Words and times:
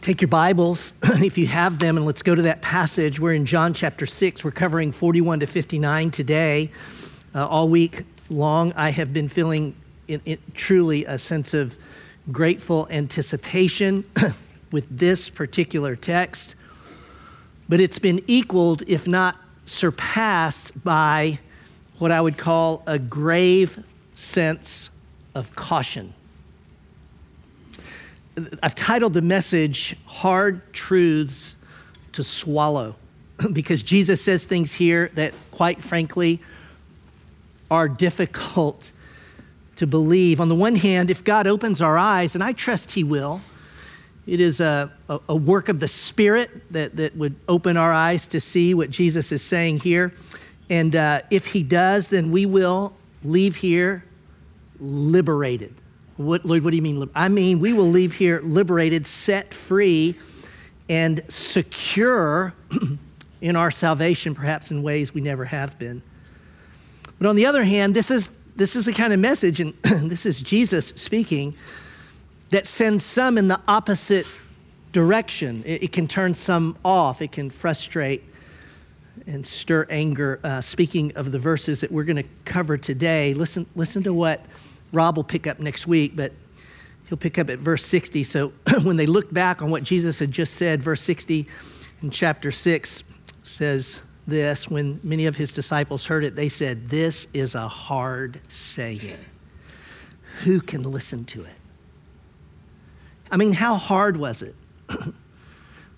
Take 0.00 0.22
your 0.22 0.28
Bibles, 0.28 0.94
if 1.02 1.36
you 1.36 1.46
have 1.48 1.78
them, 1.78 1.98
and 1.98 2.06
let's 2.06 2.22
go 2.22 2.34
to 2.34 2.40
that 2.42 2.62
passage. 2.62 3.20
We're 3.20 3.34
in 3.34 3.44
John 3.44 3.74
chapter 3.74 4.06
6. 4.06 4.42
We're 4.42 4.50
covering 4.50 4.92
41 4.92 5.40
to 5.40 5.46
59 5.46 6.10
today. 6.10 6.70
Uh, 7.34 7.46
all 7.46 7.68
week 7.68 8.04
long, 8.30 8.72
I 8.76 8.92
have 8.92 9.12
been 9.12 9.28
feeling 9.28 9.74
in, 10.08 10.22
in, 10.24 10.38
truly 10.54 11.04
a 11.04 11.18
sense 11.18 11.52
of 11.52 11.76
grateful 12.32 12.88
anticipation 12.90 14.06
with 14.72 14.86
this 14.88 15.28
particular 15.28 15.96
text, 15.96 16.54
but 17.68 17.78
it's 17.78 17.98
been 17.98 18.22
equaled, 18.26 18.82
if 18.86 19.06
not 19.06 19.36
surpassed, 19.66 20.82
by 20.82 21.40
what 21.98 22.10
I 22.10 22.22
would 22.22 22.38
call 22.38 22.82
a 22.86 22.98
grave 22.98 23.84
sense 24.14 24.88
of 25.34 25.54
caution. 25.54 26.14
I've 28.62 28.74
titled 28.74 29.12
the 29.12 29.22
message 29.22 29.96
Hard 30.06 30.72
Truths 30.72 31.56
to 32.12 32.22
Swallow 32.22 32.96
because 33.52 33.82
Jesus 33.82 34.22
says 34.22 34.44
things 34.44 34.72
here 34.74 35.10
that, 35.14 35.34
quite 35.50 35.82
frankly, 35.82 36.40
are 37.70 37.88
difficult 37.88 38.92
to 39.76 39.86
believe. 39.86 40.40
On 40.40 40.48
the 40.48 40.54
one 40.54 40.76
hand, 40.76 41.10
if 41.10 41.24
God 41.24 41.46
opens 41.46 41.80
our 41.80 41.96
eyes, 41.96 42.34
and 42.34 42.44
I 42.44 42.52
trust 42.52 42.92
He 42.92 43.04
will, 43.04 43.40
it 44.26 44.38
is 44.38 44.60
a, 44.60 44.92
a, 45.08 45.34
work 45.34 45.68
of 45.68 45.80
the 45.80 45.88
Spirit 45.88 46.50
that, 46.72 46.96
that 46.96 47.16
would 47.16 47.34
open 47.48 47.76
our 47.76 47.92
eyes 47.92 48.26
to 48.28 48.40
see 48.40 48.74
what 48.74 48.90
Jesus 48.90 49.32
is 49.32 49.42
saying 49.42 49.80
here. 49.80 50.12
And 50.68 50.94
uh, 50.94 51.22
if 51.30 51.46
He 51.46 51.62
does, 51.62 52.08
then 52.08 52.30
we 52.30 52.46
will 52.46 52.96
leave 53.24 53.56
here 53.56 54.04
liberated. 54.78 55.74
What, 56.20 56.44
Lord, 56.44 56.62
what 56.62 56.70
do 56.70 56.76
you 56.76 56.82
mean? 56.82 57.08
I 57.14 57.28
mean, 57.28 57.60
we 57.60 57.72
will 57.72 57.88
leave 57.88 58.12
here 58.14 58.40
liberated, 58.42 59.06
set 59.06 59.54
free, 59.54 60.16
and 60.88 61.22
secure 61.28 62.52
in 63.40 63.56
our 63.56 63.70
salvation, 63.70 64.34
perhaps 64.34 64.70
in 64.70 64.82
ways 64.82 65.14
we 65.14 65.22
never 65.22 65.46
have 65.46 65.78
been. 65.78 66.02
But 67.18 67.28
on 67.28 67.36
the 67.36 67.46
other 67.46 67.64
hand, 67.64 67.94
this 67.94 68.10
is, 68.10 68.28
this 68.54 68.76
is 68.76 68.84
the 68.84 68.92
kind 68.92 69.14
of 69.14 69.18
message, 69.18 69.60
and 69.60 69.72
this 69.82 70.26
is 70.26 70.42
Jesus 70.42 70.88
speaking, 70.88 71.54
that 72.50 72.66
sends 72.66 73.02
some 73.02 73.38
in 73.38 73.48
the 73.48 73.60
opposite 73.66 74.26
direction. 74.92 75.62
It, 75.64 75.84
it 75.84 75.92
can 75.92 76.06
turn 76.06 76.34
some 76.34 76.76
off, 76.84 77.22
it 77.22 77.32
can 77.32 77.48
frustrate 77.48 78.24
and 79.26 79.46
stir 79.46 79.86
anger. 79.88 80.38
Uh, 80.44 80.60
speaking 80.60 81.12
of 81.16 81.32
the 81.32 81.38
verses 81.38 81.80
that 81.80 81.90
we're 81.90 82.04
going 82.04 82.16
to 82.16 82.28
cover 82.44 82.76
today, 82.76 83.32
listen, 83.32 83.64
listen 83.74 84.02
to 84.02 84.12
what 84.12 84.44
Rob 84.92 85.16
will 85.16 85.24
pick 85.24 85.46
up 85.46 85.60
next 85.60 85.86
week, 85.86 86.16
but 86.16 86.32
he'll 87.08 87.18
pick 87.18 87.38
up 87.38 87.50
at 87.50 87.58
verse 87.58 87.84
60. 87.84 88.24
So 88.24 88.52
when 88.82 88.96
they 88.96 89.06
look 89.06 89.32
back 89.32 89.62
on 89.62 89.70
what 89.70 89.82
Jesus 89.82 90.18
had 90.18 90.30
just 90.30 90.54
said, 90.54 90.82
verse 90.82 91.02
60 91.02 91.46
in 92.02 92.10
chapter 92.10 92.50
6 92.50 93.04
says 93.42 94.02
this 94.26 94.68
When 94.68 95.00
many 95.02 95.26
of 95.26 95.36
his 95.36 95.52
disciples 95.52 96.06
heard 96.06 96.24
it, 96.24 96.36
they 96.36 96.48
said, 96.48 96.88
This 96.88 97.26
is 97.34 97.54
a 97.54 97.68
hard 97.68 98.40
saying. 98.48 99.18
Who 100.44 100.60
can 100.60 100.82
listen 100.82 101.24
to 101.26 101.44
it? 101.44 101.56
I 103.30 103.36
mean, 103.36 103.52
how 103.52 103.74
hard 103.76 104.16
was 104.16 104.42
it? 104.42 104.54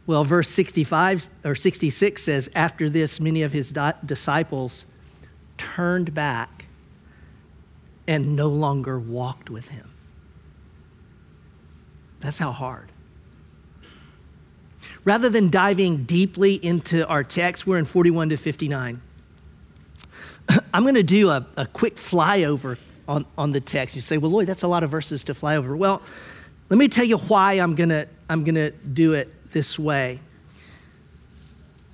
well, 0.06 0.24
verse 0.24 0.48
65 0.48 1.30
or 1.44 1.54
66 1.54 2.22
says, 2.22 2.50
After 2.54 2.88
this, 2.88 3.20
many 3.20 3.42
of 3.42 3.52
his 3.52 3.70
di- 3.70 3.94
disciples 4.04 4.86
turned 5.56 6.12
back 6.12 6.61
and 8.06 8.34
no 8.36 8.48
longer 8.48 8.98
walked 8.98 9.50
with 9.50 9.68
him. 9.68 9.90
That's 12.20 12.38
how 12.38 12.52
hard. 12.52 12.90
Rather 15.04 15.28
than 15.28 15.50
diving 15.50 16.04
deeply 16.04 16.54
into 16.54 17.06
our 17.08 17.24
text, 17.24 17.66
we're 17.66 17.78
in 17.78 17.84
41 17.84 18.30
to 18.30 18.36
59. 18.36 19.00
I'm 20.74 20.82
going 20.82 20.94
to 20.94 21.02
do 21.02 21.28
a, 21.30 21.46
a 21.56 21.66
quick 21.66 21.96
flyover 21.96 22.78
on, 23.08 23.26
on 23.36 23.52
the 23.52 23.60
text. 23.60 23.96
You 23.96 24.02
say, 24.02 24.18
well, 24.18 24.30
Lloyd, 24.30 24.46
that's 24.46 24.62
a 24.62 24.68
lot 24.68 24.84
of 24.84 24.90
verses 24.90 25.24
to 25.24 25.34
fly 25.34 25.56
over. 25.56 25.76
Well, 25.76 26.02
let 26.68 26.78
me 26.78 26.88
tell 26.88 27.04
you 27.04 27.18
why 27.18 27.54
I'm 27.54 27.74
going 27.74 27.90
to 27.90 28.08
I'm 28.28 28.44
going 28.44 28.54
to 28.54 28.70
do 28.70 29.12
it 29.12 29.52
this 29.52 29.78
way. 29.78 30.20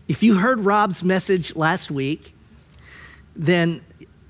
If 0.07 0.23
you 0.23 0.37
heard 0.37 0.61
Rob's 0.61 1.03
message 1.03 1.57
last 1.57 1.91
week, 1.91 2.33
then 3.35 3.83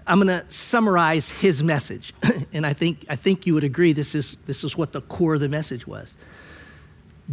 I'm 0.08 0.20
going 0.20 0.28
to 0.28 0.50
summarize 0.50 1.28
his 1.30 1.62
message. 1.62 2.14
and 2.52 2.64
I 2.64 2.72
think, 2.72 3.04
I 3.10 3.16
think 3.16 3.46
you 3.46 3.52
would 3.54 3.64
agree 3.64 3.92
this 3.92 4.14
is, 4.14 4.36
this 4.46 4.64
is 4.64 4.76
what 4.76 4.92
the 4.92 5.02
core 5.02 5.34
of 5.34 5.40
the 5.40 5.48
message 5.48 5.86
was. 5.86 6.16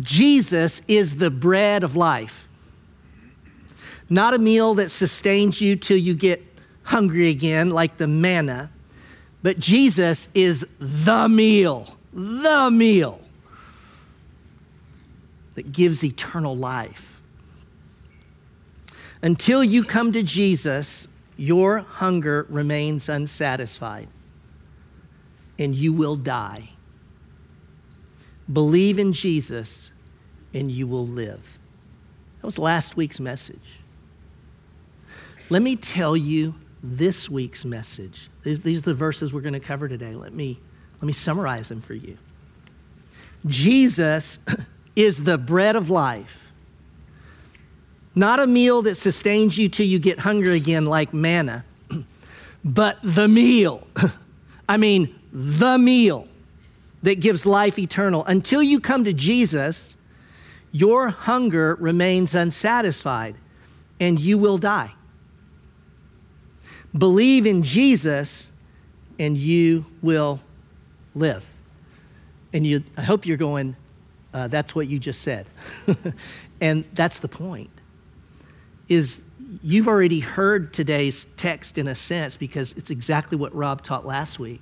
Jesus 0.02 0.82
is 0.90 1.16
the 1.16 1.32
bread 1.32 1.86
of 1.86 1.96
life, 1.96 2.50
not 4.10 4.34
a 4.34 4.38
meal 4.38 4.74
that 4.74 4.92
sustains 4.92 5.62
you 5.62 5.78
till 5.78 5.98
you 5.98 6.14
get 6.14 6.46
hungry 6.84 7.30
again, 7.30 7.70
like 7.70 7.96
the 7.96 8.08
manna, 8.08 8.72
but 9.42 9.58
Jesus 9.58 10.28
is 10.34 10.68
the 10.80 11.30
meal, 11.30 11.98
the 12.12 12.70
meal 12.70 13.22
that 15.56 15.72
gives 15.72 16.04
eternal 16.04 16.58
life. 16.58 17.22
Until 19.22 19.64
you 19.64 19.84
come 19.84 20.12
to 20.12 20.22
Jesus, 20.22 21.08
your 21.38 21.80
hunger 21.80 22.46
remains 22.50 23.10
unsatisfied 23.10 24.08
and 25.60 25.76
you 25.76 25.94
will 25.94 26.16
die. 26.16 26.70
Believe 28.52 29.00
in 29.00 29.14
Jesus 29.14 29.92
and 30.54 30.72
you 30.72 30.88
will 30.88 31.06
live. 31.06 31.60
That 32.40 32.46
was 32.46 32.60
last 32.60 32.96
week's 32.96 33.20
message. 33.20 33.80
Let 35.50 35.62
me 35.62 35.76
tell 35.76 36.16
you 36.16 36.56
this 36.82 37.30
week's 37.30 37.66
message. 37.66 38.30
These, 38.44 38.62
these 38.62 38.80
are 38.80 38.92
the 38.92 38.94
verses 38.94 39.34
we're 39.34 39.42
going 39.42 39.54
to 39.54 39.60
cover 39.60 39.88
today. 39.88 40.14
Let 40.14 40.34
me, 40.34 40.60
let 40.94 41.04
me 41.04 41.14
summarize 41.14 41.70
them 41.70 41.82
for 41.82 41.94
you. 41.94 42.18
Jesus 43.46 44.40
is 44.96 45.24
the 45.24 45.38
bread 45.38 45.76
of 45.76 45.90
life 45.90 46.45
not 48.16 48.40
a 48.40 48.48
meal 48.48 48.82
that 48.84 48.96
sustains 48.96 49.58
you 49.58 49.68
till 49.68 49.86
you 49.86 50.00
get 50.00 50.20
hungry 50.20 50.56
again, 50.56 50.86
like 50.86 51.14
manna, 51.14 51.66
but 52.64 52.98
the 53.04 53.28
meal. 53.28 53.86
I 54.70 54.78
mean, 54.78 55.14
the 55.32 55.78
meal 55.78 56.28
that 57.04 57.20
gives 57.20 57.46
life 57.46 57.78
eternal. 57.78 58.26
Until 58.26 58.64
you 58.64 58.80
come 58.80 59.04
to 59.04 59.14
Jesus, 59.14 59.98
your 60.72 61.10
hunger 61.10 61.76
remains 61.80 62.34
unsatisfied 62.34 63.36
and 64.00 64.20
you 64.20 64.38
will 64.38 64.58
die. 64.58 64.94
Believe 66.98 67.46
in 67.46 67.64
Jesus 67.64 68.52
and 69.20 69.38
you 69.38 69.86
will 70.02 70.40
live. 71.14 71.46
And 72.54 72.66
you, 72.66 72.84
I 72.98 73.02
hope 73.02 73.26
you're 73.26 73.38
going, 73.38 73.76
uh, 74.34 74.48
that's 74.48 74.74
what 74.74 74.88
you 74.88 74.98
just 74.98 75.22
said. 75.22 75.46
and 76.62 76.86
that's 76.94 77.20
the 77.20 77.28
point 77.28 77.70
is 78.88 79.22
you've 79.64 79.88
already 79.88 80.20
heard 80.20 80.74
today's 80.74 81.26
text 81.38 81.78
in 81.78 81.88
a 81.88 81.96
sense 81.96 82.38
because 82.38 82.74
it's 82.74 82.90
exactly 82.90 83.38
what 83.38 83.54
Rob 83.56 83.82
taught 83.82 84.06
last 84.06 84.40
week. 84.40 84.62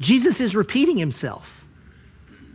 Jesus 0.00 0.40
is 0.40 0.56
repeating 0.56 0.96
himself. 0.96 1.64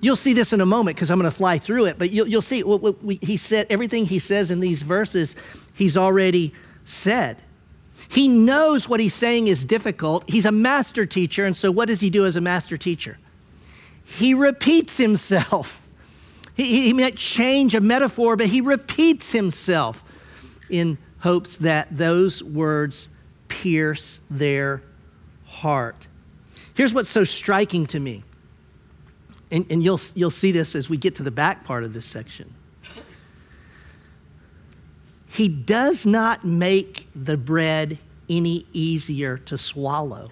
You'll 0.01 0.15
see 0.15 0.33
this 0.33 0.53
in 0.53 0.61
a 0.61 0.65
moment 0.65 0.95
because 0.95 1.11
I'm 1.11 1.19
going 1.19 1.29
to 1.29 1.35
fly 1.35 1.57
through 1.57 1.85
it, 1.85 1.97
but 1.97 2.09
you'll, 2.09 2.27
you'll 2.27 2.41
see 2.41 2.63
what, 2.63 2.81
what 2.81 3.03
we, 3.03 3.19
he 3.21 3.37
said, 3.37 3.67
everything 3.69 4.05
he 4.05 4.19
says 4.19 4.49
in 4.49 4.59
these 4.59 4.81
verses, 4.81 5.35
he's 5.73 5.97
already 5.97 6.53
said. 6.85 7.37
He 8.07 8.27
knows 8.27 8.87
what 8.87 8.99
he's 8.99 9.13
saying 9.13 9.47
is 9.47 9.65
difficult. 9.65 10.29
He's 10.29 10.45
a 10.45 10.51
master 10.51 11.05
teacher, 11.05 11.45
and 11.45 11.55
so 11.55 11.69
what 11.69 11.89
does 11.89 11.99
he 11.99 12.09
do 12.09 12.25
as 12.25 12.35
a 12.35 12.41
master 12.41 12.77
teacher? 12.77 13.17
He 14.05 14.33
repeats 14.33 14.97
himself. 14.97 15.81
He, 16.59 16.87
he 16.87 16.93
might 16.93 17.15
change 17.15 17.73
a 17.73 17.79
metaphor, 17.79 18.35
but 18.35 18.47
he 18.47 18.59
repeats 18.59 19.31
himself 19.31 20.03
in 20.69 20.97
hopes 21.19 21.55
that 21.55 21.87
those 21.89 22.43
words 22.43 23.07
pierce 23.47 24.19
their 24.29 24.81
heart. 25.45 26.07
Here's 26.73 26.93
what's 26.93 27.09
so 27.09 27.23
striking 27.23 27.85
to 27.87 27.99
me, 28.01 28.25
and, 29.49 29.65
and 29.71 29.81
you'll, 29.81 30.01
you'll 30.15 30.29
see 30.29 30.51
this 30.51 30.75
as 30.75 30.89
we 30.89 30.97
get 30.97 31.15
to 31.15 31.23
the 31.23 31.31
back 31.31 31.63
part 31.63 31.85
of 31.85 31.93
this 31.93 32.03
section. 32.03 32.53
He 35.29 35.47
does 35.47 36.05
not 36.05 36.43
make 36.43 37.07
the 37.15 37.37
bread 37.37 37.99
any 38.27 38.65
easier 38.73 39.37
to 39.37 39.57
swallow. 39.57 40.29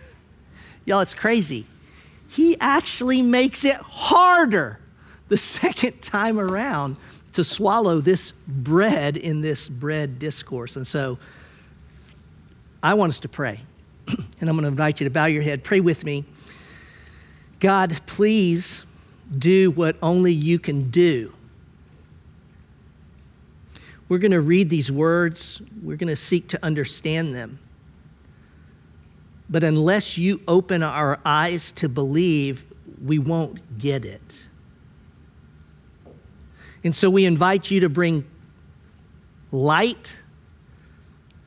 Y'all, 0.86 1.00
it's 1.00 1.12
crazy. 1.12 1.66
He 2.28 2.58
actually 2.60 3.20
makes 3.20 3.66
it 3.66 3.76
harder 3.76 4.80
the 5.34 5.38
second 5.38 6.00
time 6.00 6.38
around 6.38 6.96
to 7.32 7.42
swallow 7.42 8.00
this 8.00 8.32
bread 8.46 9.16
in 9.16 9.40
this 9.40 9.68
bread 9.68 10.20
discourse. 10.20 10.76
And 10.76 10.86
so 10.86 11.18
I 12.80 12.94
want 12.94 13.10
us 13.10 13.18
to 13.20 13.28
pray. 13.28 13.60
and 14.06 14.48
I'm 14.48 14.54
going 14.54 14.62
to 14.62 14.68
invite 14.68 15.00
you 15.00 15.04
to 15.06 15.10
bow 15.10 15.24
your 15.24 15.42
head. 15.42 15.64
Pray 15.64 15.80
with 15.80 16.04
me. 16.04 16.24
God, 17.58 17.98
please 18.06 18.84
do 19.36 19.72
what 19.72 19.96
only 20.00 20.32
you 20.32 20.60
can 20.60 20.90
do. 20.90 21.32
We're 24.08 24.18
going 24.18 24.30
to 24.30 24.40
read 24.40 24.70
these 24.70 24.92
words, 24.92 25.60
we're 25.82 25.96
going 25.96 26.10
to 26.10 26.16
seek 26.16 26.46
to 26.48 26.64
understand 26.64 27.34
them. 27.34 27.58
But 29.50 29.64
unless 29.64 30.16
you 30.16 30.42
open 30.46 30.84
our 30.84 31.18
eyes 31.24 31.72
to 31.72 31.88
believe, 31.88 32.64
we 33.02 33.18
won't 33.18 33.78
get 33.78 34.04
it. 34.04 34.44
And 36.84 36.94
so 36.94 37.08
we 37.08 37.24
invite 37.24 37.70
you 37.70 37.80
to 37.80 37.88
bring 37.88 38.26
light 39.50 40.18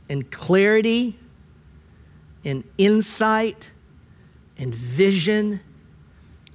and 0.09 0.29
clarity 0.31 1.19
and 2.43 2.63
insight 2.77 3.71
and 4.57 4.73
vision 4.73 5.61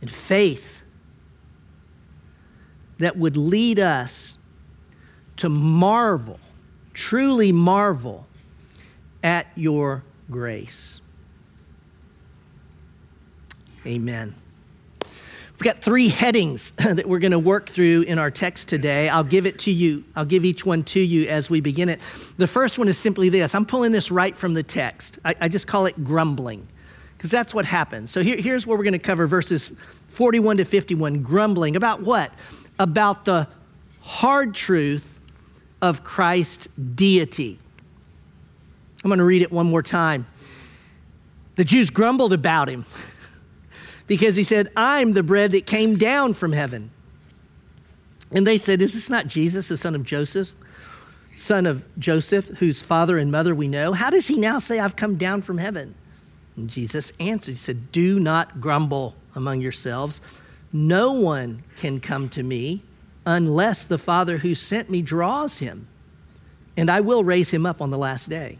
and 0.00 0.10
faith 0.10 0.82
that 2.98 3.16
would 3.16 3.36
lead 3.36 3.78
us 3.78 4.36
to 5.36 5.48
marvel, 5.48 6.40
truly 6.92 7.52
marvel 7.52 8.26
at 9.22 9.46
your 9.54 10.04
grace. 10.30 11.00
Amen. 13.86 14.41
We've 15.62 15.72
got 15.72 15.78
three 15.78 16.08
headings 16.08 16.70
that 16.78 17.08
we're 17.08 17.20
going 17.20 17.30
to 17.30 17.38
work 17.38 17.68
through 17.68 18.02
in 18.02 18.18
our 18.18 18.32
text 18.32 18.66
today. 18.66 19.08
I'll 19.08 19.22
give 19.22 19.46
it 19.46 19.60
to 19.60 19.70
you. 19.70 20.02
I'll 20.16 20.24
give 20.24 20.44
each 20.44 20.66
one 20.66 20.82
to 20.82 20.98
you 20.98 21.28
as 21.28 21.48
we 21.48 21.60
begin 21.60 21.88
it. 21.88 22.00
The 22.36 22.48
first 22.48 22.80
one 22.80 22.88
is 22.88 22.98
simply 22.98 23.28
this 23.28 23.54
I'm 23.54 23.64
pulling 23.64 23.92
this 23.92 24.10
right 24.10 24.34
from 24.34 24.54
the 24.54 24.64
text. 24.64 25.20
I, 25.24 25.36
I 25.42 25.48
just 25.48 25.68
call 25.68 25.86
it 25.86 26.02
grumbling, 26.02 26.66
because 27.16 27.30
that's 27.30 27.54
what 27.54 27.64
happens. 27.64 28.10
So 28.10 28.22
here, 28.22 28.38
here's 28.38 28.66
where 28.66 28.76
we're 28.76 28.82
going 28.82 28.94
to 28.94 28.98
cover 28.98 29.28
verses 29.28 29.72
41 30.08 30.56
to 30.56 30.64
51 30.64 31.22
grumbling. 31.22 31.76
About 31.76 32.02
what? 32.02 32.34
About 32.80 33.24
the 33.24 33.46
hard 34.00 34.54
truth 34.54 35.16
of 35.80 36.02
Christ's 36.02 36.66
deity. 36.76 37.60
I'm 39.04 39.08
going 39.10 39.18
to 39.18 39.24
read 39.24 39.42
it 39.42 39.52
one 39.52 39.66
more 39.66 39.84
time. 39.84 40.26
The 41.54 41.62
Jews 41.62 41.88
grumbled 41.88 42.32
about 42.32 42.68
him 42.68 42.84
because 44.06 44.36
he 44.36 44.42
said, 44.42 44.70
I'm 44.76 45.12
the 45.12 45.22
bread 45.22 45.52
that 45.52 45.66
came 45.66 45.96
down 45.96 46.34
from 46.34 46.52
heaven. 46.52 46.90
And 48.30 48.46
they 48.46 48.58
said, 48.58 48.80
Is 48.82 48.94
this 48.94 49.10
not 49.10 49.26
Jesus, 49.26 49.68
the 49.68 49.76
son 49.76 49.94
of 49.94 50.04
Joseph, 50.04 50.52
son 51.34 51.66
of 51.66 51.84
Joseph, 51.98 52.48
whose 52.58 52.82
father 52.82 53.18
and 53.18 53.30
mother 53.30 53.54
we 53.54 53.68
know? 53.68 53.92
How 53.92 54.10
does 54.10 54.26
he 54.26 54.36
now 54.36 54.58
say, 54.58 54.78
I've 54.78 54.96
come 54.96 55.16
down 55.16 55.42
from 55.42 55.58
heaven? 55.58 55.94
And 56.56 56.68
Jesus 56.68 57.12
answered, 57.20 57.52
He 57.52 57.58
said, 57.58 57.92
Do 57.92 58.18
not 58.18 58.60
grumble 58.60 59.14
among 59.34 59.60
yourselves. 59.60 60.20
No 60.72 61.12
one 61.12 61.64
can 61.76 62.00
come 62.00 62.28
to 62.30 62.42
me 62.42 62.82
unless 63.26 63.84
the 63.84 63.98
Father 63.98 64.38
who 64.38 64.54
sent 64.54 64.90
me 64.90 65.02
draws 65.02 65.58
him, 65.58 65.86
and 66.76 66.90
I 66.90 67.00
will 67.00 67.24
raise 67.24 67.50
him 67.50 67.66
up 67.66 67.80
on 67.80 67.90
the 67.90 67.98
last 67.98 68.28
day. 68.28 68.58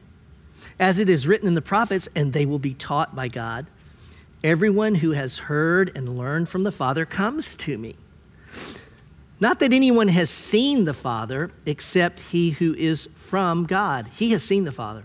As 0.78 0.98
it 0.98 1.08
is 1.08 1.26
written 1.26 1.48
in 1.48 1.54
the 1.54 1.62
prophets, 1.62 2.08
and 2.14 2.32
they 2.32 2.46
will 2.46 2.58
be 2.58 2.74
taught 2.74 3.16
by 3.16 3.28
God. 3.28 3.66
Everyone 4.44 4.96
who 4.96 5.12
has 5.12 5.38
heard 5.40 5.92
and 5.94 6.18
learned 6.18 6.48
from 6.48 6.64
the 6.64 6.72
Father 6.72 7.04
comes 7.04 7.54
to 7.56 7.78
me. 7.78 7.96
Not 9.38 9.60
that 9.60 9.72
anyone 9.72 10.08
has 10.08 10.30
seen 10.30 10.84
the 10.84 10.94
Father 10.94 11.50
except 11.66 12.20
he 12.20 12.50
who 12.50 12.74
is 12.74 13.08
from 13.14 13.64
God. 13.64 14.08
He 14.12 14.30
has 14.30 14.42
seen 14.42 14.64
the 14.64 14.72
Father. 14.72 15.04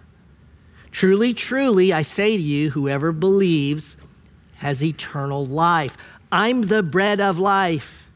Truly, 0.91 1.33
truly, 1.33 1.93
I 1.93 2.01
say 2.01 2.37
to 2.37 2.41
you, 2.41 2.71
whoever 2.71 3.11
believes 3.11 3.97
has 4.55 4.83
eternal 4.83 5.45
life. 5.45 5.97
I'm 6.31 6.63
the 6.63 6.81
bread 6.83 7.21
of 7.21 7.37
life. 7.37 8.09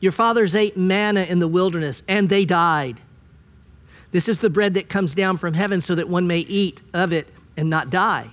Your 0.00 0.12
fathers 0.12 0.54
ate 0.54 0.76
manna 0.76 1.22
in 1.22 1.38
the 1.38 1.48
wilderness, 1.48 2.02
and 2.08 2.28
they 2.28 2.44
died. 2.44 3.00
This 4.10 4.28
is 4.28 4.38
the 4.38 4.50
bread 4.50 4.74
that 4.74 4.88
comes 4.88 5.14
down 5.14 5.36
from 5.38 5.54
heaven 5.54 5.80
so 5.80 5.94
that 5.94 6.08
one 6.08 6.26
may 6.26 6.40
eat 6.40 6.80
of 6.92 7.12
it 7.12 7.28
and 7.56 7.68
not 7.68 7.90
die. 7.90 8.30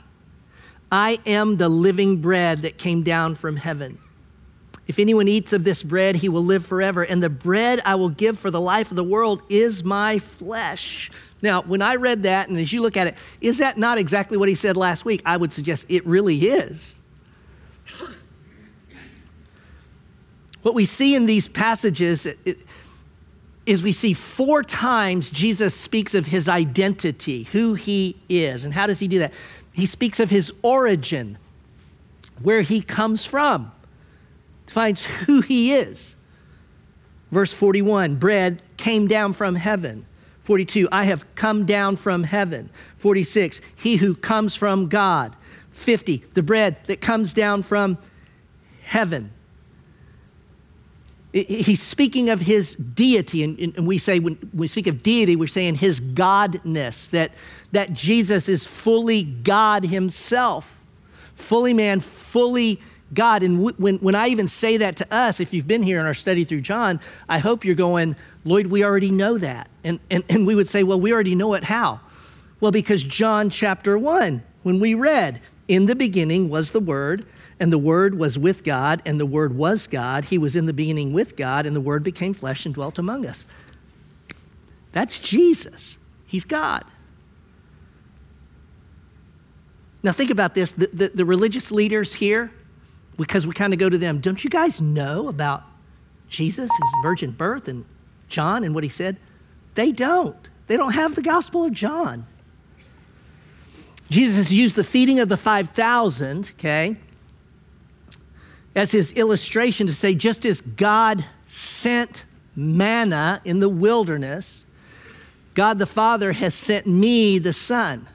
I 0.92 1.20
am 1.26 1.58
the 1.58 1.70
living 1.70 2.18
bread 2.18 2.64
that 2.64 2.78
came 2.78 3.04
down 3.04 3.36
from 3.36 3.56
heaven. 3.56 3.98
If 4.88 5.00
anyone 5.00 5.28
eats 5.30 5.54
of 5.54 5.64
this 5.64 5.84
bread, 5.84 6.18
he 6.18 6.28
will 6.28 6.44
live 6.44 6.66
forever. 6.66 7.04
And 7.04 7.24
the 7.24 7.30
bread 7.30 7.82
I 7.86 7.96
will 7.96 8.10
give 8.10 8.38
for 8.38 8.52
the 8.52 8.60
life 8.60 8.92
of 8.92 8.98
the 8.98 9.04
world 9.04 9.42
is 9.48 9.86
my 9.86 10.20
flesh. 10.20 11.10
Now, 11.42 11.62
when 11.62 11.82
I 11.82 11.96
read 11.96 12.24
that, 12.24 12.50
and 12.50 12.58
as 12.60 12.74
you 12.74 12.82
look 12.82 12.98
at 12.98 13.08
it, 13.08 13.16
is 13.40 13.60
that 13.60 13.78
not 13.78 13.98
exactly 13.98 14.38
what 14.38 14.50
he 14.50 14.56
said 14.56 14.76
last 14.76 15.06
week? 15.06 15.22
I 15.26 15.38
would 15.38 15.54
suggest 15.54 15.86
it 15.88 16.06
really 16.06 16.38
is. 16.38 16.96
What 20.62 20.76
we 20.76 20.86
see 20.86 21.16
in 21.16 21.26
these 21.26 21.48
passages 21.48 22.28
is 23.66 23.82
we 23.82 23.92
see 23.92 24.14
four 24.14 24.62
times 24.62 25.32
Jesus 25.32 25.74
speaks 25.74 26.14
of 26.14 26.28
his 26.28 26.50
identity, 26.50 27.44
who 27.44 27.74
he 27.74 28.18
is. 28.30 28.66
And 28.66 28.74
how 28.74 28.86
does 28.88 29.00
he 29.00 29.08
do 29.08 29.20
that? 29.20 29.34
He 29.74 29.86
speaks 29.86 30.20
of 30.20 30.30
his 30.30 30.54
origin, 30.62 31.38
where 32.42 32.62
he 32.62 32.82
comes 32.82 33.26
from, 33.26 33.72
defines 34.66 35.06
who 35.06 35.42
he 35.42 35.74
is. 35.74 36.16
Verse 37.32 37.54
41 37.54 38.16
bread 38.16 38.62
came 38.78 39.08
down 39.08 39.34
from 39.34 39.56
heaven. 39.56 40.06
42, 40.42 40.90
I 40.92 41.06
have 41.06 41.24
come 41.36 41.66
down 41.66 41.96
from 41.96 42.24
heaven. 42.24 42.70
46, 42.98 43.62
he 43.76 43.98
who 43.98 44.16
comes 44.16 44.56
from 44.56 44.90
God. 44.90 45.36
50, 45.72 46.24
the 46.34 46.44
bread 46.44 46.78
that 46.88 47.00
comes 47.00 47.34
down 47.34 47.64
from 47.64 47.98
heaven. 48.84 49.32
He's 51.32 51.82
speaking 51.82 52.30
of 52.30 52.42
his 52.42 52.76
deity, 52.76 53.44
and, 53.44 53.88
we 53.88 53.98
say 53.98 54.20
when 54.20 54.38
we 54.54 54.68
speak 54.68 54.88
of 54.88 55.02
deity, 55.02 55.38
we're 55.38 55.48
saying 55.48 55.76
his 55.76 56.02
godness, 56.02 57.10
that, 57.12 57.32
that 57.72 57.94
Jesus 57.94 58.50
is 58.50 58.66
fully 58.66 59.24
God 59.24 59.86
himself, 59.86 60.80
fully 61.36 61.74
man, 61.74 62.00
fully 62.00 62.80
God. 63.14 63.44
And 63.44 63.64
when, 63.78 63.98
when 63.98 64.16
I 64.16 64.28
even 64.28 64.48
say 64.48 64.78
that 64.78 64.98
to 64.98 65.14
us, 65.14 65.40
if 65.40 65.54
you've 65.54 65.68
been 65.68 65.84
here 65.84 66.00
in 66.00 66.06
our 66.06 66.14
study 66.14 66.44
through 66.44 66.62
John, 66.62 67.00
I 67.28 67.40
hope 67.40 67.66
you're 67.66 67.76
going, 67.76 68.16
Lloyd, 68.44 68.68
we 68.68 68.84
already 68.84 69.12
know 69.12 69.38
that. 69.38 69.70
And, 69.84 70.00
and, 70.10 70.24
and 70.30 70.48
we 70.48 70.56
would 70.56 70.68
say, 70.68 70.84
well, 70.84 71.00
we 71.00 71.14
already 71.14 71.36
know 71.36 71.54
it. 71.54 71.64
How? 71.64 72.02
Well, 72.60 72.72
because 72.72 73.04
John 73.04 73.50
chapter 73.50 73.98
1, 73.98 74.44
when 74.64 74.80
we 74.80 74.94
read, 74.94 75.42
in 75.68 75.86
the 75.86 75.96
beginning 75.96 76.50
was 76.50 76.72
the 76.72 76.80
Word, 76.80 77.26
and 77.60 77.72
the 77.72 77.78
Word 77.78 78.16
was 78.16 78.38
with 78.38 78.64
God, 78.64 79.02
and 79.06 79.20
the 79.20 79.26
Word 79.26 79.56
was 79.56 79.88
God. 79.88 80.26
He 80.26 80.38
was 80.38 80.56
in 80.56 80.66
the 80.66 80.74
beginning 80.74 81.14
with 81.14 81.36
God, 81.36 81.66
and 81.66 81.76
the 81.76 81.82
Word 81.82 82.04
became 82.04 82.34
flesh 82.34 82.66
and 82.66 82.74
dwelt 82.74 82.98
among 82.98 83.26
us. 83.26 83.46
That's 84.92 85.18
Jesus. 85.18 86.00
He's 86.26 86.44
God. 86.44 86.84
Now, 90.04 90.12
think 90.12 90.32
about 90.32 90.56
this 90.56 90.72
the, 90.72 90.88
the, 90.88 91.08
the 91.10 91.26
religious 91.26 91.72
leaders 91.72 92.16
here, 92.16 92.52
because 93.18 93.46
we 93.46 93.54
kind 93.54 93.74
of 93.74 93.80
go 93.80 93.90
to 93.90 93.98
them, 93.98 94.20
don't 94.20 94.44
you 94.44 94.50
guys 94.50 94.82
know 94.82 95.28
about 95.28 95.64
Jesus, 96.28 96.70
his 96.70 96.90
virgin 97.04 97.32
birth, 97.32 97.68
and 97.68 97.86
John 98.30 98.64
and 98.64 98.74
what 98.74 98.84
he 98.84 98.90
said? 98.90 99.18
They 99.76 99.92
don't. 99.92 100.38
They 100.68 100.78
don't 100.78 100.94
have 100.94 101.16
the 101.16 101.22
Gospel 101.22 101.66
of 101.66 101.74
John. 101.74 102.26
Jesus 104.10 104.52
used 104.52 104.76
the 104.76 104.84
feeding 104.84 105.20
of 105.20 105.30
the 105.30 105.38
5,000, 105.38 106.52
okay? 106.58 106.98
as 108.76 108.92
his 108.92 109.12
illustration 109.14 109.88
to 109.88 109.94
say, 109.94 110.16
just 110.16 110.46
as 110.46 110.62
God 110.62 111.26
sent 111.46 112.26
manna 112.56 113.42
in 113.44 113.60
the 113.60 113.70
wilderness, 113.70 114.66
God 115.54 115.80
the 115.80 115.86
Father 115.86 116.32
has 116.32 116.54
sent 116.54 116.88
me, 116.88 117.38
the 117.38 117.54
Son. 117.54 118.08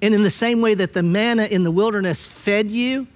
And 0.00 0.14
in 0.14 0.22
the 0.22 0.30
same 0.30 0.60
way 0.60 0.74
that 0.74 0.92
the 0.92 1.02
manna 1.02 1.44
in 1.44 1.64
the 1.64 1.70
wilderness 1.70 2.26
fed 2.26 2.70
you, 2.70 3.06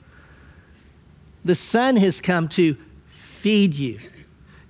the 1.44 1.54
Son 1.54 1.96
has 1.96 2.20
come 2.20 2.48
to 2.48 2.76
feed 3.08 3.74
you. 3.74 4.00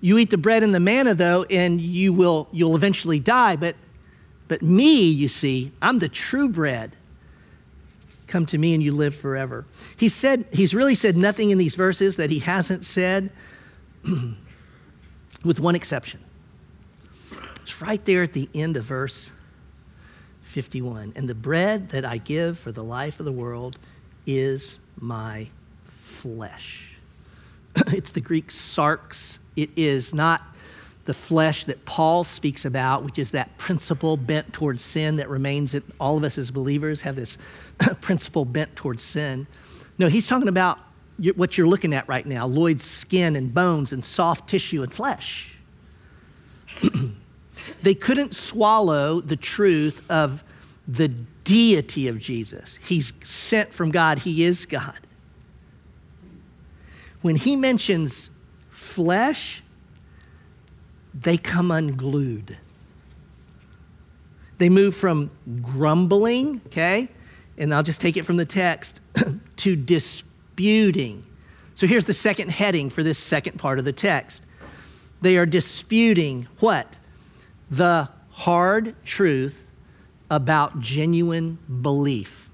You 0.01 0.19
eat 0.19 0.31
the 0.31 0.39
bread 0.39 0.63
and 0.63 0.75
the 0.75 0.81
manna, 0.81 1.15
though, 1.15 1.45
and 1.45 1.81
you 1.81 2.13
will 2.13 2.49
you'll 2.53 2.77
eventually 2.77 3.21
die. 3.21 3.57
But, 3.57 3.77
but 4.49 4.63
me, 4.63 5.09
you 5.09 5.29
see, 5.29 5.73
I'm 5.81 6.01
the 6.01 6.09
true 6.09 6.49
bread 6.49 6.97
Come 8.33 8.47
to 8.47 8.57
me 8.57 8.73
and 8.73 8.83
you 8.83 8.93
live 8.93 9.15
forever. 9.15 9.67
He 9.99 10.09
said, 10.09 10.47
he's 10.55 10.75
really 10.75 10.95
said 10.95 11.19
nothing 11.19 11.51
in 11.51 11.59
these 11.59 11.75
verses 11.75 12.17
that 12.17 12.31
he 12.31 12.39
hasn't 12.39 12.87
said, 12.87 13.31
with 15.45 15.61
one 15.61 15.75
exception. 15.75 16.25
It's 17.61 17.83
right 17.83 18.03
there 18.07 18.23
at 18.23 18.33
the 18.33 18.49
end 18.55 18.79
of 18.79 18.85
verse 18.85 19.33
51. 20.53 21.15
And 21.17 21.29
the 21.29 21.35
bread 21.35 21.89
that 21.91 22.05
I 22.05 22.19
give 22.19 22.59
for 22.59 22.71
the 22.71 22.85
life 22.85 23.19
of 23.19 23.27
the 23.27 23.33
world 23.33 23.79
is 24.27 24.79
my 25.01 25.49
flesh. 25.89 26.97
it's 27.89 28.13
the 28.13 28.21
Greek 28.21 28.49
sarx. 28.49 29.39
It 29.57 29.71
is 29.77 30.15
not 30.15 30.43
the 31.05 31.15
flesh 31.15 31.65
that 31.65 31.85
Paul 31.85 32.23
speaks 32.23 32.65
about, 32.65 33.03
which 33.03 33.19
is 33.19 33.33
that 33.33 33.57
principle 33.59 34.17
bent 34.17 34.53
towards 34.53 34.85
sin 34.85 35.17
that 35.17 35.29
remains 35.29 35.75
in 35.75 35.83
all 35.99 36.17
of 36.17 36.23
us 36.23 36.39
as 36.39 36.51
believers 36.51 37.03
have 37.03 37.17
this 37.17 37.39
principle 38.01 38.45
bent 38.45 38.77
towards 38.77 39.03
sin. 39.03 39.47
No, 39.99 40.09
he's 40.09 40.27
talking 40.27 40.49
about 40.49 40.79
what 41.35 41.59
you're 41.59 41.67
looking 41.67 41.93
at 41.95 42.09
right 42.09 42.27
now 42.27 42.47
Lloyd's 42.47 42.83
skin 42.83 43.37
and 43.37 43.53
bones 43.53 43.93
and 43.93 44.05
soft 44.05 44.49
tissue 44.49 44.83
and 44.83 44.93
flesh. 44.93 45.57
They 47.83 47.95
couldn't 47.95 48.35
swallow 48.35 49.21
the 49.21 49.37
truth 49.37 50.05
of 50.11 50.45
the 50.87 51.09
deity 51.09 52.09
of 52.09 52.19
Jesus. 52.19 52.79
He's 52.83 53.13
sent 53.23 53.75
from 53.75 53.91
God, 53.91 54.21
He 54.21 54.45
is 54.45 54.67
God. 54.67 54.99
When 57.21 57.37
He 57.37 57.57
mentions 57.57 58.31
flesh, 58.71 59.63
they 61.15 61.37
come 61.37 61.71
unglued. 61.71 62.57
They 64.59 64.69
move 64.69 64.95
from 64.95 65.31
grumbling, 65.61 66.61
okay, 66.67 67.09
and 67.59 67.75
I'll 67.75 67.83
just 67.83 68.01
take 68.01 68.17
it 68.17 68.25
from 68.25 68.37
the 68.37 68.45
text, 68.45 69.01
to 69.57 69.77
disputing. 69.77 71.27
So 71.75 71.87
here's 71.87 72.05
the 72.05 72.13
second 72.13 72.51
heading 72.51 72.91
for 72.91 73.03
this 73.03 73.19
second 73.19 73.59
part 73.59 73.79
of 73.79 73.85
the 73.85 73.93
text. 73.93 74.47
They 75.21 75.37
are 75.37 75.47
disputing 75.47 76.47
what? 76.59 76.97
The 77.73 78.11
hard 78.33 78.95
truth 79.03 79.71
about 80.31 80.79
genuine 80.79 81.59
belief. 81.81 82.51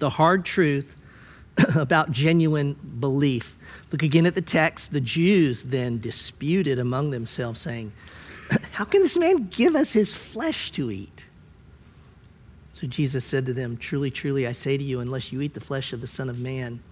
The 0.00 0.10
hard 0.10 0.44
truth 0.44 0.96
about 1.76 2.10
genuine 2.10 2.74
belief. 2.98 3.56
Look 3.92 4.02
again 4.02 4.26
at 4.26 4.34
the 4.34 4.42
text. 4.42 4.90
The 4.90 5.00
Jews 5.00 5.62
then 5.62 6.00
disputed 6.00 6.80
among 6.80 7.12
themselves, 7.12 7.60
saying, 7.60 7.92
How 8.72 8.84
can 8.84 9.00
this 9.00 9.16
man 9.16 9.46
give 9.46 9.76
us 9.76 9.92
his 9.92 10.16
flesh 10.16 10.72
to 10.72 10.90
eat? 10.90 11.26
So 12.72 12.88
Jesus 12.88 13.24
said 13.24 13.46
to 13.46 13.52
them, 13.52 13.76
Truly, 13.76 14.10
truly, 14.10 14.44
I 14.44 14.52
say 14.52 14.76
to 14.76 14.82
you, 14.82 14.98
unless 14.98 15.32
you 15.32 15.40
eat 15.40 15.54
the 15.54 15.60
flesh 15.60 15.92
of 15.92 16.00
the 16.00 16.08
Son 16.08 16.28
of 16.28 16.40
Man 16.40 16.82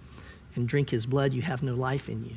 and 0.55 0.69
drink 0.69 0.91
his 0.91 1.07
blood, 1.07 1.33
you 1.33 1.43
have 1.43 1.65
no 1.65 1.75
life 1.75 2.09
in 2.09 2.25
you. 2.25 2.37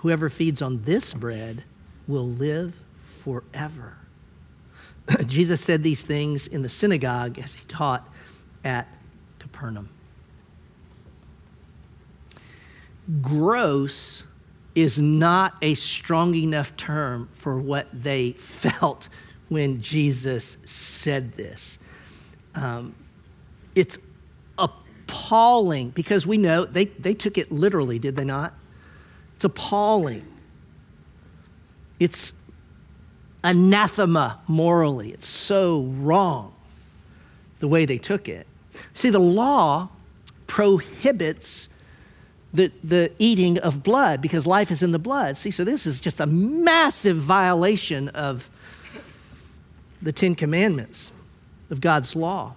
Whoever 0.00 0.30
feeds 0.30 0.62
on 0.62 0.84
this 0.84 1.12
bread 1.12 1.64
will 2.08 2.26
live 2.26 2.74
forever. 3.04 3.98
Jesus 5.26 5.60
said 5.60 5.82
these 5.82 6.02
things 6.02 6.46
in 6.46 6.62
the 6.62 6.70
synagogue 6.70 7.38
as 7.38 7.52
he 7.52 7.64
taught 7.66 8.08
at 8.64 8.88
Capernaum. 9.38 9.90
Gross 13.20 14.24
is 14.74 14.98
not 14.98 15.56
a 15.60 15.74
strong 15.74 16.34
enough 16.34 16.74
term 16.78 17.28
for 17.32 17.60
what 17.60 17.86
they 17.92 18.32
felt 18.32 19.08
when 19.48 19.82
Jesus 19.82 20.56
said 20.64 21.34
this. 21.34 21.78
Um, 22.54 22.94
it's 23.74 23.98
appalling 24.56 25.90
because 25.90 26.26
we 26.26 26.38
know 26.38 26.64
they, 26.64 26.86
they 26.86 27.12
took 27.12 27.36
it 27.36 27.52
literally, 27.52 27.98
did 27.98 28.16
they 28.16 28.24
not? 28.24 28.54
It's 29.40 29.44
appalling. 29.46 30.26
It's 31.98 32.34
anathema 33.42 34.38
morally. 34.46 35.12
It's 35.12 35.26
so 35.26 35.84
wrong 35.84 36.52
the 37.58 37.66
way 37.66 37.86
they 37.86 37.96
took 37.96 38.28
it. 38.28 38.46
See, 38.92 39.08
the 39.08 39.18
law 39.18 39.88
prohibits 40.46 41.70
the, 42.52 42.70
the 42.84 43.12
eating 43.18 43.56
of 43.56 43.82
blood 43.82 44.20
because 44.20 44.46
life 44.46 44.70
is 44.70 44.82
in 44.82 44.92
the 44.92 44.98
blood. 44.98 45.38
See, 45.38 45.50
so 45.50 45.64
this 45.64 45.86
is 45.86 46.02
just 46.02 46.20
a 46.20 46.26
massive 46.26 47.16
violation 47.16 48.10
of 48.10 48.50
the 50.02 50.12
Ten 50.12 50.34
Commandments, 50.34 51.12
of 51.70 51.80
God's 51.80 52.14
law. 52.14 52.56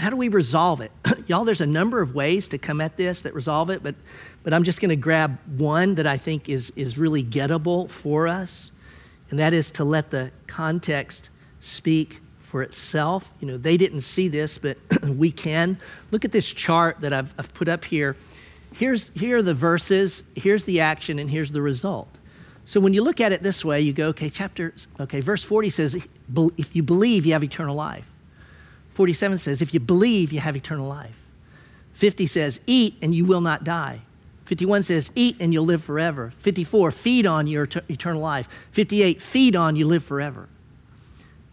How 0.00 0.08
do 0.08 0.16
we 0.16 0.28
resolve 0.28 0.80
it? 0.80 0.90
Y'all, 1.26 1.44
there's 1.44 1.60
a 1.60 1.66
number 1.66 2.00
of 2.00 2.14
ways 2.14 2.48
to 2.48 2.58
come 2.58 2.80
at 2.80 2.96
this 2.96 3.22
that 3.22 3.34
resolve 3.34 3.68
it, 3.70 3.82
but 3.82 3.94
but 4.42 4.54
I'm 4.54 4.62
just 4.62 4.80
going 4.80 4.88
to 4.88 4.96
grab 4.96 5.38
one 5.58 5.96
that 5.96 6.06
I 6.06 6.16
think 6.16 6.48
is, 6.48 6.72
is 6.74 6.96
really 6.96 7.22
gettable 7.22 7.90
for 7.90 8.26
us, 8.26 8.72
and 9.28 9.38
that 9.38 9.52
is 9.52 9.70
to 9.72 9.84
let 9.84 10.10
the 10.10 10.32
context 10.46 11.28
speak 11.60 12.20
for 12.40 12.62
itself. 12.62 13.32
You 13.40 13.48
know, 13.48 13.58
they 13.58 13.76
didn't 13.76 14.00
see 14.00 14.28
this, 14.28 14.56
but 14.56 14.78
we 15.14 15.30
can. 15.30 15.78
Look 16.10 16.24
at 16.24 16.32
this 16.32 16.50
chart 16.52 17.02
that 17.02 17.12
I've, 17.12 17.34
I've 17.38 17.52
put 17.52 17.68
up 17.68 17.84
here. 17.84 18.16
Here's, 18.72 19.10
here 19.10 19.38
are 19.38 19.42
the 19.42 19.54
verses, 19.54 20.24
here's 20.34 20.64
the 20.64 20.80
action, 20.80 21.18
and 21.18 21.28
here's 21.28 21.52
the 21.52 21.60
result. 21.60 22.08
So 22.64 22.80
when 22.80 22.94
you 22.94 23.02
look 23.02 23.20
at 23.20 23.32
it 23.32 23.42
this 23.42 23.64
way, 23.64 23.80
you 23.80 23.92
go, 23.92 24.08
okay, 24.08 24.30
chapter, 24.30 24.72
okay, 24.98 25.20
verse 25.20 25.44
40 25.44 25.70
says, 25.70 26.08
if 26.56 26.76
you 26.76 26.82
believe, 26.82 27.26
you 27.26 27.32
have 27.32 27.44
eternal 27.44 27.74
life. 27.74 28.10
47 29.00 29.38
says, 29.38 29.62
if 29.62 29.72
you 29.72 29.80
believe, 29.80 30.30
you 30.30 30.40
have 30.40 30.56
eternal 30.56 30.86
life. 30.86 31.24
50 31.94 32.26
says, 32.26 32.60
eat 32.66 32.96
and 33.00 33.14
you 33.14 33.24
will 33.24 33.40
not 33.40 33.64
die. 33.64 34.02
51 34.44 34.82
says, 34.82 35.10
Eat 35.14 35.36
and 35.40 35.54
you'll 35.54 35.64
live 35.64 35.82
forever. 35.82 36.32
54, 36.36 36.90
Feed 36.90 37.24
on 37.24 37.46
your 37.46 37.66
eternal 37.88 38.20
life. 38.20 38.46
58, 38.72 39.22
Feed 39.22 39.56
on, 39.56 39.74
you 39.74 39.86
live 39.86 40.04
forever. 40.04 40.50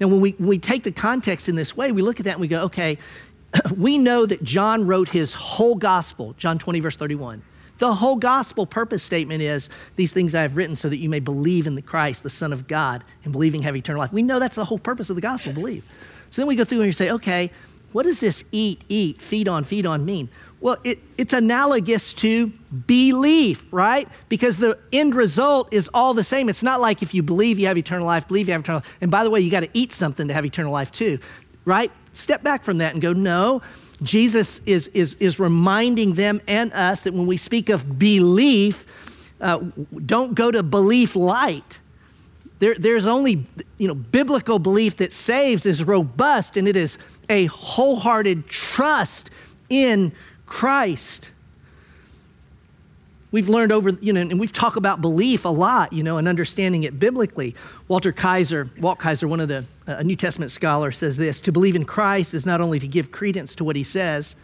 Now, 0.02 0.08
when 0.10 0.20
we, 0.20 0.32
when 0.32 0.50
we 0.50 0.60
take 0.60 0.84
the 0.84 0.92
context 0.92 1.48
in 1.48 1.56
this 1.56 1.78
way, 1.78 1.94
we 1.94 2.02
look 2.02 2.20
at 2.20 2.26
that 2.26 2.34
and 2.34 2.42
we 2.42 2.50
go, 2.50 2.64
okay, 2.64 2.98
we 3.78 3.98
know 3.98 4.26
that 4.26 4.44
John 4.44 4.86
wrote 4.86 5.08
his 5.08 5.36
whole 5.36 5.76
gospel, 5.76 6.34
John 6.38 6.58
20, 6.58 6.82
verse 6.82 6.98
31. 6.98 7.44
The 7.78 7.94
whole 7.94 8.18
gospel 8.18 8.66
purpose 8.66 9.04
statement 9.04 9.42
is 9.42 9.70
these 9.96 10.12
things 10.12 10.34
I 10.34 10.42
have 10.42 10.58
written 10.58 10.76
so 10.76 10.90
that 10.90 10.98
you 10.98 11.08
may 11.08 11.20
believe 11.20 11.68
in 11.68 11.76
the 11.76 11.84
Christ, 11.84 12.24
the 12.24 12.30
Son 12.30 12.52
of 12.52 12.68
God, 12.68 13.04
and 13.24 13.32
believing 13.32 13.62
have 13.62 13.76
eternal 13.76 14.00
life. 14.00 14.12
We 14.12 14.24
know 14.24 14.40
that's 14.40 14.56
the 14.56 14.66
whole 14.66 14.80
purpose 14.80 15.12
of 15.12 15.16
the 15.16 15.22
gospel, 15.22 15.54
believe. 15.54 15.86
So 16.30 16.42
then 16.42 16.48
we 16.48 16.56
go 16.56 16.64
through 16.64 16.80
and 16.80 16.88
we 16.88 16.92
say, 16.92 17.12
okay, 17.12 17.52
what 17.92 18.04
does 18.04 18.20
this 18.20 18.44
eat, 18.52 18.84
eat, 18.90 19.22
feed 19.22 19.48
on, 19.48 19.64
feed 19.64 19.86
on 19.86 20.06
mean? 20.06 20.30
Well, 20.60 20.78
it, 20.84 21.00
it's 21.18 21.34
analogous 21.34 22.14
to 22.16 22.48
belief, 22.88 23.66
right? 23.72 24.08
Because 24.28 24.58
the 24.58 24.78
end 24.92 25.14
result 25.14 25.72
is 25.74 25.90
all 25.94 26.14
the 26.14 26.24
same. 26.24 26.50
It's 26.50 26.64
not 26.64 26.80
like 26.80 27.04
if 27.04 27.14
you 27.14 27.22
believe 27.22 27.60
you 27.60 27.68
have 27.68 27.78
eternal 27.78 28.06
life, 28.06 28.28
believe 28.28 28.48
you 28.48 28.54
have 28.54 28.62
eternal 28.62 28.80
life. 28.80 28.98
And 29.02 29.12
by 29.12 29.24
the 29.24 29.30
way, 29.30 29.40
you 29.40 29.52
got 29.52 29.64
to 29.64 29.70
eat 29.74 29.92
something 29.92 30.28
to 30.28 30.34
have 30.34 30.46
eternal 30.46 30.72
life 30.72 30.92
too, 30.92 31.20
right? 31.64 31.92
Step 32.12 32.42
back 32.44 32.64
from 32.64 32.80
that 32.80 32.94
and 32.94 33.02
go, 33.02 33.14
no. 33.14 33.62
Jesus 34.02 34.60
is, 34.66 34.88
is, 34.90 35.16
is 35.16 35.40
reminding 35.40 36.14
them 36.14 36.42
and 36.48 36.74
us 36.74 37.02
that 37.02 37.14
when 37.14 37.28
we 37.28 37.38
speak 37.38 37.70
of 37.70 37.98
belief, 37.98 39.32
uh, 39.40 39.60
don't 40.06 40.34
go 40.34 40.52
to 40.52 40.64
belief 40.64 41.16
light. 41.16 41.80
There, 42.60 42.76
there's 42.76 43.06
only, 43.06 43.46
you 43.78 43.88
know, 43.88 43.94
biblical 43.94 44.58
belief 44.60 44.98
that 44.98 45.14
saves 45.14 45.66
is 45.66 45.84
robust 45.84 46.58
and 46.58 46.68
it 46.68 46.76
is 46.76 46.98
a 47.30 47.46
wholehearted 47.46 48.48
trust 48.48 49.30
in 49.70 50.12
Christ. 50.46 51.32
We've 53.30 53.50
learned 53.50 53.72
over, 53.72 53.90
you 53.90 54.14
know, 54.14 54.22
and 54.22 54.40
we've 54.40 54.54
talked 54.54 54.78
about 54.78 55.02
belief 55.02 55.44
a 55.46 55.50
lot, 55.50 55.92
you 55.92 56.02
know, 56.02 56.18
and 56.18 56.28
understanding 56.28 56.84
it 56.84 56.98
biblically. 56.98 57.56
Walter 57.88 58.12
Kaiser, 58.12 58.70
Walt 58.80 59.00
Kaiser, 59.00 59.28
one 59.28 59.42
of 59.42 59.50
the 59.50 59.66
a 59.86 60.04
New 60.04 60.16
Testament 60.16 60.50
scholar, 60.50 60.92
says 60.92 61.18
this: 61.18 61.42
to 61.42 61.52
believe 61.52 61.76
in 61.76 61.86
Christ 61.86 62.34
is 62.34 62.46
not 62.46 62.62
only 62.62 62.80
to 62.80 62.88
give 62.88 63.12
credence 63.12 63.54
to 63.56 63.64
what 63.64 63.76
he 63.76 63.84
says, 63.84 64.36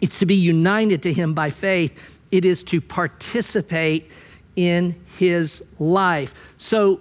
it's 0.00 0.18
to 0.18 0.26
be 0.26 0.34
united 0.34 1.02
to 1.02 1.12
him 1.12 1.34
by 1.34 1.50
faith. 1.50 2.18
It 2.32 2.44
is 2.44 2.64
to 2.64 2.80
participate 2.80 4.10
in 4.60 5.00
his 5.16 5.64
life. 5.78 6.54
So, 6.58 7.00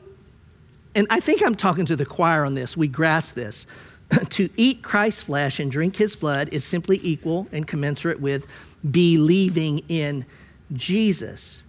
and 0.95 1.07
I 1.09 1.19
think 1.19 1.45
I'm 1.45 1.55
talking 1.55 1.85
to 1.87 1.95
the 1.97 2.05
choir 2.05 2.45
on 2.45 2.53
this. 2.53 2.77
We 2.77 2.87
grasp 2.87 3.35
this. 3.35 3.67
to 4.29 4.49
eat 4.55 4.81
Christ's 4.81 5.23
flesh 5.23 5.59
and 5.59 5.69
drink 5.69 5.97
his 5.97 6.15
blood 6.15 6.49
is 6.51 6.63
simply 6.63 6.99
equal 7.03 7.47
and 7.51 7.67
commensurate 7.67 8.19
with 8.19 8.47
believing 8.89 9.79
in 9.89 10.25
Jesus. 10.73 11.63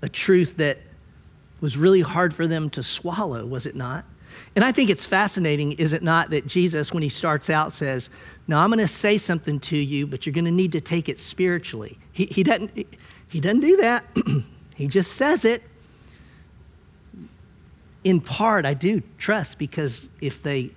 A 0.00 0.08
truth 0.08 0.56
that 0.58 0.78
was 1.60 1.76
really 1.76 2.00
hard 2.00 2.32
for 2.32 2.46
them 2.46 2.70
to 2.70 2.82
swallow, 2.82 3.44
was 3.44 3.66
it 3.66 3.74
not? 3.74 4.04
And 4.54 4.64
I 4.64 4.70
think 4.70 4.90
it's 4.90 5.04
fascinating, 5.04 5.72
is 5.72 5.92
it 5.92 6.02
not, 6.02 6.30
that 6.30 6.46
Jesus, 6.46 6.92
when 6.92 7.02
he 7.02 7.08
starts 7.08 7.50
out, 7.50 7.72
says, 7.72 8.10
Now 8.46 8.60
I'm 8.60 8.70
going 8.70 8.78
to 8.78 8.86
say 8.86 9.18
something 9.18 9.58
to 9.60 9.76
you, 9.76 10.06
but 10.06 10.24
you're 10.24 10.32
going 10.32 10.44
to 10.44 10.52
need 10.52 10.72
to 10.72 10.80
take 10.80 11.08
it 11.08 11.18
spiritually. 11.18 11.98
He, 12.12 12.26
he, 12.26 12.42
doesn't, 12.44 12.86
he 13.28 13.40
doesn't 13.40 13.60
do 13.60 13.76
that, 13.78 14.04
he 14.78 14.86
just 14.86 15.12
says 15.12 15.44
it. 15.44 15.60
In 18.04 18.20
part, 18.20 18.64
I 18.64 18.74
do 18.74 19.02
trust 19.18 19.58
because 19.58 20.08
if 20.20 20.40
they 20.42 20.70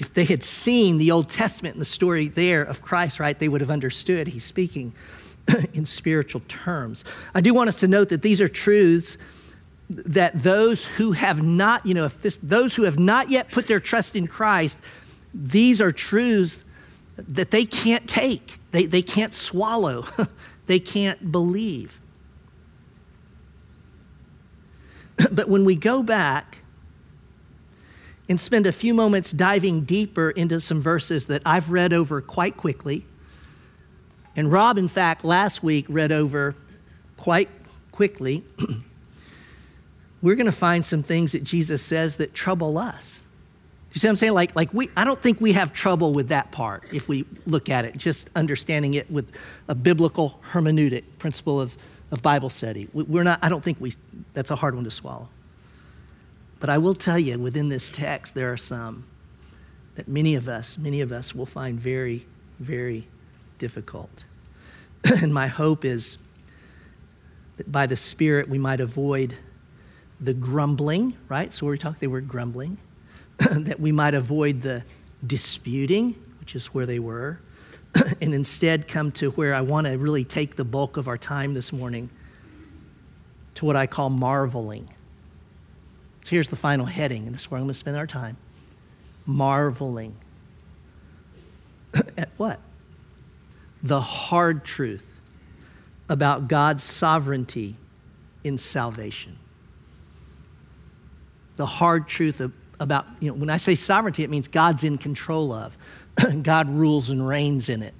if 0.00 0.12
they 0.12 0.24
had 0.24 0.44
seen 0.44 0.98
the 0.98 1.10
Old 1.10 1.28
Testament 1.28 1.74
and 1.74 1.80
the 1.80 1.86
story 1.86 2.28
there 2.28 2.62
of 2.62 2.82
Christ, 2.82 3.18
right, 3.18 3.36
they 3.36 3.48
would 3.48 3.60
have 3.60 3.70
understood 3.70 4.28
he's 4.28 4.44
speaking 4.44 4.92
in 5.72 5.86
spiritual 5.86 6.42
terms. 6.46 7.04
I 7.34 7.40
do 7.40 7.54
want 7.54 7.68
us 7.68 7.80
to 7.80 7.88
note 7.88 8.08
that 8.10 8.22
these 8.22 8.40
are 8.40 8.48
truths 8.48 9.16
that 9.90 10.34
those 10.34 10.84
who 10.84 11.12
have 11.12 11.42
not, 11.42 11.86
you 11.86 11.94
know, 11.94 12.04
if 12.04 12.20
this, 12.20 12.38
those 12.42 12.74
who 12.74 12.82
have 12.82 12.98
not 12.98 13.30
yet 13.30 13.50
put 13.50 13.66
their 13.66 13.80
trust 13.80 14.14
in 14.14 14.26
Christ, 14.26 14.80
these 15.32 15.80
are 15.80 15.90
truths 15.90 16.64
that 17.16 17.50
they 17.50 17.64
can't 17.64 18.06
take, 18.06 18.60
they, 18.72 18.84
they 18.84 19.02
can't 19.02 19.32
swallow, 19.32 20.04
they 20.66 20.78
can't 20.78 21.32
believe. 21.32 21.98
but 25.32 25.48
when 25.48 25.64
we 25.64 25.76
go 25.76 26.02
back 26.02 26.58
and 28.28 28.38
spend 28.38 28.66
a 28.66 28.72
few 28.72 28.92
moments 28.92 29.32
diving 29.32 29.84
deeper 29.84 30.30
into 30.30 30.60
some 30.60 30.82
verses 30.82 31.26
that 31.26 31.42
I've 31.46 31.70
read 31.70 31.92
over 31.92 32.20
quite 32.20 32.56
quickly, 32.56 33.06
and 34.36 34.52
Rob, 34.52 34.78
in 34.78 34.88
fact, 34.88 35.24
last 35.24 35.62
week 35.62 35.86
read 35.88 36.12
over 36.12 36.54
quite 37.16 37.48
quickly, 37.90 38.44
we're 40.22 40.36
going 40.36 40.46
to 40.46 40.52
find 40.52 40.84
some 40.84 41.02
things 41.02 41.32
that 41.32 41.42
Jesus 41.42 41.82
says 41.82 42.16
that 42.18 42.34
trouble 42.34 42.78
us. 42.78 43.24
You 43.92 44.00
see 44.00 44.06
what 44.06 44.12
I'm 44.12 44.16
saying? 44.16 44.34
Like, 44.34 44.54
like 44.54 44.72
we, 44.74 44.90
I 44.96 45.04
don't 45.04 45.20
think 45.20 45.40
we 45.40 45.52
have 45.52 45.72
trouble 45.72 46.12
with 46.12 46.28
that 46.28 46.52
part 46.52 46.84
if 46.92 47.08
we 47.08 47.24
look 47.46 47.68
at 47.68 47.84
it, 47.84 47.96
just 47.96 48.28
understanding 48.36 48.94
it 48.94 49.10
with 49.10 49.34
a 49.66 49.74
biblical 49.74 50.38
hermeneutic 50.52 51.04
principle 51.18 51.60
of, 51.60 51.76
of 52.10 52.22
Bible 52.22 52.50
study. 52.50 52.88
We're 52.92 53.24
not, 53.24 53.38
I 53.42 53.48
don't 53.48 53.62
think 53.62 53.80
we, 53.80 53.92
that's 54.34 54.50
a 54.50 54.56
hard 54.56 54.74
one 54.74 54.84
to 54.84 54.90
swallow. 54.90 55.28
But 56.60 56.70
I 56.70 56.78
will 56.78 56.94
tell 56.94 57.18
you, 57.18 57.38
within 57.38 57.68
this 57.68 57.90
text, 57.90 58.34
there 58.34 58.52
are 58.52 58.56
some 58.56 59.04
that 59.94 60.08
many 60.08 60.34
of 60.34 60.48
us, 60.48 60.78
many 60.78 61.00
of 61.00 61.12
us 61.12 61.34
will 61.34 61.46
find 61.46 61.78
very, 61.78 62.26
very 62.58 63.06
difficult. 63.58 64.24
and 65.22 65.34
my 65.34 65.48
hope 65.48 65.84
is 65.84 66.18
that 67.56 67.70
by 67.70 67.86
the 67.86 67.96
Spirit 67.96 68.48
we 68.48 68.58
might 68.58 68.80
avoid 68.80 69.34
the 70.20 70.34
grumbling, 70.34 71.16
right? 71.28 71.52
So 71.52 71.66
we're 71.66 71.76
talking, 71.76 71.98
they 72.00 72.06
were 72.06 72.20
grumbling. 72.20 72.78
that 73.38 73.78
we 73.78 73.92
might 73.92 74.14
avoid 74.14 74.62
the 74.62 74.84
disputing, 75.24 76.14
which 76.40 76.56
is 76.56 76.68
where 76.68 76.86
they 76.86 76.98
were, 76.98 77.40
and 78.20 78.34
instead 78.34 78.88
come 78.88 79.12
to 79.12 79.30
where 79.30 79.54
I 79.54 79.60
want 79.60 79.86
to 79.86 79.96
really 79.96 80.24
take 80.24 80.56
the 80.56 80.64
bulk 80.64 80.96
of 80.96 81.08
our 81.08 81.18
time 81.18 81.54
this 81.54 81.72
morning 81.72 82.10
to 83.56 83.64
what 83.64 83.76
I 83.76 83.86
call 83.86 84.10
marveling. 84.10 84.88
So 86.24 86.30
here's 86.30 86.48
the 86.48 86.56
final 86.56 86.86
heading, 86.86 87.26
and 87.26 87.34
this 87.34 87.42
is 87.42 87.50
where 87.50 87.58
I'm 87.58 87.64
going 87.64 87.72
to 87.72 87.78
spend 87.78 87.96
our 87.96 88.06
time. 88.06 88.36
Marveling. 89.26 90.16
At 92.16 92.30
what? 92.36 92.60
The 93.82 94.00
hard 94.00 94.64
truth 94.64 95.10
about 96.08 96.48
God's 96.48 96.82
sovereignty 96.82 97.76
in 98.44 98.58
salvation. 98.58 99.38
The 101.56 101.66
hard 101.66 102.06
truth 102.08 102.40
about, 102.80 103.06
you 103.20 103.30
know, 103.30 103.36
when 103.36 103.50
I 103.50 103.56
say 103.56 103.74
sovereignty, 103.74 104.22
it 104.22 104.30
means 104.30 104.48
God's 104.48 104.84
in 104.84 104.98
control 104.98 105.52
of, 105.52 105.76
God 106.42 106.68
rules 106.68 107.10
and 107.10 107.26
reigns 107.26 107.68
in 107.68 107.82
it. 107.82 107.94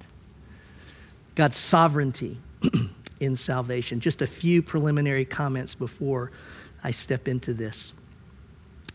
God's 1.35 1.57
sovereignty 1.57 2.37
in 3.19 3.35
salvation. 3.35 3.99
Just 3.99 4.21
a 4.21 4.27
few 4.27 4.61
preliminary 4.61 5.25
comments 5.25 5.75
before 5.75 6.31
I 6.83 6.91
step 6.91 7.27
into 7.27 7.53
this. 7.53 7.93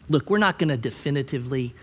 Look, 0.09 0.29
we're 0.29 0.39
not 0.39 0.59
going 0.59 0.69
to 0.69 0.77
definitively 0.77 1.75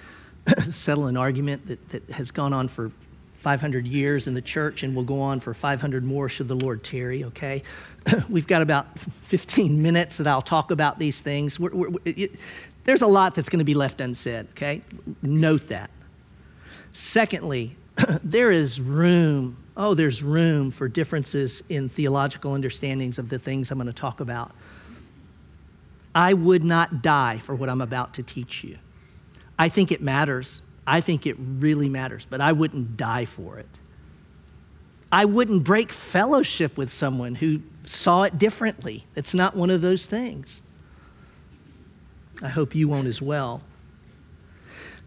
settle 0.69 1.07
an 1.07 1.17
argument 1.17 1.67
that, 1.67 1.89
that 1.89 2.09
has 2.11 2.31
gone 2.31 2.53
on 2.53 2.67
for 2.67 2.91
500 3.39 3.87
years 3.87 4.27
in 4.27 4.35
the 4.35 4.41
church 4.41 4.83
and 4.83 4.95
will 4.95 5.03
go 5.03 5.19
on 5.19 5.39
for 5.39 5.55
500 5.55 6.03
more 6.03 6.29
should 6.29 6.47
the 6.47 6.55
Lord 6.55 6.83
tarry, 6.83 7.23
okay? 7.23 7.63
We've 8.29 8.45
got 8.45 8.61
about 8.61 8.99
15 8.99 9.81
minutes 9.81 10.17
that 10.17 10.27
I'll 10.27 10.43
talk 10.43 10.69
about 10.69 10.99
these 10.99 11.21
things. 11.21 11.59
We're, 11.59 11.73
we're, 11.73 11.99
it, 12.05 12.37
there's 12.83 13.01
a 13.01 13.07
lot 13.07 13.33
that's 13.33 13.49
going 13.49 13.59
to 13.59 13.65
be 13.65 13.73
left 13.73 13.99
unsaid, 13.99 14.47
okay? 14.51 14.83
Note 15.23 15.69
that. 15.69 15.89
Secondly, 16.91 17.75
there 18.23 18.51
is 18.51 18.79
room, 18.79 19.57
oh, 19.77 19.93
there's 19.93 20.21
room 20.21 20.71
for 20.71 20.87
differences 20.87 21.63
in 21.69 21.89
theological 21.89 22.53
understandings 22.53 23.17
of 23.17 23.29
the 23.29 23.39
things 23.39 23.71
I'm 23.71 23.77
going 23.77 23.87
to 23.87 23.93
talk 23.93 24.19
about. 24.19 24.51
I 26.13 26.33
would 26.33 26.63
not 26.63 27.01
die 27.01 27.37
for 27.39 27.55
what 27.55 27.69
I'm 27.69 27.81
about 27.81 28.15
to 28.15 28.23
teach 28.23 28.63
you. 28.63 28.77
I 29.57 29.69
think 29.69 29.91
it 29.91 30.01
matters. 30.01 30.61
I 30.85 30.99
think 30.99 31.25
it 31.25 31.37
really 31.39 31.87
matters, 31.87 32.25
but 32.29 32.41
I 32.41 32.51
wouldn't 32.51 32.97
die 32.97 33.25
for 33.25 33.59
it. 33.59 33.69
I 35.11 35.25
wouldn't 35.25 35.63
break 35.63 35.91
fellowship 35.91 36.77
with 36.77 36.89
someone 36.89 37.35
who 37.35 37.61
saw 37.85 38.23
it 38.23 38.37
differently. 38.37 39.05
It's 39.15 39.33
not 39.33 39.55
one 39.55 39.69
of 39.69 39.81
those 39.81 40.05
things. 40.05 40.61
I 42.41 42.49
hope 42.49 42.73
you 42.73 42.87
won't 42.87 43.07
as 43.07 43.21
well. 43.21 43.61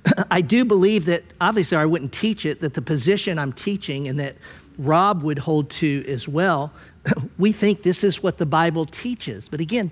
I 0.30 0.40
do 0.40 0.64
believe 0.64 1.06
that, 1.06 1.22
obviously, 1.40 1.76
I 1.76 1.86
wouldn't 1.86 2.12
teach 2.12 2.46
it, 2.46 2.60
that 2.60 2.74
the 2.74 2.82
position 2.82 3.38
I'm 3.38 3.52
teaching 3.52 4.08
and 4.08 4.18
that 4.20 4.36
Rob 4.78 5.22
would 5.22 5.38
hold 5.38 5.70
to 5.70 6.04
as 6.06 6.28
well, 6.28 6.72
we 7.38 7.52
think 7.52 7.82
this 7.82 8.04
is 8.04 8.22
what 8.22 8.38
the 8.38 8.46
Bible 8.46 8.86
teaches. 8.86 9.48
But 9.48 9.60
again, 9.60 9.90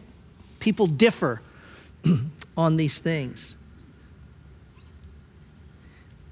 People 0.63 0.87
differ 0.87 1.43
on 2.57 2.77
these 2.77 3.01
things. 3.01 3.57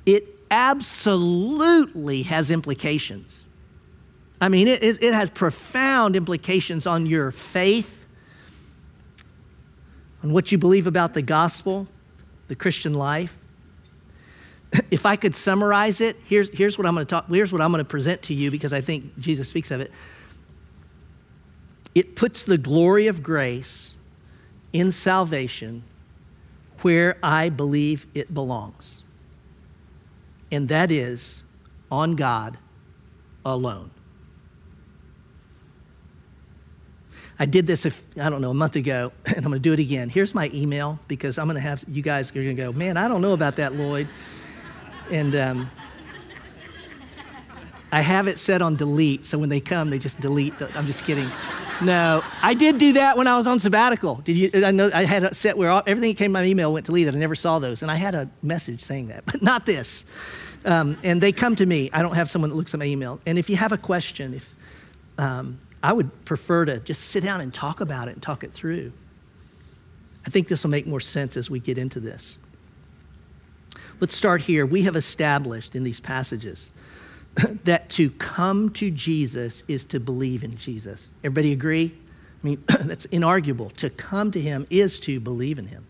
It 0.06 0.24
absolutely 0.52 2.22
has 2.22 2.52
implications. 2.52 3.44
I 4.40 4.48
mean, 4.48 4.68
it, 4.68 4.84
it 4.84 5.14
has 5.14 5.30
profound 5.30 6.14
implications 6.14 6.86
on 6.86 7.06
your 7.06 7.32
faith, 7.32 8.06
on 10.22 10.32
what 10.32 10.52
you 10.52 10.58
believe 10.58 10.86
about 10.86 11.14
the 11.14 11.22
gospel, 11.22 11.88
the 12.46 12.54
Christian 12.54 12.94
life. 12.94 13.36
If 14.90 15.04
I 15.04 15.16
could 15.16 15.34
summarize 15.34 16.00
it, 16.00 16.16
here's, 16.24 16.48
here's 16.56 16.78
what 16.78 16.86
I'm 16.86 16.94
going 16.94 17.06
to 17.06 17.10
talk, 17.10 17.28
here's 17.28 17.52
what 17.52 17.60
I'm 17.60 17.72
going 17.72 17.80
to 17.80 17.88
present 17.88 18.22
to 18.22 18.34
you 18.34 18.50
because 18.50 18.72
I 18.72 18.80
think 18.80 19.18
Jesus 19.18 19.48
speaks 19.48 19.70
of 19.70 19.80
it. 19.80 19.90
It 21.94 22.14
puts 22.14 22.44
the 22.44 22.56
glory 22.58 23.08
of 23.08 23.22
grace 23.22 23.96
in 24.72 24.92
salvation 24.92 25.82
where 26.82 27.16
I 27.22 27.48
believe 27.48 28.06
it 28.14 28.32
belongs, 28.32 29.02
and 30.52 30.68
that 30.68 30.90
is 30.92 31.42
on 31.90 32.14
God 32.14 32.56
alone. 33.44 33.90
I 37.40 37.46
did 37.46 37.66
this, 37.66 37.86
if, 37.86 38.02
I 38.20 38.28
don't 38.28 38.42
know, 38.42 38.50
a 38.50 38.54
month 38.54 38.76
ago, 38.76 39.12
and 39.24 39.38
I'm 39.38 39.44
going 39.44 39.54
to 39.54 39.58
do 39.58 39.72
it 39.72 39.80
again. 39.80 40.10
Here's 40.10 40.34
my 40.34 40.50
email 40.52 41.00
because 41.08 41.38
I'm 41.38 41.46
going 41.46 41.56
to 41.56 41.60
have 41.60 41.82
you 41.88 42.02
guys 42.02 42.30
are 42.30 42.34
going 42.34 42.54
to 42.54 42.54
go, 42.54 42.72
man, 42.72 42.96
I 42.96 43.08
don't 43.08 43.22
know 43.22 43.32
about 43.32 43.56
that, 43.56 43.74
Lloyd. 43.74 44.08
And 45.10 45.34
um, 45.34 45.70
I 47.92 48.00
have 48.00 48.28
it 48.28 48.38
set 48.38 48.62
on 48.62 48.76
delete, 48.76 49.24
so 49.24 49.38
when 49.38 49.48
they 49.48 49.60
come, 49.60 49.90
they 49.90 49.98
just 49.98 50.20
delete. 50.20 50.58
The, 50.58 50.70
I'm 50.78 50.86
just 50.86 51.04
kidding. 51.04 51.28
No, 51.82 52.22
I 52.42 52.54
did 52.54 52.78
do 52.78 52.92
that 52.94 53.16
when 53.16 53.26
I 53.26 53.36
was 53.36 53.46
on 53.46 53.58
sabbatical. 53.58 54.16
Did 54.16 54.36
you? 54.36 54.50
I 54.54 54.70
know 54.70 54.90
I 54.92 55.04
had 55.04 55.24
a 55.24 55.34
set 55.34 55.56
where 55.56 55.70
all, 55.70 55.82
everything 55.86 56.10
that 56.10 56.18
came 56.18 56.32
my 56.32 56.44
email 56.44 56.72
went 56.72 56.86
deleted. 56.86 57.14
I 57.14 57.18
never 57.18 57.34
saw 57.34 57.58
those, 57.58 57.82
and 57.82 57.90
I 57.90 57.96
had 57.96 58.14
a 58.14 58.28
message 58.42 58.82
saying 58.82 59.08
that, 59.08 59.24
but 59.26 59.42
not 59.42 59.66
this. 59.66 60.04
Um, 60.64 60.98
and 61.02 61.20
they 61.20 61.32
come 61.32 61.56
to 61.56 61.64
me. 61.64 61.90
I 61.92 62.02
don't 62.02 62.14
have 62.14 62.28
someone 62.30 62.50
that 62.50 62.56
looks 62.56 62.74
at 62.74 62.80
my 62.80 62.86
email. 62.86 63.18
And 63.24 63.38
if 63.38 63.48
you 63.48 63.56
have 63.56 63.72
a 63.72 63.78
question, 63.78 64.34
if 64.34 64.54
um, 65.16 65.58
I 65.82 65.92
would 65.92 66.24
prefer 66.24 66.64
to 66.66 66.80
just 66.80 67.02
sit 67.02 67.22
down 67.22 67.40
and 67.40 67.52
talk 67.52 67.80
about 67.80 68.08
it 68.08 68.12
and 68.12 68.22
talk 68.22 68.44
it 68.44 68.52
through. 68.52 68.92
I 70.26 70.30
think 70.30 70.48
this 70.48 70.64
will 70.64 70.70
make 70.70 70.86
more 70.86 71.00
sense 71.00 71.36
as 71.36 71.48
we 71.48 71.60
get 71.60 71.78
into 71.78 72.00
this. 72.00 72.36
Let's 74.00 74.16
start 74.16 74.40
here. 74.40 74.64
We 74.64 74.82
have 74.84 74.96
established 74.96 75.76
in 75.76 75.84
these 75.84 76.00
passages 76.00 76.72
that 77.64 77.90
to 77.90 78.10
come 78.12 78.70
to 78.70 78.90
Jesus 78.90 79.62
is 79.68 79.84
to 79.86 80.00
believe 80.00 80.42
in 80.42 80.56
Jesus. 80.56 81.12
Everybody 81.22 81.52
agree? 81.52 81.94
I 82.42 82.46
mean, 82.46 82.64
that's 82.66 83.06
inarguable. 83.08 83.70
To 83.76 83.90
come 83.90 84.30
to 84.30 84.40
him 84.40 84.66
is 84.70 84.98
to 85.00 85.20
believe 85.20 85.58
in 85.58 85.66
him. 85.66 85.86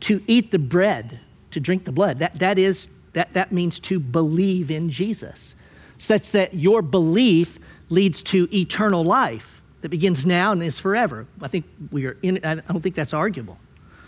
To 0.00 0.22
eat 0.26 0.50
the 0.50 0.58
bread, 0.58 1.20
to 1.52 1.60
drink 1.60 1.84
the 1.84 1.92
blood, 1.92 2.18
that, 2.18 2.36
that, 2.40 2.58
is, 2.58 2.88
that, 3.12 3.32
that 3.34 3.52
means 3.52 3.78
to 3.80 4.00
believe 4.00 4.68
in 4.68 4.90
Jesus, 4.90 5.54
such 5.98 6.32
that 6.32 6.54
your 6.54 6.82
belief 6.82 7.60
leads 7.88 8.24
to 8.24 8.48
eternal 8.52 9.04
life 9.04 9.62
that 9.82 9.90
begins 9.90 10.26
now 10.26 10.50
and 10.50 10.60
is 10.64 10.80
forever. 10.80 11.28
I 11.40 11.46
think 11.46 11.64
we 11.92 12.06
are 12.06 12.16
in, 12.22 12.44
I 12.44 12.56
don't 12.56 12.82
think 12.82 12.96
that's 12.96 13.14
arguable. 13.14 13.60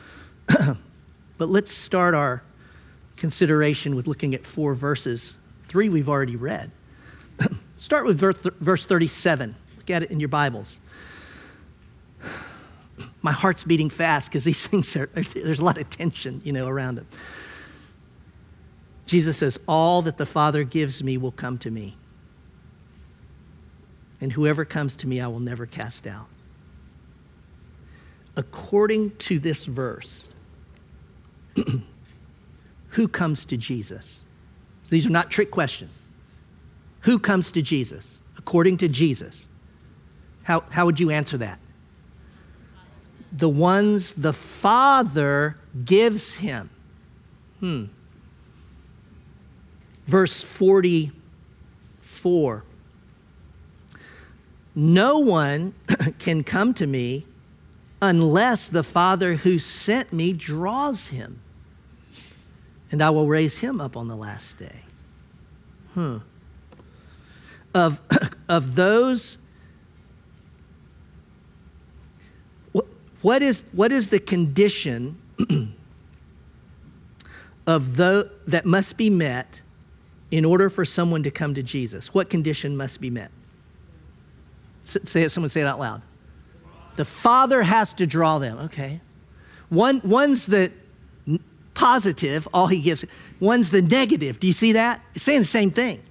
but 0.48 1.48
let's 1.48 1.70
start 1.70 2.14
our 2.14 2.42
consideration 3.18 3.94
with 3.96 4.06
looking 4.06 4.34
at 4.34 4.46
four 4.46 4.74
verses 4.74 5.36
Three 5.68 5.90
we've 5.90 6.08
already 6.08 6.34
read. 6.34 6.72
Start 7.76 8.06
with 8.06 8.18
verse, 8.18 8.40
verse 8.58 8.86
37. 8.86 9.54
Look 9.76 9.90
at 9.90 10.02
it 10.02 10.10
in 10.10 10.18
your 10.18 10.30
Bibles. 10.30 10.80
My 13.22 13.32
heart's 13.32 13.64
beating 13.64 13.90
fast 13.90 14.30
because 14.30 14.44
these 14.44 14.66
things 14.68 14.96
are, 14.96 15.06
there's 15.06 15.60
a 15.60 15.64
lot 15.64 15.76
of 15.76 15.90
tension, 15.90 16.40
you 16.42 16.52
know, 16.52 16.66
around 16.66 16.94
them. 16.94 17.06
Jesus 19.04 19.36
says, 19.36 19.60
All 19.68 20.00
that 20.02 20.16
the 20.16 20.26
Father 20.26 20.64
gives 20.64 21.04
me 21.04 21.18
will 21.18 21.32
come 21.32 21.58
to 21.58 21.70
me. 21.70 21.98
And 24.20 24.32
whoever 24.32 24.64
comes 24.64 24.96
to 24.96 25.06
me, 25.06 25.20
I 25.20 25.28
will 25.28 25.38
never 25.38 25.66
cast 25.66 26.06
out. 26.06 26.28
According 28.36 29.16
to 29.16 29.38
this 29.38 29.66
verse, 29.66 30.30
who 32.90 33.08
comes 33.08 33.44
to 33.46 33.56
Jesus? 33.56 34.22
These 34.90 35.06
are 35.06 35.10
not 35.10 35.30
trick 35.30 35.50
questions. 35.50 36.02
Who 37.02 37.18
comes 37.18 37.52
to 37.52 37.62
Jesus? 37.62 38.22
According 38.36 38.78
to 38.78 38.88
Jesus. 38.88 39.48
How, 40.44 40.64
how 40.70 40.86
would 40.86 40.98
you 40.98 41.10
answer 41.10 41.36
that? 41.38 41.58
The 43.32 43.48
ones 43.48 44.14
the 44.14 44.32
Father 44.32 45.58
gives 45.84 46.36
him. 46.36 46.70
Hmm. 47.60 47.84
Verse 50.06 50.40
44 50.40 52.64
No 54.74 55.18
one 55.18 55.74
can 56.18 56.42
come 56.42 56.72
to 56.74 56.86
me 56.86 57.26
unless 58.00 58.68
the 58.68 58.82
Father 58.82 59.34
who 59.34 59.58
sent 59.58 60.12
me 60.12 60.32
draws 60.32 61.08
him 61.08 61.40
and 62.90 63.02
I 63.02 63.10
will 63.10 63.26
raise 63.26 63.58
him 63.58 63.80
up 63.80 63.96
on 63.96 64.08
the 64.08 64.16
last 64.16 64.58
day. 64.58 64.82
Hmm. 65.94 66.18
Of, 67.74 68.00
of 68.48 68.74
those, 68.74 69.38
what, 72.72 72.86
what, 73.22 73.42
is, 73.42 73.64
what 73.72 73.92
is 73.92 74.08
the 74.08 74.20
condition 74.20 75.18
of 77.66 77.96
the, 77.96 78.30
that 78.46 78.64
must 78.64 78.96
be 78.96 79.10
met 79.10 79.60
in 80.30 80.44
order 80.44 80.70
for 80.70 80.84
someone 80.84 81.22
to 81.22 81.30
come 81.30 81.54
to 81.54 81.62
Jesus? 81.62 82.14
What 82.14 82.30
condition 82.30 82.76
must 82.76 83.00
be 83.00 83.10
met? 83.10 83.30
Say 84.84 85.22
it, 85.22 85.30
someone 85.30 85.50
say 85.50 85.60
it 85.60 85.66
out 85.66 85.78
loud. 85.78 86.00
The 86.96 87.04
Father 87.04 87.62
has 87.62 87.92
to 87.94 88.06
draw 88.06 88.38
them. 88.38 88.58
Okay. 88.58 89.00
One, 89.68 90.00
one's 90.02 90.46
that 90.46 90.72
positive, 91.78 92.48
all 92.52 92.66
he 92.66 92.80
gives. 92.80 93.04
One's 93.38 93.70
the 93.70 93.80
negative. 93.80 94.40
Do 94.40 94.48
you 94.48 94.52
see 94.52 94.72
that? 94.72 95.00
It's 95.14 95.22
saying 95.22 95.38
the 95.38 95.44
same 95.44 95.70
thing. 95.70 96.02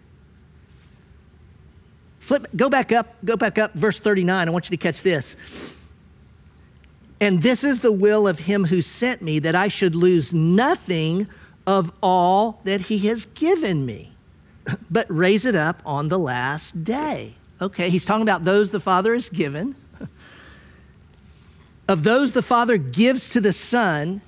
Flip, 2.21 2.47
go 2.56 2.69
back 2.69 2.93
up, 2.93 3.15
go 3.25 3.36
back 3.36 3.58
up, 3.58 3.73
verse 3.73 3.99
39. 3.99 4.47
I 4.47 4.49
want 4.49 4.69
you 4.69 4.77
to 4.77 4.82
catch 4.82 5.03
this. 5.03 5.36
And 7.19 7.41
this 7.41 7.65
is 7.65 7.82
the 7.82 7.91
will 7.91 8.30
of 8.30 8.39
him 8.39 8.65
who 8.65 8.82
sent 8.82 9.21
me, 9.21 9.39
that 9.39 9.56
I 9.56 9.67
should 9.67 9.93
lose 9.93 10.34
nothing 10.34 11.27
of 11.65 11.91
all 12.01 12.62
that 12.63 12.82
he 12.82 12.99
has 13.10 13.25
given 13.25 13.86
me, 13.86 14.13
but 14.89 15.06
raise 15.10 15.45
it 15.45 15.56
up 15.56 15.82
on 15.86 16.08
the 16.08 16.19
last 16.19 16.86
day. 16.86 17.36
Okay, 17.62 17.89
he's 17.89 18.06
talking 18.06 18.23
about 18.23 18.45
those 18.45 18.71
the 18.71 18.80
Father 18.80 19.13
has 19.13 19.30
given. 19.30 19.75
Of 21.89 22.03
those 22.03 22.34
the 22.34 22.41
Father 22.41 22.75
gives 22.75 23.30
to 23.30 23.39
the 23.39 23.53
Son, 23.53 24.21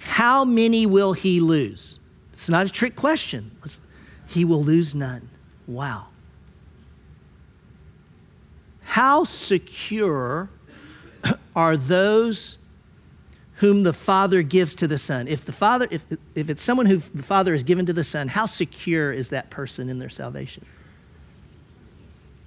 how 0.00 0.44
many 0.44 0.86
will 0.86 1.12
he 1.12 1.40
lose? 1.40 1.98
It's 2.32 2.48
not 2.48 2.66
a 2.66 2.70
trick 2.70 2.96
question. 2.96 3.50
He 4.26 4.44
will 4.44 4.62
lose 4.62 4.94
none. 4.94 5.28
Wow. 5.66 6.06
How 8.82 9.24
secure 9.24 10.48
are 11.56 11.76
those 11.76 12.56
whom 13.56 13.82
the 13.82 13.92
Father 13.92 14.42
gives 14.42 14.74
to 14.76 14.88
the 14.88 14.98
Son? 14.98 15.28
If 15.28 15.44
the 15.44 15.52
Father, 15.52 15.86
if, 15.90 16.06
if 16.34 16.48
it's 16.48 16.62
someone 16.62 16.86
who 16.86 16.96
the 16.96 17.22
Father 17.22 17.52
has 17.52 17.62
given 17.62 17.84
to 17.86 17.92
the 17.92 18.02
Son, 18.02 18.28
how 18.28 18.46
secure 18.46 19.12
is 19.12 19.30
that 19.30 19.50
person 19.50 19.88
in 19.88 19.98
their 19.98 20.08
salvation? 20.08 20.64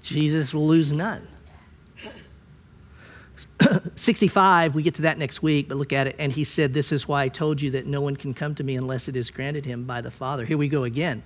Jesus 0.02 0.54
will 0.54 0.68
lose 0.68 0.92
none. 0.92 1.28
65, 3.95 4.76
we 4.76 4.84
get 4.84 4.95
to 4.95 5.04
that 5.04 5.17
next 5.17 5.41
week, 5.41 5.67
but 5.67 5.78
look 5.78 5.93
at 5.93 6.08
it. 6.08 6.15
And 6.19 6.32
he 6.32 6.43
said, 6.43 6.73
This 6.73 6.91
is 6.91 7.08
why 7.08 7.23
I 7.23 7.28
told 7.28 7.62
you 7.62 7.71
that 7.71 7.86
no 7.86 8.02
one 8.02 8.15
can 8.15 8.34
come 8.34 8.56
to 8.56 8.63
me 8.63 8.76
unless 8.76 9.08
it 9.08 9.15
is 9.15 9.32
granted 9.32 9.65
him 9.65 9.84
by 9.86 10.02
the 10.02 10.12
Father. 10.12 10.45
Here 10.45 10.58
we 10.58 10.67
go 10.67 10.84
again. 10.84 11.23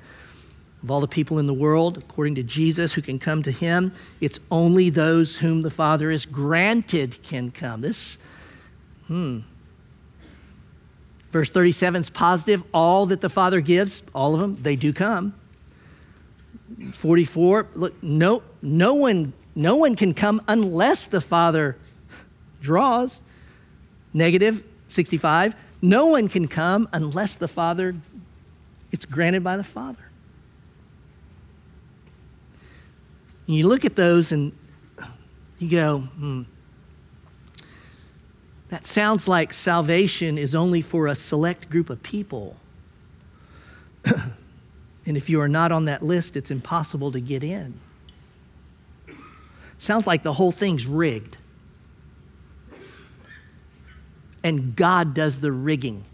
Of 0.84 0.92
all 0.92 1.02
the 1.02 1.08
people 1.08 1.40
in 1.40 1.48
the 1.48 1.54
world, 1.54 1.98
according 1.98 2.36
to 2.36 2.44
Jesus, 2.44 2.94
who 2.94 3.02
can 3.02 3.18
come 3.18 3.42
to 3.44 3.52
him, 3.52 3.94
it's 4.22 4.40
only 4.52 4.90
those 4.90 5.38
whom 5.38 5.64
the 5.64 5.72
Father 5.72 6.12
has 6.12 6.26
granted 6.26 7.22
can 7.24 7.52
come. 7.52 7.82
This, 7.82 8.18
hmm. 9.08 9.40
Verse 11.32 11.50
37 11.50 12.02
is 12.02 12.10
positive. 12.10 12.64
All 12.74 13.06
that 13.08 13.22
the 13.22 13.30
Father 13.30 13.60
gives, 13.60 14.04
all 14.14 14.34
of 14.34 14.40
them, 14.40 14.56
they 14.56 14.76
do 14.76 14.94
come. 14.94 15.34
44, 16.92 17.68
look, 17.76 18.04
no, 18.04 18.44
no 18.62 18.94
one, 18.94 19.34
no 19.56 19.76
one 19.76 19.96
can 19.96 20.14
come 20.14 20.42
unless 20.48 21.08
the 21.08 21.22
Father 21.22 21.76
draws. 22.62 23.24
Negative 24.14 24.64
65. 24.88 25.56
No 25.82 26.08
one 26.08 26.28
can 26.28 26.48
come 26.48 26.88
unless 26.92 27.36
the 27.36 27.48
Father, 27.48 27.96
it's 28.92 29.06
granted 29.06 29.44
by 29.44 29.58
the 29.58 29.64
Father. 29.64 30.10
And 33.46 33.56
you 33.56 33.68
look 33.68 33.86
at 33.86 33.96
those 33.96 34.32
and 34.32 34.52
you 35.60 35.70
go, 35.70 36.00
hmm, 36.00 36.44
that 38.70 38.86
sounds 38.86 39.28
like 39.28 39.54
salvation 39.54 40.38
is 40.38 40.54
only 40.54 40.82
for 40.82 41.08
a 41.08 41.16
select 41.16 41.70
group 41.70 41.90
of 41.90 42.04
people. 42.04 42.58
and 44.06 45.16
if 45.16 45.30
you 45.30 45.40
are 45.40 45.48
not 45.48 45.72
on 45.72 45.86
that 45.86 46.02
list, 46.02 46.36
it's 46.36 46.52
impossible 46.52 47.12
to 47.14 47.22
get 47.22 47.44
in. 47.44 47.80
Sounds 49.78 50.06
like 50.06 50.24
the 50.24 50.34
whole 50.34 50.52
thing's 50.52 50.86
rigged 50.86 51.38
and 54.48 54.78
God 54.78 55.14
does 55.14 55.42
the 55.42 55.52
rigging. 55.52 56.06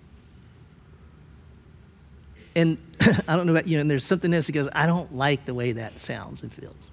And 2.55 2.79
I 3.27 3.35
don't 3.35 3.45
know 3.45 3.51
about 3.51 3.67
you, 3.67 3.79
and 3.79 3.91
there's 3.91 4.03
something 4.03 4.33
else 4.33 4.47
that 4.47 4.53
goes, 4.53 4.67
I 4.73 4.87
don't 4.87 5.13
like 5.13 5.45
the 5.45 5.53
way 5.53 5.73
that 5.73 5.99
sounds 5.99 6.41
and 6.41 6.51
feels. 6.51 6.89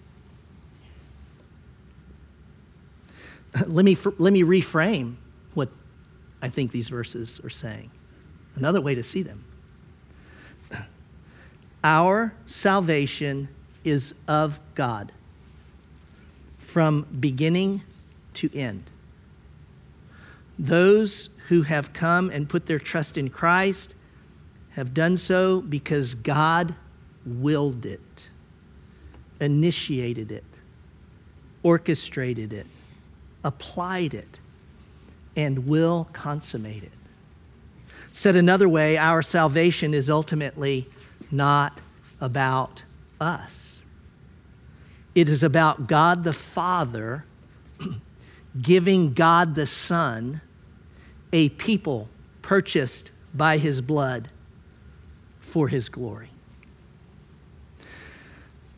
let, 3.67 3.87
me, 3.87 3.97
let 4.19 4.35
me 4.35 4.43
reframe 4.43 5.15
what 5.55 5.71
I 6.43 6.51
think 6.51 6.73
these 6.73 6.91
verses 6.91 7.41
are 7.43 7.49
saying. 7.49 7.91
Another 8.55 8.83
way 8.83 8.95
to 8.95 9.03
see 9.03 9.23
them. 9.23 9.43
Our 11.83 12.35
salvation 12.45 13.49
is 13.83 14.15
of 14.29 14.61
God 14.75 15.11
from 16.59 17.07
beginning 17.19 17.81
to 18.35 18.55
end. 18.55 18.90
Those 20.61 21.31
who 21.49 21.63
have 21.63 21.95
come 21.95 22.29
and 22.29 22.47
put 22.47 22.67
their 22.67 22.79
trust 22.79 23.17
in 23.17 23.31
Christ 23.31 23.95
have 24.73 24.93
done 24.93 25.17
so 25.17 25.63
because 25.63 26.15
God 26.15 26.75
willed 27.25 27.87
it, 27.87 28.29
initiated 29.41 30.31
it, 30.31 30.45
orchestrated 31.63 32.53
it, 32.53 32.67
applied 33.43 34.13
it, 34.13 34.39
and 35.35 35.67
will 35.67 36.11
consummate 36.13 36.83
it. 36.83 36.93
Said 38.13 38.37
another 38.37 38.69
way, 38.69 38.99
our 38.99 39.23
salvation 39.23 39.95
is 39.95 40.11
ultimately 40.11 40.87
not 41.31 41.81
about 42.21 42.83
us. 43.19 43.81
It 45.15 45.31
is 45.31 45.43
about 45.43 45.87
God 45.87 46.23
the 46.23 46.35
Father 46.35 47.25
giving 48.61 49.15
God 49.15 49.55
the 49.55 49.65
Son 49.65 50.43
a 51.33 51.49
people 51.51 52.09
purchased 52.43 53.13
by 53.35 53.59
his 53.59 53.81
blood 53.81 54.29
for 55.41 55.69
his 55.69 55.89
glory. 55.89 56.31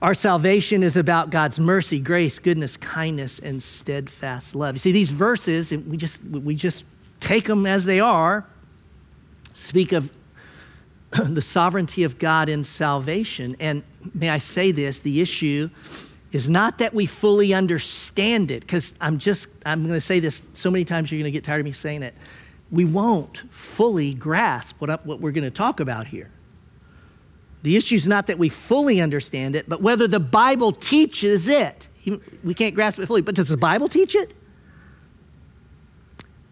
Our 0.01 0.15
salvation 0.15 0.83
is 0.83 0.97
about 0.97 1.31
God's 1.31 1.61
mercy, 1.61 2.01
grace, 2.01 2.41
goodness, 2.41 2.77
kindness, 2.77 3.39
and 3.39 3.63
steadfast 3.63 4.57
love. 4.57 4.75
You 4.75 4.81
see, 4.81 4.93
these 4.93 5.13
verses, 5.13 5.71
we 5.71 5.97
just, 5.97 6.25
we 6.25 6.57
just 6.57 6.85
take 7.21 7.45
them 7.47 7.67
as 7.67 7.85
they 7.85 8.01
are, 8.01 8.45
speak 9.53 9.93
of 9.93 10.11
the 11.13 11.43
sovereignty 11.43 12.03
of 12.03 12.19
God 12.19 12.49
in 12.49 12.65
salvation. 12.65 13.55
And 13.61 13.85
may 14.13 14.29
I 14.29 14.39
say 14.39 14.73
this 14.73 14.99
the 14.99 15.21
issue 15.21 15.71
is 16.33 16.51
not 16.51 16.79
that 16.79 16.93
we 16.95 17.07
fully 17.07 17.55
understand 17.55 18.51
it, 18.51 18.63
because 18.63 18.97
I'm 19.01 19.19
just, 19.19 19.49
I'm 19.65 19.83
going 19.83 19.95
to 19.95 20.01
say 20.01 20.19
this 20.19 20.43
so 20.53 20.69
many 20.69 20.85
times 20.85 21.13
you're 21.13 21.21
going 21.21 21.31
to 21.33 21.37
get 21.37 21.45
tired 21.45 21.61
of 21.61 21.65
me 21.65 21.73
saying 21.73 22.03
it 22.03 22.15
we 22.73 22.87
won't 22.87 23.39
fully 23.53 24.15
grasp 24.15 24.77
what, 24.81 25.05
what 25.05 25.21
we're 25.21 25.31
going 25.31 25.45
to 25.45 25.51
talk 25.51 25.79
about 25.79 26.07
here. 26.09 26.31
The 27.63 27.77
issue 27.77 27.95
is 27.95 28.09
not 28.09 28.27
that 28.27 28.39
we 28.39 28.49
fully 28.49 29.01
understand 29.01 29.55
it, 29.55 29.69
but 29.69 29.83
whether 29.83 30.09
the 30.09 30.19
Bible 30.19 30.73
teaches 30.73 31.49
it. 31.49 31.87
We 32.43 32.55
can't 32.55 32.75
grasp 32.75 32.99
it 32.99 33.07
fully, 33.07 33.21
but 33.21 33.37
does 33.37 33.51
the 33.51 33.57
Bible 33.57 33.89
teach 33.89 34.17
it? 34.17 34.33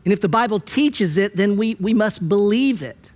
And 0.05 0.13
if 0.13 0.21
the 0.21 0.29
Bible 0.29 0.61
teaches 0.61 1.19
it, 1.19 1.35
then 1.37 1.57
we, 1.57 1.75
we 1.81 1.95
must 1.95 2.29
believe 2.29 2.83
it. 2.83 3.13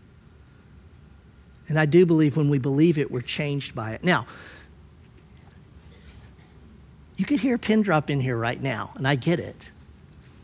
And 1.69 1.79
I 1.79 1.87
do 1.87 2.05
believe 2.05 2.37
when 2.37 2.49
we 2.49 2.59
believe 2.59 2.99
it, 2.99 3.11
we're 3.11 3.21
changed 3.21 3.75
by 3.75 3.93
it. 3.93 4.03
Now, 4.03 4.27
you 7.17 7.25
could 7.25 7.41
hear 7.41 7.55
a 7.55 7.59
pin 7.59 7.83
drop 7.83 8.11
in 8.11 8.21
here 8.21 8.37
right 8.37 8.61
now, 8.61 8.93
and 8.97 9.07
I 9.07 9.15
get 9.15 9.39
it. 9.39 9.71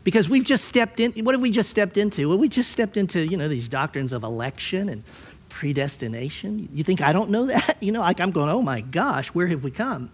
Because 0.03 0.29
we've 0.29 0.43
just 0.43 0.65
stepped 0.65 0.99
in, 0.99 1.11
what 1.23 1.35
have 1.35 1.41
we 1.41 1.51
just 1.51 1.69
stepped 1.69 1.97
into? 1.97 2.27
Well, 2.29 2.37
we 2.37 2.49
just 2.49 2.71
stepped 2.71 2.97
into, 2.97 3.25
you 3.25 3.37
know, 3.37 3.47
these 3.47 3.67
doctrines 3.67 4.13
of 4.13 4.23
election 4.23 4.89
and 4.89 5.03
predestination. 5.49 6.69
You 6.73 6.83
think 6.83 7.01
I 7.01 7.11
don't 7.13 7.29
know 7.29 7.45
that? 7.47 7.77
You 7.79 7.91
know, 7.91 8.01
like 8.01 8.19
I'm 8.19 8.31
going, 8.31 8.49
oh 8.49 8.61
my 8.61 8.81
gosh, 8.81 9.27
where 9.29 9.47
have 9.47 9.63
we 9.63 9.71
come? 9.71 10.11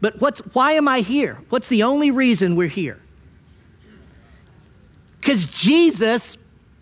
But 0.00 0.20
what's, 0.20 0.40
why 0.52 0.72
am 0.72 0.88
I 0.88 1.00
here? 1.00 1.40
What's 1.48 1.68
the 1.68 1.82
only 1.82 2.10
reason 2.10 2.56
we're 2.56 2.68
here? 2.68 3.00
Because 5.20 5.46
Jesus 5.46 6.38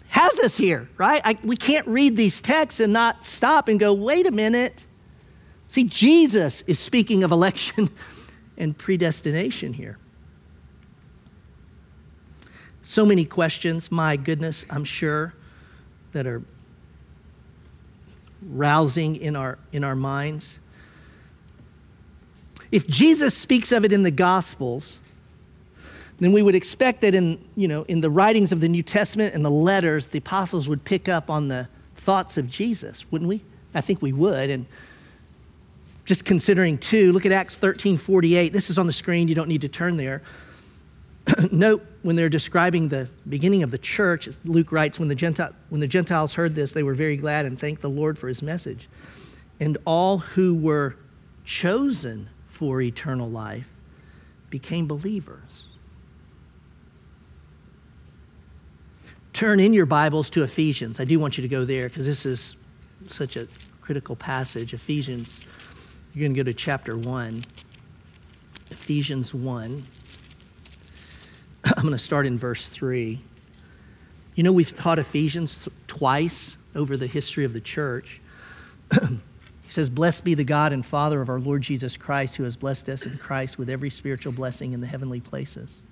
has 0.09 0.39
us 0.41 0.57
here, 0.57 0.89
right? 0.97 1.21
I, 1.25 1.37
we 1.43 1.57
can't 1.57 1.87
read 1.87 2.17
these 2.17 2.41
texts 2.41 2.81
and 2.81 2.93
not 2.93 3.25
stop 3.25 3.69
and 3.69 3.81
go, 3.81 3.93
wait 3.93 4.27
a 4.27 4.31
minute. 4.31 4.85
See, 5.69 5.85
Jesus 5.85 6.63
is 6.63 6.79
speaking 6.79 7.25
of 7.25 7.33
election 7.33 7.91
and 8.57 8.77
predestination 8.77 9.73
here. 9.73 9.99
So 12.89 13.05
many 13.05 13.25
questions, 13.25 13.91
my 13.91 14.17
goodness, 14.17 14.65
I'm 14.71 14.85
sure, 14.85 15.35
that 16.13 16.25
are 16.25 16.41
rousing 18.41 19.17
in 19.17 19.35
our, 19.35 19.59
in 19.73 19.83
our 19.83 19.97
minds. 19.97 20.61
If 22.71 22.87
Jesus 22.87 23.37
speaks 23.37 23.73
of 23.73 23.85
it 23.85 23.93
in 23.93 24.05
the 24.05 24.13
Gospels, 24.13 25.01
then 26.21 26.31
we 26.31 26.43
would 26.43 26.55
expect 26.55 27.01
that 27.01 27.13
in, 27.13 27.45
you 27.57 27.67
know, 27.67 27.83
in 27.89 28.03
the 28.03 28.09
writings 28.09 28.53
of 28.53 28.61
the 28.61 28.69
New 28.69 28.85
Testament 28.85 29.35
and 29.35 29.45
the 29.45 29.51
letters, 29.51 30.07
the 30.07 30.19
apostles 30.19 30.69
would 30.69 30.85
pick 30.85 31.09
up 31.09 31.29
on 31.29 31.49
the 31.49 31.69
thoughts 31.97 32.39
of 32.39 32.49
Jesus, 32.49 33.11
wouldn't 33.11 33.29
we? 33.29 33.43
I 33.75 33.81
think 33.81 34.01
we 34.01 34.13
would. 34.13 34.49
And 34.49 34.65
just 36.05 36.25
considering 36.25 36.79
two, 36.79 37.13
look 37.13 37.27
at 37.27 37.33
Acts 37.33 37.59
13 37.59 37.99
48. 37.99 38.53
This 38.53 38.71
is 38.71 38.79
on 38.79 38.87
the 38.87 38.93
screen, 38.93 39.27
you 39.27 39.35
don't 39.35 39.49
need 39.49 39.63
to 39.63 39.69
turn 39.69 39.97
there. 39.97 40.23
Note 41.51 41.85
when 42.03 42.17
they're 42.17 42.29
describing 42.29 42.89
the 42.89 43.09
beginning 43.29 43.63
of 43.63 43.71
the 43.71 43.79
church, 43.79 44.29
Luke 44.45 44.73
writes, 44.73 44.99
when 44.99 45.09
the, 45.09 45.15
Gentile, 45.15 45.53
when 45.69 45.81
the 45.81 45.89
Gentiles 45.89 46.35
heard 46.35 46.55
this, 46.55 46.73
they 46.73 46.83
were 46.83 46.95
very 46.95 47.17
glad 47.17 47.47
and 47.47 47.59
thanked 47.59 47.83
the 47.83 47.91
Lord 47.91 48.19
for 48.19 48.29
his 48.29 48.43
message. 48.43 48.89
And 49.59 49.79
all 49.85 50.19
who 50.19 50.55
were 50.55 50.97
chosen 51.45 52.29
for 52.47 52.81
eternal 52.81 53.29
life 53.29 53.69
became 54.51 54.87
believers. 54.87 55.65
Turn 59.33 59.61
in 59.61 59.73
your 59.73 59.87
Bibles 59.87 60.31
to 60.31 60.43
Ephesians. 60.43 60.99
I 60.99 61.05
do 61.05 61.19
want 61.19 61.37
you 61.37 61.43
to 61.43 61.49
go 61.49 61.65
there 61.65 61.89
because 61.89 62.07
this 62.07 62.25
is 62.25 62.57
such 63.07 63.37
a 63.37 63.49
critical 63.83 64.17
passage. 64.17 64.73
Ephesians, 64.73 65.45
you're 66.15 66.23
going 66.23 66.35
to 66.35 66.43
go 66.43 66.45
to 66.45 66.55
chapter 66.55 66.97
1. 66.97 67.43
Ephesians 68.71 69.35
1. 69.35 69.83
I'm 71.77 71.83
going 71.83 71.93
to 71.93 71.99
start 71.99 72.27
in 72.27 72.39
verse 72.39 72.69
3. 72.69 73.21
You 74.35 74.43
know, 74.43 74.53
we've 74.53 74.75
taught 74.75 74.99
Ephesians 74.99 75.57
th- 75.65 75.77
twice 75.87 76.57
over 76.75 76.97
the 76.97 77.07
history 77.07 77.45
of 77.45 77.53
the 77.53 77.61
church. 77.61 78.21
he 79.01 79.19
says, 79.69 79.91
Blessed 79.91 80.25
be 80.25 80.35
the 80.35 80.45
God 80.45 80.73
and 80.73 80.85
Father 80.85 81.21
of 81.21 81.29
our 81.29 81.39
Lord 81.39 81.63
Jesus 81.63 81.97
Christ, 81.97 82.37
who 82.37 82.45
has 82.45 82.57
blessed 82.57 82.89
us 82.89 83.05
in 83.05 83.19
Christ 83.19 83.59
with 83.59 83.69
every 83.69 83.91
spiritual 83.91 84.33
blessing 84.33 84.73
in 84.73 84.81
the 84.81 84.87
heavenly 84.87 85.21
places, 85.21 85.83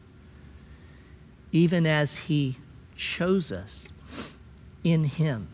even 1.52 1.86
as 1.86 2.16
he 2.16 2.56
chose 2.96 3.52
us 3.52 3.88
in 4.82 5.04
Him. 5.04 5.48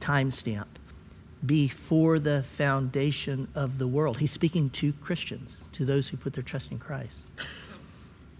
Timestamp. 0.00 0.66
Before 1.44 2.18
the 2.18 2.42
foundation 2.42 3.48
of 3.54 3.78
the 3.78 3.86
world. 3.86 4.18
He's 4.18 4.32
speaking 4.32 4.70
to 4.70 4.92
Christians, 4.94 5.68
to 5.72 5.84
those 5.84 6.08
who 6.08 6.16
put 6.16 6.32
their 6.32 6.42
trust 6.42 6.72
in 6.72 6.78
Christ. 6.78 7.26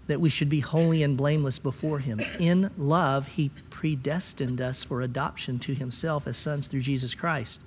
That 0.07 0.21
we 0.21 0.29
should 0.29 0.49
be 0.49 0.59
holy 0.59 1.01
and 1.01 1.17
blameless 1.17 1.59
before 1.59 1.99
Him. 1.99 2.19
In 2.39 2.71
love, 2.77 3.27
He 3.27 3.49
predestined 3.69 4.61
us 4.61 4.83
for 4.83 5.01
adoption 5.01 5.59
to 5.59 5.73
Himself 5.73 6.27
as 6.27 6.37
sons 6.37 6.67
through 6.67 6.81
Jesus 6.81 7.15
Christ, 7.15 7.59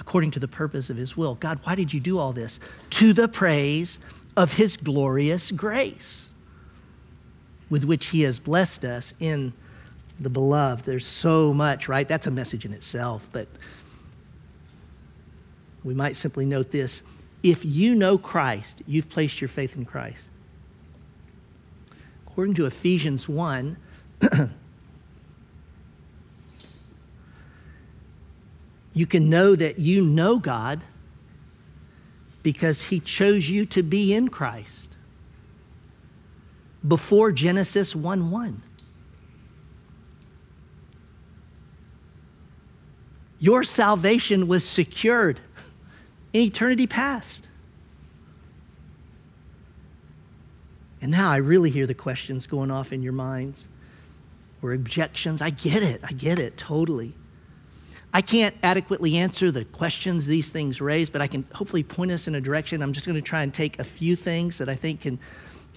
according 0.00 0.30
to 0.32 0.40
the 0.40 0.48
purpose 0.48 0.88
of 0.88 0.96
His 0.96 1.16
will. 1.16 1.34
God, 1.34 1.60
why 1.64 1.74
did 1.74 1.92
you 1.92 2.00
do 2.00 2.18
all 2.18 2.32
this? 2.32 2.58
To 2.90 3.12
the 3.12 3.28
praise 3.28 3.98
of 4.36 4.52
His 4.52 4.76
glorious 4.76 5.50
grace 5.50 6.32
with 7.70 7.84
which 7.84 8.06
he 8.06 8.22
has 8.22 8.38
blessed 8.38 8.84
us 8.84 9.14
in 9.20 9.52
the 10.18 10.30
beloved. 10.30 10.84
There's 10.84 11.06
so 11.06 11.52
much, 11.52 11.88
right? 11.88 12.06
That's 12.06 12.26
a 12.26 12.30
message 12.30 12.64
in 12.64 12.72
itself, 12.72 13.28
but 13.32 13.48
we 15.84 15.94
might 15.94 16.16
simply 16.16 16.44
note 16.44 16.70
this. 16.70 17.02
If 17.42 17.64
you 17.64 17.94
know 17.94 18.18
Christ, 18.18 18.82
you've 18.86 19.08
placed 19.08 19.40
your 19.40 19.48
faith 19.48 19.76
in 19.76 19.84
Christ. 19.84 20.28
According 22.38 22.54
to 22.54 22.66
Ephesians 22.66 23.28
1, 23.28 23.76
you 28.94 29.06
can 29.06 29.28
know 29.28 29.56
that 29.56 29.80
you 29.80 30.00
know 30.02 30.38
God 30.38 30.84
because 32.44 32.90
he 32.90 33.00
chose 33.00 33.50
you 33.50 33.66
to 33.66 33.82
be 33.82 34.14
in 34.14 34.28
Christ 34.28 34.90
before 36.86 37.32
Genesis 37.32 37.96
1 37.96 38.30
1. 38.30 38.62
Your 43.40 43.64
salvation 43.64 44.46
was 44.46 44.62
secured 44.62 45.40
in 46.32 46.42
eternity 46.42 46.86
past. 46.86 47.47
And 51.00 51.12
now 51.12 51.30
I 51.30 51.36
really 51.36 51.70
hear 51.70 51.86
the 51.86 51.94
questions 51.94 52.46
going 52.46 52.70
off 52.70 52.92
in 52.92 53.02
your 53.02 53.12
minds 53.12 53.68
or 54.62 54.72
objections. 54.72 55.40
I 55.40 55.50
get 55.50 55.82
it. 55.82 56.00
I 56.02 56.12
get 56.12 56.38
it 56.38 56.56
totally. 56.56 57.14
I 58.12 58.22
can't 58.22 58.54
adequately 58.62 59.16
answer 59.16 59.50
the 59.50 59.64
questions 59.64 60.26
these 60.26 60.50
things 60.50 60.80
raise, 60.80 61.10
but 61.10 61.20
I 61.20 61.26
can 61.26 61.44
hopefully 61.54 61.82
point 61.82 62.10
us 62.10 62.26
in 62.26 62.34
a 62.34 62.40
direction. 62.40 62.82
I'm 62.82 62.92
just 62.92 63.06
going 63.06 63.16
to 63.16 63.22
try 63.22 63.42
and 63.42 63.52
take 63.52 63.78
a 63.78 63.84
few 63.84 64.16
things 64.16 64.58
that 64.58 64.68
I 64.68 64.74
think 64.74 65.02
can 65.02 65.18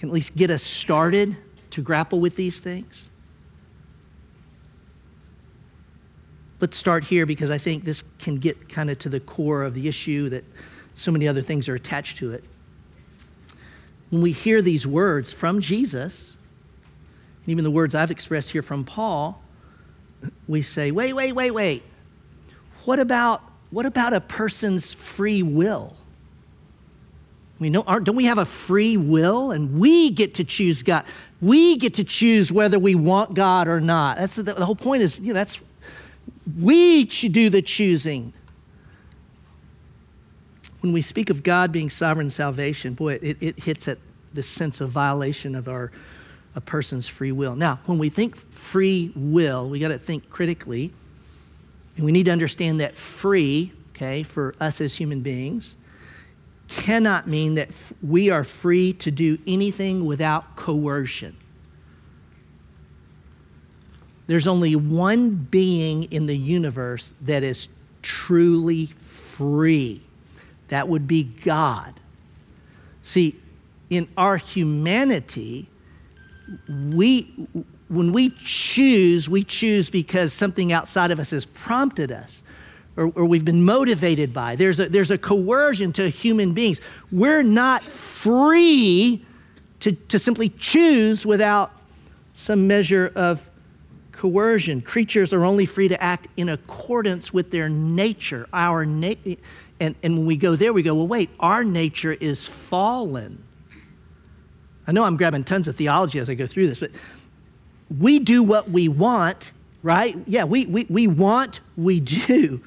can 0.01 0.09
at 0.09 0.13
least 0.13 0.35
get 0.35 0.49
us 0.49 0.63
started 0.63 1.37
to 1.69 1.81
grapple 1.83 2.19
with 2.19 2.35
these 2.35 2.59
things? 2.59 3.11
Let's 6.59 6.75
start 6.75 7.03
here 7.03 7.27
because 7.27 7.51
I 7.51 7.59
think 7.59 7.83
this 7.83 8.03
can 8.17 8.37
get 8.37 8.67
kind 8.67 8.89
of 8.89 8.97
to 8.99 9.09
the 9.09 9.19
core 9.19 9.61
of 9.61 9.75
the 9.75 9.87
issue 9.87 10.29
that 10.29 10.43
so 10.95 11.11
many 11.11 11.27
other 11.27 11.43
things 11.43 11.69
are 11.69 11.75
attached 11.75 12.17
to 12.17 12.31
it. 12.31 12.43
When 14.11 14.21
we 14.21 14.31
hear 14.31 14.61
these 14.61 14.85
words 14.85 15.33
from 15.33 15.61
Jesus, 15.61 16.37
and 17.41 17.49
even 17.49 17.63
the 17.63 17.71
words 17.71 17.95
I've 17.95 18.11
expressed 18.11 18.51
here 18.51 18.61
from 18.61 18.83
Paul, 18.83 19.41
we 20.47 20.61
say, 20.61 20.91
wait, 20.91 21.13
wait, 21.13 21.33
wait, 21.33 21.51
wait. 21.51 21.83
What 22.85 22.99
about, 22.99 23.41
what 23.71 23.85
about 23.85 24.13
a 24.13 24.21
person's 24.21 24.91
free 24.91 25.41
will? 25.41 25.95
We 27.57 27.69
know, 27.69 27.83
don't 27.83 28.15
we 28.15 28.25
have 28.25 28.37
a 28.37 28.45
free 28.45 28.97
will? 28.97 29.51
And 29.51 29.79
we 29.79 30.11
get 30.11 30.35
to 30.35 30.43
choose 30.43 30.83
God. 30.83 31.05
We 31.41 31.77
get 31.77 31.93
to 31.95 32.03
choose 32.03 32.51
whether 32.51 32.77
we 32.77 32.95
want 32.95 33.33
God 33.33 33.67
or 33.67 33.79
not. 33.79 34.17
That's 34.17 34.35
the, 34.35 34.43
the 34.43 34.65
whole 34.65 34.75
point 34.75 35.03
is, 35.03 35.19
you 35.19 35.27
know, 35.27 35.33
that's, 35.33 35.61
we 36.59 37.05
do 37.05 37.49
the 37.49 37.61
choosing. 37.61 38.33
When 40.81 40.93
we 40.93 41.01
speak 41.01 41.29
of 41.29 41.43
God 41.43 41.71
being 41.71 41.89
sovereign 41.89 42.29
salvation, 42.29 42.93
boy, 42.93 43.19
it, 43.21 43.37
it 43.41 43.59
hits 43.59 43.87
at 43.87 43.99
this 44.33 44.47
sense 44.47 44.81
of 44.81 44.89
violation 44.89 45.55
of 45.55 45.67
our 45.67 45.91
a 46.55 46.61
person's 46.61 47.07
free 47.07 47.31
will. 47.31 47.55
Now, 47.55 47.79
when 47.85 47.97
we 47.97 48.09
think 48.09 48.35
free 48.35 49.11
will, 49.15 49.69
we 49.69 49.79
got 49.79 49.89
to 49.89 49.97
think 49.97 50.29
critically, 50.29 50.91
and 51.95 52.05
we 52.05 52.11
need 52.11 52.25
to 52.25 52.31
understand 52.31 52.79
that 52.81 52.95
free, 52.95 53.71
okay, 53.95 54.23
for 54.23 54.53
us 54.59 54.81
as 54.81 54.95
human 54.95 55.21
beings, 55.21 55.75
cannot 56.67 57.27
mean 57.27 57.55
that 57.55 57.69
we 58.01 58.29
are 58.29 58.43
free 58.43 58.93
to 58.93 59.11
do 59.11 59.37
anything 59.45 60.05
without 60.05 60.55
coercion. 60.55 61.35
There's 64.27 64.47
only 64.47 64.75
one 64.75 65.31
being 65.35 66.03
in 66.03 66.25
the 66.25 66.37
universe 66.37 67.13
that 67.21 67.43
is 67.43 67.67
truly 68.01 68.87
free. 68.87 70.01
That 70.71 70.87
would 70.87 71.05
be 71.05 71.23
God. 71.23 71.93
See, 73.03 73.35
in 73.89 74.07
our 74.15 74.37
humanity, 74.37 75.67
we 76.67 77.47
when 77.89 78.13
we 78.13 78.29
choose, 78.29 79.29
we 79.29 79.43
choose 79.43 79.89
because 79.89 80.31
something 80.31 80.71
outside 80.71 81.11
of 81.11 81.19
us 81.19 81.31
has 81.31 81.43
prompted 81.45 82.09
us 82.09 82.41
or, 82.95 83.11
or 83.15 83.25
we've 83.25 83.43
been 83.43 83.65
motivated 83.65 84.33
by. 84.33 84.55
There's 84.55 84.79
a, 84.79 84.87
there's 84.87 85.11
a 85.11 85.17
coercion 85.17 85.91
to 85.93 86.07
human 86.07 86.53
beings. 86.53 86.79
We're 87.11 87.43
not 87.43 87.83
free 87.83 89.25
to, 89.81 89.91
to 89.91 90.17
simply 90.17 90.49
choose 90.49 91.25
without 91.25 91.73
some 92.33 92.65
measure 92.65 93.11
of 93.13 93.49
coercion. 94.13 94.81
Creatures 94.81 95.33
are 95.33 95.43
only 95.43 95.65
free 95.65 95.89
to 95.89 96.01
act 96.01 96.27
in 96.37 96.47
accordance 96.47 97.33
with 97.33 97.51
their 97.51 97.67
nature. 97.67 98.47
Our 98.53 98.85
na- 98.85 99.15
and, 99.81 99.95
and 100.03 100.15
when 100.15 100.27
we 100.27 100.37
go 100.37 100.55
there, 100.55 100.71
we 100.71 100.83
go, 100.83 100.93
well, 100.93 101.07
wait, 101.07 101.31
our 101.39 101.63
nature 101.63 102.13
is 102.13 102.45
fallen. 102.45 103.43
I 104.85 104.91
know 104.91 105.03
I'm 105.03 105.17
grabbing 105.17 105.43
tons 105.43 105.67
of 105.67 105.75
theology 105.75 106.19
as 106.19 106.29
I 106.29 106.35
go 106.35 106.45
through 106.45 106.67
this, 106.67 106.79
but 106.79 106.91
we 107.99 108.19
do 108.19 108.43
what 108.43 108.69
we 108.69 108.87
want, 108.87 109.53
right? 109.81 110.15
Yeah, 110.27 110.43
we, 110.43 110.67
we, 110.67 110.85
we 110.87 111.07
want, 111.07 111.61
we 111.75 111.99
do, 111.99 112.61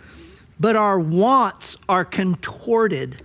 but 0.59 0.75
our 0.75 0.99
wants 0.99 1.77
are 1.89 2.05
contorted. 2.05 3.23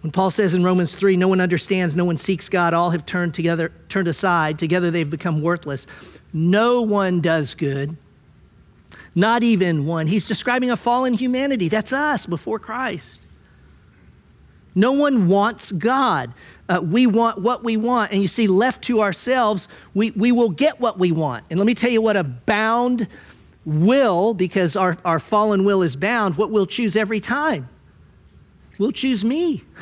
When 0.00 0.10
Paul 0.10 0.32
says 0.32 0.52
in 0.52 0.64
Romans 0.64 0.96
3, 0.96 1.16
no 1.16 1.28
one 1.28 1.40
understands, 1.40 1.94
no 1.94 2.04
one 2.04 2.16
seeks 2.16 2.48
God, 2.48 2.74
all 2.74 2.90
have 2.90 3.06
turned 3.06 3.34
together, 3.34 3.70
turned 3.88 4.08
aside, 4.08 4.58
together 4.58 4.90
they've 4.90 5.08
become 5.08 5.42
worthless. 5.42 5.86
No 6.32 6.82
one 6.82 7.20
does 7.20 7.54
good, 7.54 7.96
not 9.14 9.42
even 9.42 9.86
one. 9.86 10.06
He's 10.06 10.26
describing 10.26 10.70
a 10.70 10.76
fallen 10.76 11.14
humanity. 11.14 11.68
That's 11.68 11.92
us 11.92 12.26
before 12.26 12.58
Christ. 12.58 13.20
No 14.74 14.92
one 14.92 15.28
wants 15.28 15.70
God. 15.70 16.32
Uh, 16.68 16.80
we 16.82 17.06
want 17.06 17.40
what 17.40 17.62
we 17.62 17.76
want. 17.76 18.12
And 18.12 18.22
you 18.22 18.28
see, 18.28 18.46
left 18.46 18.82
to 18.84 19.02
ourselves, 19.02 19.68
we, 19.92 20.10
we 20.12 20.32
will 20.32 20.50
get 20.50 20.80
what 20.80 20.98
we 20.98 21.12
want. 21.12 21.44
And 21.50 21.60
let 21.60 21.66
me 21.66 21.74
tell 21.74 21.90
you 21.90 22.02
what 22.02 22.16
a 22.16 22.24
bound 22.24 23.06
will, 23.64 24.34
because 24.34 24.74
our, 24.74 24.96
our 25.04 25.20
fallen 25.20 25.64
will 25.64 25.82
is 25.82 25.94
bound, 25.94 26.36
what 26.36 26.50
we'll 26.50 26.66
choose 26.66 26.96
every 26.96 27.20
time. 27.20 27.68
We'll 28.78 28.92
choose 28.92 29.24
me. 29.24 29.62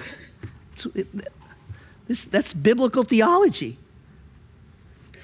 It, 0.94 1.06
this, 2.08 2.24
that's 2.24 2.52
biblical 2.52 3.04
theology. 3.04 3.78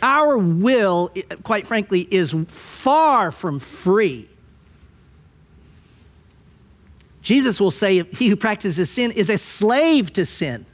Our 0.02 0.38
will, 0.38 1.10
quite 1.42 1.66
frankly, 1.66 2.06
is 2.10 2.34
far 2.48 3.32
from 3.32 3.58
free. 3.58 4.28
Jesus 7.22 7.60
will 7.60 7.70
say, 7.70 8.02
He 8.04 8.28
who 8.28 8.36
practices 8.36 8.88
sin 8.90 9.10
is 9.10 9.28
a 9.28 9.36
slave 9.36 10.12
to 10.14 10.24
sin. 10.24 10.64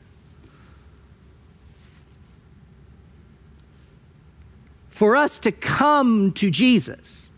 For 4.91 5.17
us 5.17 5.39
to 5.41 5.51
come 5.51 6.33
to 6.33 6.51
Jesus, 6.51 7.29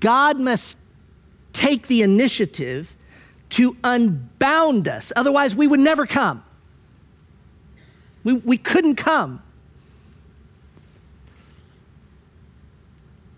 God 0.00 0.38
must 0.40 0.78
take 1.52 1.86
the 1.86 2.02
initiative 2.02 2.94
to 3.50 3.76
unbound 3.84 4.88
us. 4.88 5.12
Otherwise, 5.14 5.54
we 5.54 5.66
would 5.66 5.80
never 5.80 6.04
come. 6.06 6.44
We, 8.24 8.34
we 8.34 8.58
couldn't 8.58 8.96
come. 8.96 9.43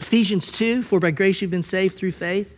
Ephesians 0.06 0.52
2 0.52 0.82
For 0.82 1.00
by 1.00 1.10
grace 1.10 1.42
you've 1.42 1.50
been 1.50 1.64
saved 1.64 1.96
through 1.96 2.12
faith, 2.12 2.56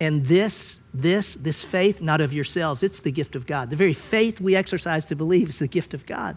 and 0.00 0.26
this 0.26 0.80
this, 0.92 1.34
this 1.36 1.64
faith, 1.64 2.02
not 2.02 2.20
of 2.20 2.32
yourselves, 2.32 2.82
it's 2.82 2.98
the 2.98 3.12
gift 3.12 3.36
of 3.36 3.46
God. 3.46 3.70
The 3.70 3.76
very 3.76 3.92
faith 3.92 4.40
we 4.40 4.56
exercise 4.56 5.04
to 5.04 5.14
believe 5.14 5.48
is 5.48 5.60
the 5.60 5.68
gift 5.68 5.94
of 5.94 6.04
God. 6.04 6.36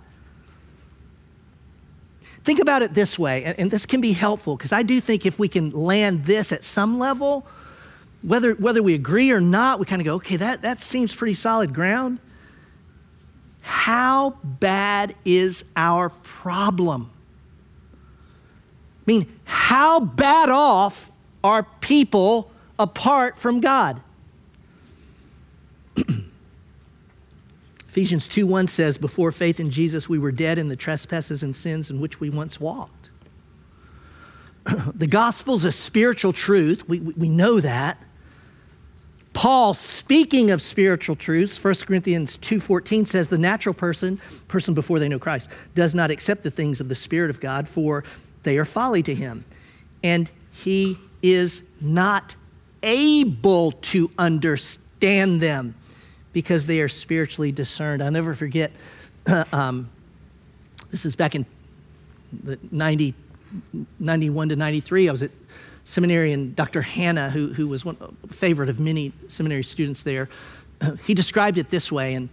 Think 2.44 2.60
about 2.60 2.84
it 2.84 2.94
this 2.94 3.18
way, 3.18 3.44
and 3.58 3.72
this 3.72 3.88
can 3.88 4.00
be 4.00 4.12
helpful 4.12 4.56
because 4.56 4.74
I 4.74 4.84
do 4.84 5.00
think 5.00 5.26
if 5.26 5.40
we 5.40 5.48
can 5.48 5.72
land 5.72 6.26
this 6.26 6.52
at 6.52 6.64
some 6.64 7.00
level, 7.00 7.48
whether, 8.22 8.54
whether 8.54 8.84
we 8.84 8.94
agree 8.94 9.32
or 9.32 9.42
not, 9.42 9.80
we 9.80 9.86
kind 9.86 10.02
of 10.02 10.06
go, 10.06 10.16
okay, 10.16 10.36
that, 10.36 10.62
that 10.62 10.80
seems 10.80 11.16
pretty 11.16 11.34
solid 11.34 11.74
ground. 11.74 12.20
How 13.62 14.38
bad 14.44 15.16
is 15.26 15.66
our 15.76 16.10
problem? 16.10 17.13
I 19.06 19.12
mean, 19.12 19.28
how 19.44 20.00
bad 20.00 20.50
off 20.50 21.12
are 21.44 21.64
people 21.82 22.50
apart 22.80 23.38
from 23.38 23.60
God? 23.60 24.02
Ephesians 27.90 28.30
2 28.30 28.48
1 28.48 28.68
says, 28.68 28.98
Before 28.98 29.32
faith 29.34 29.60
in 29.60 29.70
Jesus, 29.70 30.08
we 30.08 30.18
were 30.18 30.32
dead 30.32 30.58
in 30.58 30.70
the 30.70 30.78
trespasses 30.78 31.44
and 31.44 31.54
sins 31.54 31.90
in 31.90 32.00
which 32.00 32.22
we 32.22 32.30
once 32.30 32.62
walked. 32.62 33.10
the 34.96 35.08
gospel's 35.08 35.66
a 35.66 35.72
spiritual 35.72 36.32
truth. 36.32 36.88
We, 36.88 37.00
we 37.00 37.28
know 37.28 37.60
that. 37.60 38.02
Paul, 39.34 39.74
speaking 39.74 40.52
of 40.52 40.62
spiritual 40.62 41.16
truths, 41.16 41.62
1 41.62 41.76
Corinthians 41.88 42.38
2.14 42.38 43.06
says, 43.08 43.28
the 43.28 43.38
natural 43.38 43.74
person, 43.74 44.20
person 44.48 44.74
before 44.74 45.00
they 45.00 45.10
know 45.10 45.20
Christ, 45.20 45.50
does 45.76 45.94
not 45.94 46.12
accept 46.12 46.44
the 46.44 46.52
things 46.52 46.80
of 46.80 46.88
the 46.88 46.96
Spirit 46.96 47.32
of 47.32 47.40
God, 47.40 47.68
for 47.68 48.04
they 48.44 48.58
are 48.58 48.66
folly 48.66 49.04
to 49.04 49.16
him. 49.16 49.46
And 50.04 50.30
he 50.52 50.98
is 51.22 51.64
not 51.82 52.36
able 52.82 53.72
to 53.72 54.12
understand 54.18 55.42
them 55.42 55.76
because 56.34 56.66
they 56.66 56.82
are 56.82 56.90
spiritually 56.90 57.52
discerned. 57.52 58.04
I'll 58.04 58.12
never 58.12 58.36
forget, 58.36 58.72
um, 59.54 59.90
this 60.92 61.06
is 61.06 61.16
back 61.16 61.36
in 61.36 61.46
the 62.32 62.60
90, 62.72 63.14
91 64.00 64.50
to 64.50 64.56
93. 64.56 65.10
I 65.10 65.12
was 65.12 65.24
at 65.24 65.32
seminary, 65.86 66.34
and 66.34 66.56
Dr. 66.56 66.82
Hannah, 66.82 67.30
who, 67.30 67.54
who 67.54 67.68
was 67.68 67.86
one 67.86 67.98
a 68.24 68.34
favorite 68.34 68.70
of 68.70 68.80
many 68.80 69.14
seminary 69.28 69.64
students 69.64 70.04
there, 70.04 70.30
he 71.06 71.14
described 71.14 71.58
it 71.58 71.70
this 71.70 71.92
way. 71.92 72.14
And 72.16 72.30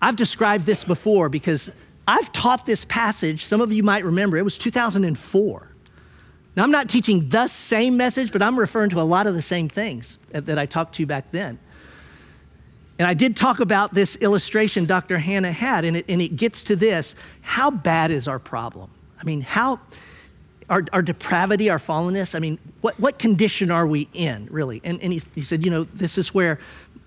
I've 0.00 0.16
described 0.16 0.66
this 0.66 0.84
before 0.84 1.28
because 1.28 1.70
I've 2.06 2.32
taught 2.32 2.66
this 2.66 2.84
passage. 2.84 3.44
Some 3.44 3.60
of 3.60 3.72
you 3.72 3.82
might 3.82 4.04
remember, 4.04 4.36
it 4.36 4.44
was 4.44 4.58
2004. 4.58 5.72
Now, 6.56 6.62
I'm 6.62 6.70
not 6.70 6.88
teaching 6.88 7.28
the 7.28 7.48
same 7.48 7.96
message, 7.96 8.32
but 8.32 8.42
I'm 8.42 8.58
referring 8.58 8.90
to 8.90 9.00
a 9.00 9.02
lot 9.02 9.26
of 9.26 9.34
the 9.34 9.42
same 9.42 9.68
things 9.68 10.18
that 10.30 10.58
I 10.58 10.64
talked 10.64 10.94
to 10.94 11.02
you 11.02 11.06
back 11.06 11.30
then. 11.30 11.58
And 12.98 13.06
I 13.06 13.12
did 13.12 13.36
talk 13.36 13.60
about 13.60 13.92
this 13.92 14.16
illustration 14.16 14.86
Dr. 14.86 15.18
Hannah 15.18 15.52
had, 15.52 15.84
and 15.84 15.98
it, 15.98 16.06
and 16.08 16.22
it 16.22 16.36
gets 16.36 16.62
to 16.64 16.76
this 16.76 17.14
how 17.42 17.70
bad 17.70 18.10
is 18.10 18.26
our 18.26 18.38
problem? 18.38 18.90
I 19.20 19.24
mean, 19.24 19.42
how, 19.42 19.80
our, 20.70 20.82
our 20.94 21.02
depravity, 21.02 21.68
our 21.68 21.78
fallenness, 21.78 22.34
I 22.34 22.38
mean, 22.38 22.58
what, 22.80 22.98
what 22.98 23.18
condition 23.18 23.70
are 23.70 23.86
we 23.86 24.08
in, 24.14 24.48
really? 24.50 24.80
And, 24.82 25.00
and 25.02 25.12
he, 25.12 25.20
he 25.34 25.42
said, 25.42 25.64
you 25.64 25.70
know, 25.70 25.84
this 25.84 26.16
is 26.16 26.32
where, 26.32 26.58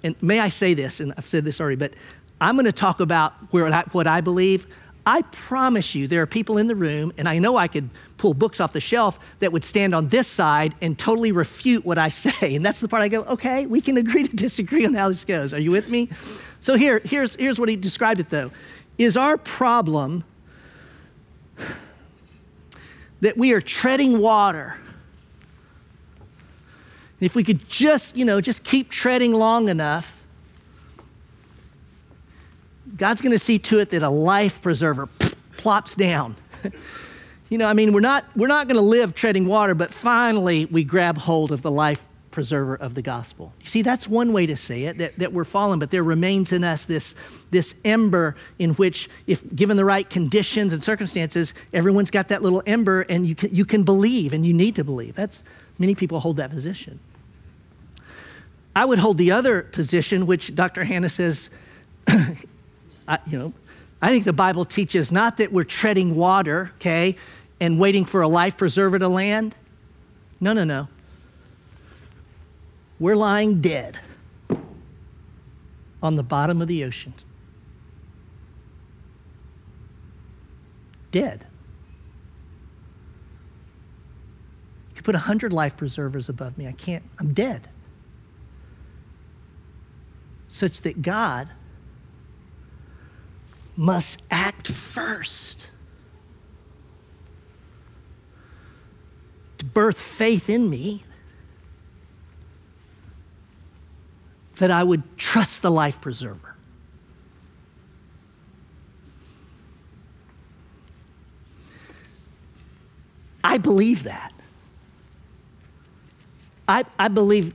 and 0.03 0.15
may 0.21 0.39
I 0.39 0.49
say 0.49 0.75
this, 0.75 0.99
and 0.99 1.12
I've 1.17 1.27
said 1.27 1.43
this 1.43 1.59
already, 1.59 1.75
but 1.75 1.93
I'm 2.39 2.55
going 2.55 2.65
to 2.65 2.71
talk 2.71 2.99
about 2.99 3.33
where 3.51 3.67
I, 3.67 3.83
what 3.91 4.05
I 4.05 4.21
believe. 4.21 4.67
I 5.10 5.24
promise 5.24 5.95
you, 5.95 6.08
there 6.08 6.22
are 6.22 6.28
people 6.28 6.60
in 6.60 6.67
the 6.67 6.76
room, 6.76 7.12
and 7.17 7.28
I 7.28 7.39
know 7.39 7.58
I 7.58 7.67
could 7.67 7.89
pull 8.17 8.36
books 8.36 8.60
off 8.60 8.74
the 8.74 8.80
shelf 8.80 9.19
that 9.39 9.52
would 9.52 9.63
stand 9.63 9.95
on 9.95 10.10
this 10.10 10.28
side 10.28 10.76
and 10.84 11.00
totally 11.00 11.32
refute 11.32 11.84
what 11.84 11.98
I 11.98 12.10
say. 12.26 12.54
And 12.54 12.63
that's 12.63 12.80
the 12.80 12.88
part 12.88 13.02
I 13.02 13.08
go, 13.08 13.24
okay, 13.24 13.65
we 13.65 13.82
can 13.82 13.98
agree 13.98 14.22
to 14.28 14.36
disagree 14.36 14.86
on 14.86 14.93
how 14.93 15.10
this 15.10 15.26
goes. 15.26 15.52
Are 15.52 15.60
you 15.60 15.72
with 15.72 15.89
me? 15.89 16.10
So 16.60 16.76
here, 16.76 17.02
here's, 17.04 17.34
here's 17.34 17.60
what 17.60 17.69
he 17.69 17.76
described 17.76 18.19
it 18.19 18.30
though. 18.30 18.52
Is 19.00 19.17
our 19.17 19.36
problem 19.36 20.26
that 23.22 23.36
we 23.36 23.52
are 23.54 23.62
treading 23.62 24.19
water? 24.19 24.78
And 26.19 27.26
if 27.26 27.34
we 27.34 27.43
could 27.43 27.67
just, 27.67 28.15
you 28.15 28.26
know, 28.26 28.41
just 28.41 28.63
keep 28.63 28.91
treading 28.91 29.34
long 29.34 29.69
enough, 29.69 30.18
God's 32.99 33.21
going 33.21 33.31
to 33.31 33.39
see 33.39 33.57
to 33.59 33.79
it 33.79 33.91
that 33.91 34.03
a 34.03 34.09
life 34.09 34.62
preserver 34.62 35.07
plops 35.53 35.95
down. 35.95 36.35
you 37.49 37.57
know, 37.57 37.65
I 37.65 37.71
mean, 37.71 37.93
we're 37.93 38.01
not, 38.01 38.25
we're 38.35 38.47
not 38.47 38.67
going 38.67 38.75
to 38.75 38.81
live 38.81 39.15
treading 39.15 39.47
water, 39.47 39.73
but 39.73 39.93
finally 39.93 40.65
we 40.65 40.83
grab 40.83 41.17
hold 41.17 41.53
of 41.53 41.62
the 41.62 41.71
life 41.71 42.05
preserver 42.29 42.75
of 42.75 42.95
the 42.95 43.01
gospel. 43.01 43.53
You 43.62 43.67
see, 43.67 43.81
that's 43.83 44.05
one 44.05 44.33
way 44.33 44.45
to 44.47 44.57
say 44.57 44.83
it, 44.83 44.97
that, 44.97 45.17
that 45.17 45.31
we're 45.31 45.45
fallen, 45.45 45.79
but 45.79 45.91
there 45.91 46.03
remains 46.03 46.51
in 46.51 46.65
us 46.65 46.83
this, 46.83 47.15
this 47.51 47.73
ember 47.85 48.35
in 48.59 48.71
which, 48.71 49.09
if 49.27 49.55
given 49.55 49.77
the 49.77 49.85
right 49.85 50.07
conditions 50.07 50.73
and 50.73 50.83
circumstances, 50.83 51.53
everyone's 51.71 52.12
got 52.12 52.27
that 52.27 52.43
little 52.43 52.62
ember 52.65 53.03
and 53.03 53.25
you 53.25 53.33
can, 53.33 53.55
you 53.55 53.63
can 53.63 53.83
believe 53.83 54.33
and 54.33 54.45
you 54.45 54.53
need 54.53 54.75
to 54.75 54.83
believe. 54.83 55.15
That's, 55.15 55.41
many 55.77 55.95
people 55.95 56.19
hold 56.19 56.35
that 56.35 56.49
position. 56.49 56.99
I 58.76 58.84
would 58.84 58.99
hold 58.99 59.17
the 59.17 59.32
other 59.32 59.61
position, 59.61 60.26
which 60.26 60.53
Dr. 60.53 60.84
Hannah 60.84 61.09
says 61.09 61.49
I, 63.10 63.18
you 63.26 63.39
know, 63.39 63.53
I 64.01 64.10
think 64.10 64.24
the 64.24 64.34
Bible 64.34 64.64
teaches 64.64 65.12
not 65.12 65.38
that 65.38 65.51
we're 65.51 65.64
treading 65.64 66.16
water, 66.16 66.72
okay, 66.76 67.18
and 67.60 67.80
waiting 67.80 68.05
for 68.05 68.22
a 68.22 68.28
life 68.28 68.55
preserver 68.55 68.99
to 68.99 69.07
land. 69.07 69.55
No, 70.39 70.53
no, 70.53 70.64
no. 70.64 70.88
We're 72.99 73.16
lying 73.16 73.62
dead 73.62 73.99
on 76.03 76.16
the 76.16 76.24
bottom 76.24 76.62
of 76.62 76.68
the 76.68 76.84
ocean. 76.84 77.14
Dead. 81.12 81.45
You 84.89 84.95
could 84.95 85.03
put 85.03 85.16
a 85.16 85.20
hundred 85.20 85.51
life 85.51 85.76
preservers 85.76 86.30
above 86.30 86.57
me. 86.57 86.68
I 86.68 86.74
can't, 86.74 87.03
I'm 87.20 87.34
dead. 87.34 87.70
Such 90.47 90.82
that 90.82 91.01
God 91.01 91.49
must 93.80 94.21
act 94.30 94.67
first. 94.67 95.69
to 99.59 99.65
birth 99.65 99.99
faith 99.99 100.49
in 100.49 100.69
me, 100.69 101.03
that 104.55 104.71
I 104.71 104.84
would 104.84 105.17
trust 105.17 105.61
the 105.61 105.69
life 105.69 106.01
preserver. 106.01 106.55
I 113.43 113.57
believe 113.57 114.03
that. 114.03 114.34
I, 116.67 116.84
I 116.97 117.07
believe, 117.09 117.53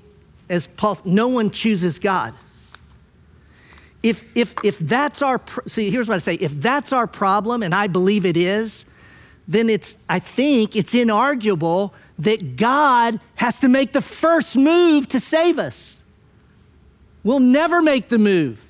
as 0.51 0.67
Paul, 0.67 0.99
no 1.05 1.29
one 1.29 1.51
chooses 1.51 1.99
God. 1.99 2.35
If, 4.05 4.23
if, 4.37 4.55
if 4.63 4.79
that's 4.79 5.23
our, 5.23 5.41
see, 5.67 5.91
here's 5.91 6.09
what 6.09 6.17
I 6.17 6.19
say 6.19 6.35
if 6.35 6.53
that's 6.61 6.93
our 6.93 7.07
problem, 7.07 7.63
and 7.63 7.75
I 7.75 7.87
believe 7.87 8.27
it 8.27 8.37
is, 8.37 8.85
then 9.49 9.71
it's, 9.71 9.97
I 10.11 10.19
think 10.19 10.77
it's 10.77 10.95
inarguable 10.95 11.93
that 12.19 12.57
God 12.57 13.19
has 13.37 13.59
to 13.61 13.69
make 13.69 13.95
the 13.95 14.03
first 14.03 14.57
move 14.57 15.09
to 15.09 15.19
save 15.19 15.59
us. 15.59 16.03
We'll 17.23 17.41
never 17.41 17.81
make 17.81 18.09
the 18.09 18.19
move. 18.19 18.63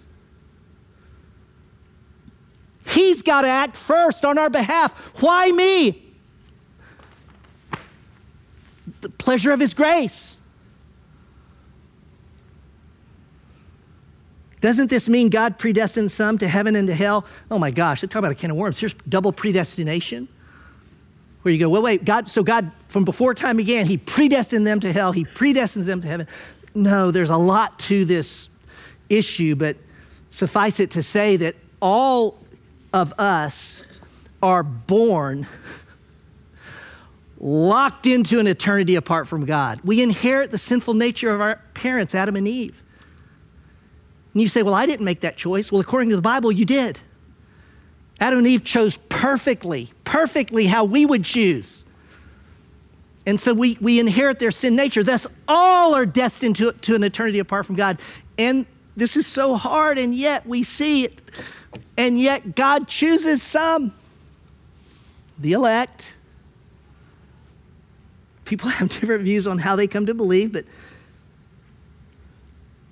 He's 2.87 3.21
got 3.21 3.43
to 3.43 3.49
act 3.49 3.77
first 3.77 4.25
on 4.25 4.39
our 4.39 4.51
behalf. 4.51 4.93
Why 5.21 5.51
me? 5.51 6.13
The 9.01 9.09
pleasure 9.11 9.51
of 9.51 9.59
His 9.59 9.75
grace. 9.75 10.37
Doesn't 14.65 14.89
this 14.89 15.11
mean 15.11 15.29
God 15.29 15.59
predestined 15.59 16.11
some 16.11 16.39
to 16.39 16.49
heaven 16.49 16.75
and 16.75 16.89
to 16.89 16.95
hell? 16.95 17.27
Oh 17.51 17.59
my 17.59 17.71
gosh, 17.71 18.01
They 18.01 18.07
talk 18.07 18.21
about 18.21 18.33
a 18.33 18.35
can 18.35 18.51
of 18.51 18.57
worms. 18.57 18.79
Here's 18.79 18.95
double 18.95 19.31
predestination. 19.31 20.27
Where 21.43 21.53
you 21.53 21.61
go, 21.61 21.69
well, 21.69 21.83
wait, 21.83 22.07
God, 22.07 22.29
so 22.29 22.43
God, 22.43 22.73
from 22.89 23.05
before 23.05 23.35
time 23.35 23.59
began, 23.59 23.85
He 23.85 23.99
predestined 23.99 24.67
them 24.67 24.81
to 24.81 24.91
hell, 24.91 25.13
He 25.13 25.27
predestines 25.27 25.85
them 25.85 26.01
to 26.01 26.09
heaven. 26.09 26.27
No, 26.75 27.11
there's 27.11 27.29
a 27.29 27.37
lot 27.37 27.79
to 27.81 28.07
this 28.07 28.49
issue, 29.11 29.55
but 29.55 29.77
suffice 30.31 30.81
it 30.81 30.93
to 30.93 31.03
say 31.03 31.37
that 31.37 31.57
all 31.83 32.39
of 32.95 33.13
us 33.19 33.83
are 34.43 34.63
born 34.63 35.47
locked 37.39 38.07
into 38.07 38.39
an 38.39 38.47
eternity 38.47 38.95
apart 38.95 39.29
from 39.29 39.45
God. 39.45 39.83
We 39.85 40.03
inherit 40.03 40.53
the 40.53 40.59
sinful 40.59 40.95
nature 40.95 41.35
of 41.35 41.43
our 41.43 41.61
parents, 41.75 42.15
Adam 42.15 42.35
and 42.35 42.49
Eve. 42.49 42.81
And 44.35 44.43
you 44.43 44.49
say, 44.49 44.63
Well, 44.63 44.75
I 44.75 44.85
didn't 44.85 45.05
make 45.05 45.21
that 45.21 45.37
choice. 45.37 45.73
Well, 45.73 45.81
according 45.81 46.11
to 46.11 46.17
the 46.17 46.23
Bible, 46.23 46.53
you 46.53 46.67
did. 46.67 47.01
Adam 48.21 48.41
and 48.41 48.47
Eve 48.47 48.65
chose 48.65 48.97
perfectly, 49.09 49.91
perfectly 50.05 50.67
how 50.67 50.85
we 50.85 51.07
would 51.07 51.25
choose. 51.25 51.85
And 53.27 53.41
so 53.41 53.55
we, 53.55 53.79
we 53.81 53.99
inherit 53.99 54.39
their 54.39 54.51
sin 54.51 54.77
nature. 54.77 55.03
Thus, 55.03 55.27
all 55.49 55.95
are 55.95 56.05
destined 56.05 56.57
to, 56.57 56.73
to 56.73 56.95
an 56.95 57.03
eternity 57.03 57.39
apart 57.39 57.65
from 57.67 57.75
God. 57.75 57.99
And 58.37 58.67
this 58.97 59.17
is 59.17 59.27
so 59.27 59.55
hard, 59.57 59.99
and 59.99 60.15
yet 60.15 60.47
we 60.47 60.63
see 60.63 61.05
it. 61.05 61.23
And 61.97 62.19
yet 62.19 62.55
God 62.55 62.87
chooses 62.87 63.43
some, 63.43 63.95
the 65.39 65.53
elect. 65.53 66.15
People 68.45 68.69
have 68.71 68.89
different 68.91 69.23
views 69.23 69.47
on 69.47 69.59
how 69.59 69.75
they 69.75 69.87
come 69.87 70.07
to 70.07 70.15
believe, 70.15 70.53
but 70.53 70.65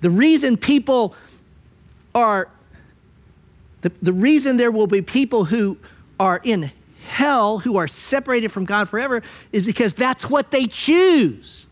the 0.01 0.09
reason 0.09 0.57
people 0.57 1.15
are, 2.15 2.49
the, 3.81 3.91
the 4.01 4.13
reason 4.13 4.57
there 4.57 4.71
will 4.71 4.87
be 4.87 5.01
people 5.01 5.45
who 5.45 5.77
are 6.19 6.39
in 6.43 6.71
hell, 7.07 7.59
who 7.59 7.77
are 7.77 7.87
separated 7.87 8.49
from 8.49 8.65
God 8.65 8.89
forever, 8.89 9.21
is 9.51 9.65
because 9.65 9.93
that's 9.93 10.29
what 10.29 10.51
they 10.51 10.67
choose. 10.67 11.67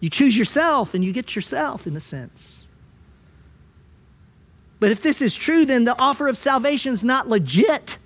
You 0.00 0.08
choose 0.08 0.36
yourself 0.36 0.94
and 0.94 1.04
you 1.04 1.12
get 1.12 1.36
yourself 1.36 1.86
in 1.86 1.94
a 1.94 2.00
sense. 2.00 2.66
But 4.80 4.90
if 4.90 5.02
this 5.02 5.20
is 5.20 5.34
true, 5.34 5.66
then 5.66 5.84
the 5.84 5.96
offer 6.00 6.26
of 6.26 6.38
salvation 6.38 6.94
is 6.94 7.04
not 7.04 7.28
legit. 7.28 7.98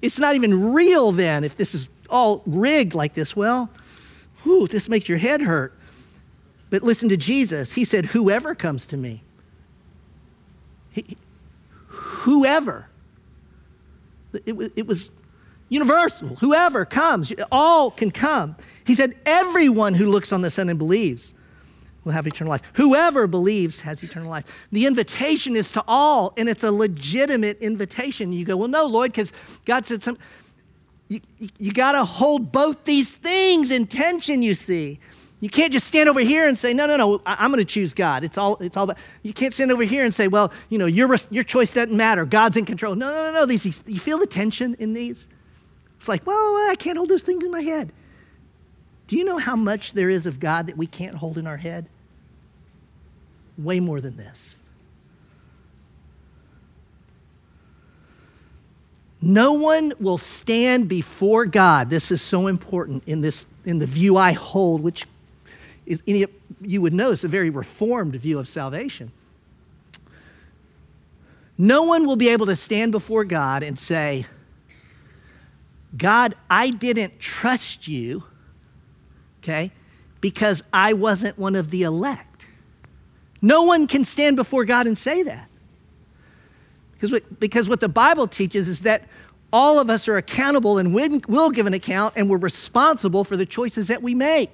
it's 0.00 0.18
not 0.18 0.34
even 0.34 0.72
real 0.72 1.12
then 1.12 1.44
if 1.44 1.54
this 1.54 1.74
is 1.74 1.88
all 2.08 2.42
rigged 2.46 2.94
like 2.94 3.12
this. 3.12 3.36
Well, 3.36 3.70
whew, 4.42 4.66
this 4.66 4.88
makes 4.88 5.06
your 5.08 5.18
head 5.18 5.42
hurt. 5.42 5.75
But 6.70 6.82
listen 6.82 7.08
to 7.08 7.16
Jesus. 7.16 7.72
He 7.72 7.84
said, 7.84 8.06
Whoever 8.06 8.54
comes 8.54 8.86
to 8.86 8.96
me, 8.96 9.22
he, 10.90 11.16
whoever. 11.86 12.88
It, 14.44 14.72
it 14.76 14.86
was 14.86 15.10
universal. 15.68 16.36
Whoever 16.36 16.84
comes, 16.84 17.32
all 17.50 17.90
can 17.90 18.10
come. 18.10 18.56
He 18.84 18.94
said, 18.94 19.16
Everyone 19.24 19.94
who 19.94 20.06
looks 20.06 20.32
on 20.32 20.42
the 20.42 20.50
Son 20.50 20.68
and 20.68 20.78
believes 20.78 21.34
will 22.04 22.12
have 22.12 22.26
eternal 22.26 22.50
life. 22.50 22.62
Whoever 22.74 23.26
believes 23.26 23.80
has 23.80 24.02
eternal 24.02 24.28
life. 24.28 24.44
The 24.70 24.86
invitation 24.86 25.56
is 25.56 25.72
to 25.72 25.84
all, 25.88 26.32
and 26.36 26.48
it's 26.48 26.64
a 26.64 26.70
legitimate 26.70 27.58
invitation. 27.60 28.32
You 28.32 28.44
go, 28.44 28.56
Well, 28.56 28.68
no, 28.68 28.86
Lord, 28.86 29.12
because 29.12 29.32
God 29.64 29.86
said 29.86 30.02
some. 30.02 30.18
You, 31.08 31.20
you, 31.38 31.48
you 31.58 31.72
got 31.72 31.92
to 31.92 32.04
hold 32.04 32.50
both 32.50 32.84
these 32.84 33.14
things 33.14 33.70
in 33.70 33.86
tension, 33.86 34.42
you 34.42 34.54
see. 34.54 34.98
You 35.40 35.50
can't 35.50 35.72
just 35.72 35.86
stand 35.86 36.08
over 36.08 36.20
here 36.20 36.48
and 36.48 36.58
say, 36.58 36.72
no, 36.72 36.86
no, 36.86 36.96
no, 36.96 37.22
I'm 37.26 37.50
going 37.50 37.58
to 37.58 37.64
choose 37.64 37.92
God. 37.92 38.24
It's 38.24 38.38
all, 38.38 38.56
it's 38.56 38.76
all 38.76 38.84
about. 38.84 38.96
You 39.22 39.34
can't 39.34 39.52
stand 39.52 39.70
over 39.70 39.82
here 39.82 40.02
and 40.02 40.14
say, 40.14 40.28
well, 40.28 40.50
you 40.70 40.78
know, 40.78 40.86
your, 40.86 41.14
your 41.30 41.44
choice 41.44 41.74
doesn't 41.74 41.94
matter. 41.94 42.24
God's 42.24 42.56
in 42.56 42.64
control. 42.64 42.94
No, 42.94 43.06
no, 43.08 43.30
no, 43.30 43.40
no. 43.40 43.46
These, 43.46 43.64
these, 43.64 43.82
you 43.86 44.00
feel 44.00 44.18
the 44.18 44.26
tension 44.26 44.76
in 44.78 44.94
these? 44.94 45.28
It's 45.98 46.08
like, 46.08 46.26
well, 46.26 46.36
I 46.36 46.74
can't 46.78 46.96
hold 46.96 47.10
those 47.10 47.22
things 47.22 47.44
in 47.44 47.50
my 47.50 47.60
head. 47.60 47.92
Do 49.08 49.16
you 49.16 49.24
know 49.24 49.38
how 49.38 49.56
much 49.56 49.92
there 49.92 50.08
is 50.08 50.26
of 50.26 50.40
God 50.40 50.68
that 50.68 50.76
we 50.76 50.86
can't 50.86 51.16
hold 51.16 51.36
in 51.36 51.46
our 51.46 51.58
head? 51.58 51.86
Way 53.58 53.78
more 53.78 54.00
than 54.00 54.16
this. 54.16 54.56
No 59.20 59.52
one 59.52 59.92
will 59.98 60.18
stand 60.18 60.88
before 60.88 61.46
God. 61.46 61.90
This 61.90 62.10
is 62.10 62.22
so 62.22 62.46
important 62.46 63.02
in 63.06 63.20
this 63.20 63.46
in 63.64 63.78
the 63.78 63.86
view 63.86 64.16
I 64.16 64.32
hold, 64.32 64.82
which 64.82 65.06
is 65.86 66.02
you 66.06 66.82
would 66.82 66.92
know 66.92 67.12
it's 67.12 67.24
a 67.24 67.28
very 67.28 67.50
reformed 67.50 68.16
view 68.16 68.38
of 68.38 68.48
salvation. 68.48 69.12
No 71.56 71.84
one 71.84 72.06
will 72.06 72.16
be 72.16 72.28
able 72.28 72.46
to 72.46 72.56
stand 72.56 72.92
before 72.92 73.24
God 73.24 73.62
and 73.62 73.78
say, 73.78 74.26
God, 75.96 76.34
I 76.50 76.70
didn't 76.70 77.18
trust 77.18 77.88
you, 77.88 78.24
okay, 79.42 79.70
because 80.20 80.62
I 80.72 80.92
wasn't 80.92 81.38
one 81.38 81.54
of 81.54 81.70
the 81.70 81.84
elect. 81.84 82.46
No 83.40 83.62
one 83.62 83.86
can 83.86 84.04
stand 84.04 84.36
before 84.36 84.64
God 84.64 84.86
and 84.86 84.98
say 84.98 85.22
that. 85.22 85.48
Because 86.92 87.12
what, 87.12 87.40
because 87.40 87.68
what 87.68 87.80
the 87.80 87.88
Bible 87.88 88.26
teaches 88.26 88.68
is 88.68 88.80
that 88.80 89.08
all 89.52 89.78
of 89.78 89.88
us 89.88 90.08
are 90.08 90.16
accountable 90.16 90.76
and 90.76 90.92
will 90.92 91.50
give 91.50 91.66
an 91.66 91.74
account, 91.74 92.14
and 92.16 92.28
we're 92.28 92.36
responsible 92.36 93.24
for 93.24 93.36
the 93.36 93.46
choices 93.46 93.88
that 93.88 94.02
we 94.02 94.14
make. 94.14 94.52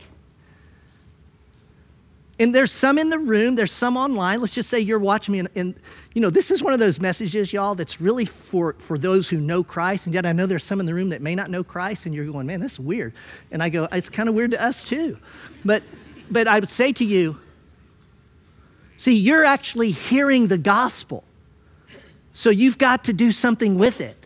And 2.43 2.53
there's 2.53 2.73
some 2.73 2.99
in 2.99 3.09
the 3.09 3.21
room, 3.21 3.55
there's 3.55 3.71
some 3.71 3.97
online. 3.97 4.41
Let's 4.41 4.53
just 4.53 4.69
say 4.69 4.81
you're 4.81 4.99
watching 4.99 5.31
me, 5.31 5.39
and, 5.39 5.49
and, 5.55 5.75
you 6.13 6.21
know, 6.21 6.29
this 6.29 6.51
is 6.51 6.61
one 6.61 6.73
of 6.73 6.81
those 6.81 6.99
messages, 6.99 7.53
y'all, 7.53 7.77
that's 7.77 8.01
really 8.01 8.25
for, 8.25 8.73
for 8.81 8.99
those 8.99 9.29
who 9.29 9.37
know 9.37 9.63
Christ. 9.63 10.07
And 10.07 10.15
yet 10.15 10.27
I 10.27 10.33
know 10.33 10.47
there's 10.47 10.65
some 10.65 10.81
in 10.81 10.87
the 10.87 10.93
room 10.93 11.11
that 11.11 11.23
may 11.23 11.37
not 11.37 11.51
know 11.51 11.63
Christ, 11.63 12.05
and 12.05 12.13
you're 12.13 12.27
going, 12.27 12.49
man, 12.49 12.59
this 12.59 12.73
is 12.73 12.81
weird. 12.81 13.13
And 13.53 13.63
I 13.63 13.69
go, 13.69 13.87
it's 13.93 14.09
kind 14.09 14.29
of 14.29 14.35
weird 14.35 14.51
to 14.51 14.61
us 14.61 14.83
too. 14.83 15.19
But, 15.65 15.85
but 16.33 16.49
I 16.49 16.59
would 16.59 16.69
say 16.69 16.91
to 16.95 17.05
you, 17.05 17.39
see, 18.97 19.15
you're 19.15 19.45
actually 19.45 19.93
hearing 19.93 20.49
the 20.49 20.59
gospel. 20.59 21.23
So 22.33 22.51
you've 22.51 22.77
got 22.77 23.05
to 23.05 23.13
do 23.13 23.31
something 23.31 23.79
with 23.79 24.01
it. 24.01 24.17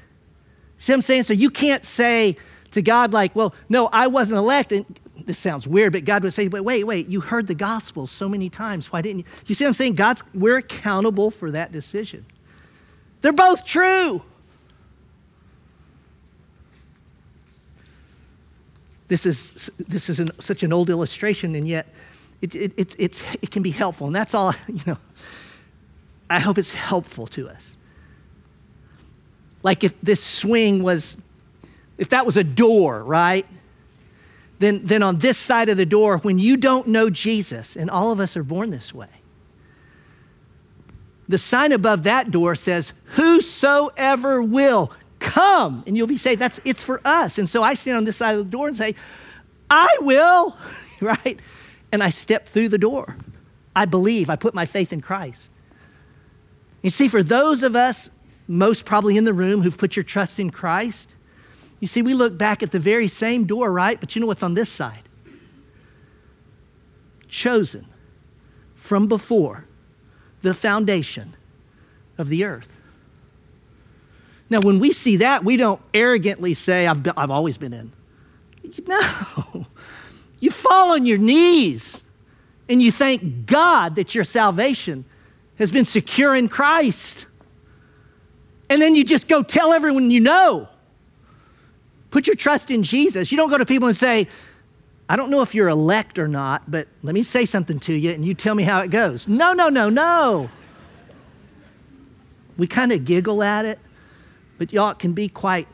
See 0.79 0.91
what 0.91 0.97
I'm 0.97 1.03
saying? 1.03 1.25
So 1.25 1.35
you 1.35 1.51
can't 1.51 1.85
say 1.85 2.39
to 2.71 2.81
God, 2.81 3.13
like, 3.13 3.37
well, 3.37 3.55
no, 3.69 3.91
I 3.93 4.07
wasn't 4.07 4.39
elected 4.39 4.87
this 5.27 5.39
sounds 5.39 5.67
weird, 5.67 5.93
but 5.93 6.05
God 6.05 6.23
would 6.23 6.33
say, 6.33 6.47
wait, 6.47 6.61
wait, 6.61 6.85
wait, 6.85 7.09
you 7.09 7.21
heard 7.21 7.49
the 7.49 7.55
gospel 7.55 8.07
so 8.07 8.29
many 8.29 8.49
times. 8.49 8.93
Why 8.93 9.03
didn't 9.03 9.19
you? 9.19 9.25
You 9.47 9.55
see 9.55 9.65
what 9.65 9.71
I'm 9.71 9.75
saying? 9.75 9.97
God's, 9.97 10.23
we're 10.33 10.57
accountable 10.57 11.33
for 11.33 11.51
that 11.51 11.73
decision. 11.73 12.25
They're 13.21 13.33
both 13.33 13.65
true. 13.65 14.23
This 19.09 19.27
is, 19.27 19.71
this 19.79 20.09
is 20.09 20.21
an, 20.21 20.29
such 20.41 20.63
an 20.63 20.73
old 20.73 20.91
illustration, 20.91 21.57
and 21.57 21.67
yet 21.67 21.89
it, 22.41 22.55
it, 22.55 22.73
it, 22.77 22.97
it's, 22.99 23.25
it 23.43 23.51
can 23.51 23.63
be 23.63 23.71
helpful. 23.71 24.07
And 24.07 24.15
that's 24.15 24.35
all, 24.35 24.55
you 24.69 24.81
know, 24.87 24.99
I 26.31 26.39
hope 26.39 26.57
it's 26.57 26.75
helpful 26.75 27.27
to 27.29 27.49
us. 27.49 27.77
Like 29.65 29.83
if 29.83 30.01
this 30.01 30.23
swing 30.23 30.85
was, 30.85 31.17
if 31.99 32.11
that 32.11 32.27
was 32.27 32.37
a 32.37 32.45
door, 32.45 33.03
right? 33.03 33.47
Then, 34.59 34.85
then 34.85 35.03
on 35.03 35.19
this 35.19 35.37
side 35.37 35.69
of 35.69 35.77
the 35.77 35.87
door, 35.87 36.19
when 36.19 36.39
you 36.39 36.57
don't 36.57 36.89
know 36.89 37.11
Jesus, 37.11 37.77
and 37.77 37.91
all 37.91 38.11
of 38.11 38.21
us 38.21 38.37
are 38.37 38.43
born 38.43 38.71
this 38.71 38.95
way, 38.95 39.09
the 41.29 41.39
sign 41.39 41.73
above 41.73 42.05
that 42.05 42.31
door 42.31 42.55
says, 42.55 42.93
Whosoever 43.17 44.43
will 44.43 44.93
come 45.19 45.83
and 45.87 45.97
you'll 45.97 46.07
be 46.07 46.17
saved. 46.17 46.41
That's 46.41 46.61
it's 46.65 46.83
for 46.83 47.01
us. 47.05 47.39
And 47.39 47.49
so 47.49 47.63
I 47.63 47.75
stand 47.75 47.97
on 47.97 48.05
this 48.05 48.17
side 48.17 48.37
of 48.37 48.45
the 48.45 48.51
door 48.51 48.69
and 48.69 48.77
say, 48.77 48.95
I 49.69 49.89
will, 50.01 50.57
right? 51.01 51.41
And 51.91 52.03
I 52.03 52.11
step 52.11 52.47
through 52.47 52.69
the 52.69 52.79
door. 52.79 53.17
I 53.75 53.85
believe, 53.85 54.31
I 54.31 54.37
put 54.37 54.55
my 54.55 54.65
faith 54.65 54.93
in 54.93 55.01
Christ. 55.01 55.51
You 56.83 56.91
see, 56.91 57.09
for 57.09 57.23
those 57.23 57.63
of 57.63 57.75
us, 57.75 58.09
most 58.47 58.85
probably 58.85 59.17
in 59.17 59.25
the 59.25 59.35
room, 59.35 59.63
who've 59.63 59.77
put 59.77 59.97
your 59.97 60.05
trust 60.05 60.39
in 60.39 60.51
Christ, 60.51 61.16
you 61.81 61.87
see, 61.87 62.03
we 62.03 62.15
look 62.15 62.39
back 62.39 62.63
at 62.63 62.73
the 62.73 62.79
very 62.79 63.09
same 63.09 63.45
door, 63.45 63.71
right? 63.71 63.99
But 64.01 64.15
you 64.15 64.21
know 64.21 64.27
what's 64.27 64.43
on 64.43 64.55
this 64.55 64.69
side? 64.69 65.03
Chosen 67.29 67.87
from 68.75 69.09
before 69.09 69.67
the 70.43 70.55
foundation 70.55 71.35
of 72.17 72.29
the 72.29 72.45
earth. 72.45 72.81
Now, 74.49 74.61
when 74.61 74.79
we 74.79 74.93
see 74.93 75.17
that, 75.17 75.45
we 75.45 75.57
don't 75.57 75.83
arrogantly 75.93 76.55
say, 76.55 76.87
I've, 76.87 77.03
been, 77.03 77.15
I've 77.17 77.31
always 77.31 77.59
been 77.59 77.73
in. 77.73 77.93
No. 78.87 79.67
You 80.39 80.51
fall 80.51 80.93
on 80.93 81.07
your 81.07 81.19
knees 81.19 82.05
and 82.69 82.83
you 82.83 82.93
thank 82.93 83.47
God 83.47 83.95
that 83.95 84.15
your 84.15 84.25
salvation 84.25 85.05
has 85.59 85.71
been 85.71 85.85
secure 85.85 86.35
in 86.35 86.49
Christ. 86.49 87.27
And 88.69 88.83
then 88.83 88.95
you 88.95 89.05
just 89.05 89.29
go 89.29 89.43
tell 89.43 89.73
everyone 89.73 90.11
you 90.11 90.21
know. 90.21 90.69
Put 92.17 92.27
your 92.27 92.35
trust 92.35 92.71
in 92.71 92.83
Jesus. 92.83 93.31
You 93.31 93.37
don't 93.37 93.51
go 93.51 93.59
to 93.59 93.67
people 93.67 93.89
and 93.89 93.95
say, 93.95 94.27
I 95.07 95.17
don't 95.17 95.29
know 95.29 95.43
if 95.43 95.55
you're 95.55 95.69
elect 95.69 96.19
or 96.19 96.27
not, 96.27 96.63
but 96.67 96.89
let 97.03 97.15
me 97.15 97.23
say 97.23 97.45
something 97.45 97.79
to 97.81 97.93
you 97.93 98.11
and 98.13 98.25
you 98.25 98.33
tell 98.33 98.55
me 98.55 98.63
how 98.63 98.81
it 98.81 98.91
goes. 98.91 99.29
No, 99.29 99.53
no, 99.53 99.69
no, 99.69 99.91
no. 99.91 100.49
We 102.57 102.69
kind 102.69 102.91
of 102.91 103.05
giggle 103.05 103.43
at 103.43 103.67
it, 103.67 103.79
but 104.57 104.73
y'all, 104.73 104.93
it 104.93 104.99
can 104.99 105.13
be 105.13 105.29
quite, 105.29 105.69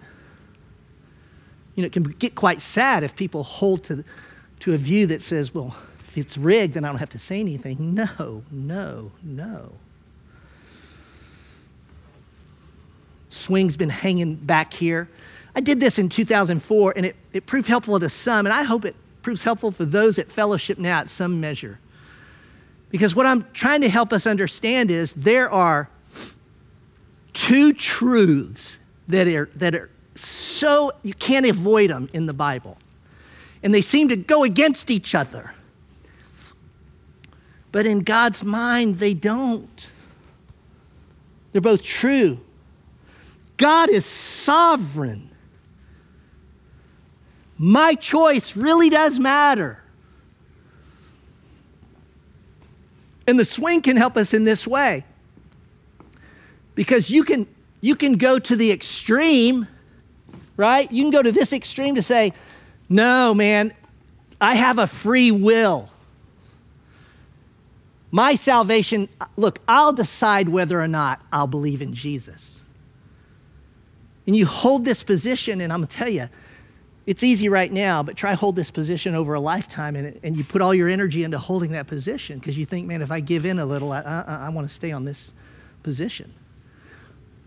you 1.76 1.82
know, 1.82 1.86
it 1.86 1.92
can 1.92 2.02
get 2.02 2.34
quite 2.34 2.60
sad 2.60 3.04
if 3.04 3.14
people 3.14 3.44
hold 3.44 3.84
to, 3.84 4.02
to 4.58 4.74
a 4.74 4.78
view 4.78 5.06
that 5.06 5.22
says, 5.22 5.54
well, 5.54 5.76
if 6.08 6.18
it's 6.18 6.36
rigged, 6.36 6.74
then 6.74 6.84
I 6.84 6.88
don't 6.88 6.98
have 6.98 7.10
to 7.10 7.18
say 7.18 7.38
anything. 7.38 7.94
No, 7.94 8.42
no, 8.50 9.12
no. 9.22 9.74
Swing's 13.30 13.76
been 13.76 13.90
hanging 13.90 14.34
back 14.34 14.74
here. 14.74 15.08
I 15.54 15.60
did 15.60 15.80
this 15.80 15.98
in 15.98 16.08
2004, 16.08 16.94
and 16.96 17.06
it, 17.06 17.16
it 17.32 17.46
proved 17.46 17.68
helpful 17.68 17.98
to 18.00 18.08
some, 18.08 18.46
and 18.46 18.52
I 18.52 18.62
hope 18.62 18.84
it 18.84 18.96
proves 19.22 19.44
helpful 19.44 19.70
for 19.70 19.84
those 19.84 20.18
at 20.18 20.30
fellowship 20.30 20.78
now 20.78 21.00
at 21.00 21.08
some 21.08 21.40
measure. 21.40 21.78
Because 22.90 23.14
what 23.14 23.26
I'm 23.26 23.46
trying 23.52 23.80
to 23.82 23.88
help 23.88 24.12
us 24.12 24.26
understand 24.26 24.90
is 24.90 25.14
there 25.14 25.50
are 25.50 25.88
two 27.32 27.72
truths 27.72 28.78
that 29.08 29.26
are, 29.28 29.48
that 29.56 29.74
are 29.74 29.90
so, 30.14 30.92
you 31.02 31.14
can't 31.14 31.46
avoid 31.46 31.90
them 31.90 32.08
in 32.12 32.26
the 32.26 32.34
Bible. 32.34 32.76
And 33.62 33.72
they 33.72 33.80
seem 33.80 34.08
to 34.08 34.16
go 34.16 34.44
against 34.44 34.90
each 34.90 35.14
other. 35.14 35.54
But 37.70 37.86
in 37.86 38.00
God's 38.00 38.42
mind, 38.42 38.98
they 38.98 39.14
don't. 39.14 39.90
They're 41.52 41.60
both 41.60 41.82
true. 41.82 42.40
God 43.56 43.88
is 43.88 44.04
sovereign. 44.04 45.30
My 47.64 47.94
choice 47.94 48.56
really 48.56 48.90
does 48.90 49.20
matter. 49.20 49.80
And 53.24 53.38
the 53.38 53.44
swing 53.44 53.82
can 53.82 53.96
help 53.96 54.16
us 54.16 54.34
in 54.34 54.42
this 54.42 54.66
way. 54.66 55.04
Because 56.74 57.08
you 57.08 57.22
can, 57.22 57.46
you 57.80 57.94
can 57.94 58.14
go 58.14 58.40
to 58.40 58.56
the 58.56 58.72
extreme, 58.72 59.68
right? 60.56 60.90
You 60.90 61.04
can 61.04 61.12
go 61.12 61.22
to 61.22 61.30
this 61.30 61.52
extreme 61.52 61.94
to 61.94 62.02
say, 62.02 62.32
no, 62.88 63.32
man, 63.32 63.72
I 64.40 64.56
have 64.56 64.78
a 64.78 64.88
free 64.88 65.30
will. 65.30 65.88
My 68.10 68.34
salvation, 68.34 69.08
look, 69.36 69.60
I'll 69.68 69.92
decide 69.92 70.48
whether 70.48 70.82
or 70.82 70.88
not 70.88 71.20
I'll 71.32 71.46
believe 71.46 71.80
in 71.80 71.94
Jesus. 71.94 72.60
And 74.26 74.34
you 74.34 74.46
hold 74.46 74.84
this 74.84 75.04
position, 75.04 75.60
and 75.60 75.72
I'm 75.72 75.78
gonna 75.78 75.86
tell 75.86 76.08
you, 76.08 76.28
it's 77.04 77.24
easy 77.24 77.48
right 77.48 77.72
now, 77.72 78.02
but 78.02 78.16
try 78.16 78.34
hold 78.34 78.54
this 78.54 78.70
position 78.70 79.14
over 79.14 79.34
a 79.34 79.40
lifetime, 79.40 79.96
and, 79.96 80.18
and 80.22 80.36
you 80.36 80.44
put 80.44 80.62
all 80.62 80.72
your 80.72 80.88
energy 80.88 81.24
into 81.24 81.38
holding 81.38 81.72
that 81.72 81.88
position 81.88 82.38
because 82.38 82.56
you 82.56 82.64
think, 82.64 82.86
man, 82.86 83.02
if 83.02 83.10
I 83.10 83.20
give 83.20 83.44
in 83.44 83.58
a 83.58 83.66
little, 83.66 83.92
I, 83.92 83.98
uh, 83.98 84.02
uh, 84.02 84.24
I, 84.26 84.46
I 84.46 84.48
want 84.50 84.68
to 84.68 84.74
stay 84.74 84.92
on 84.92 85.04
this 85.04 85.32
position. 85.82 86.32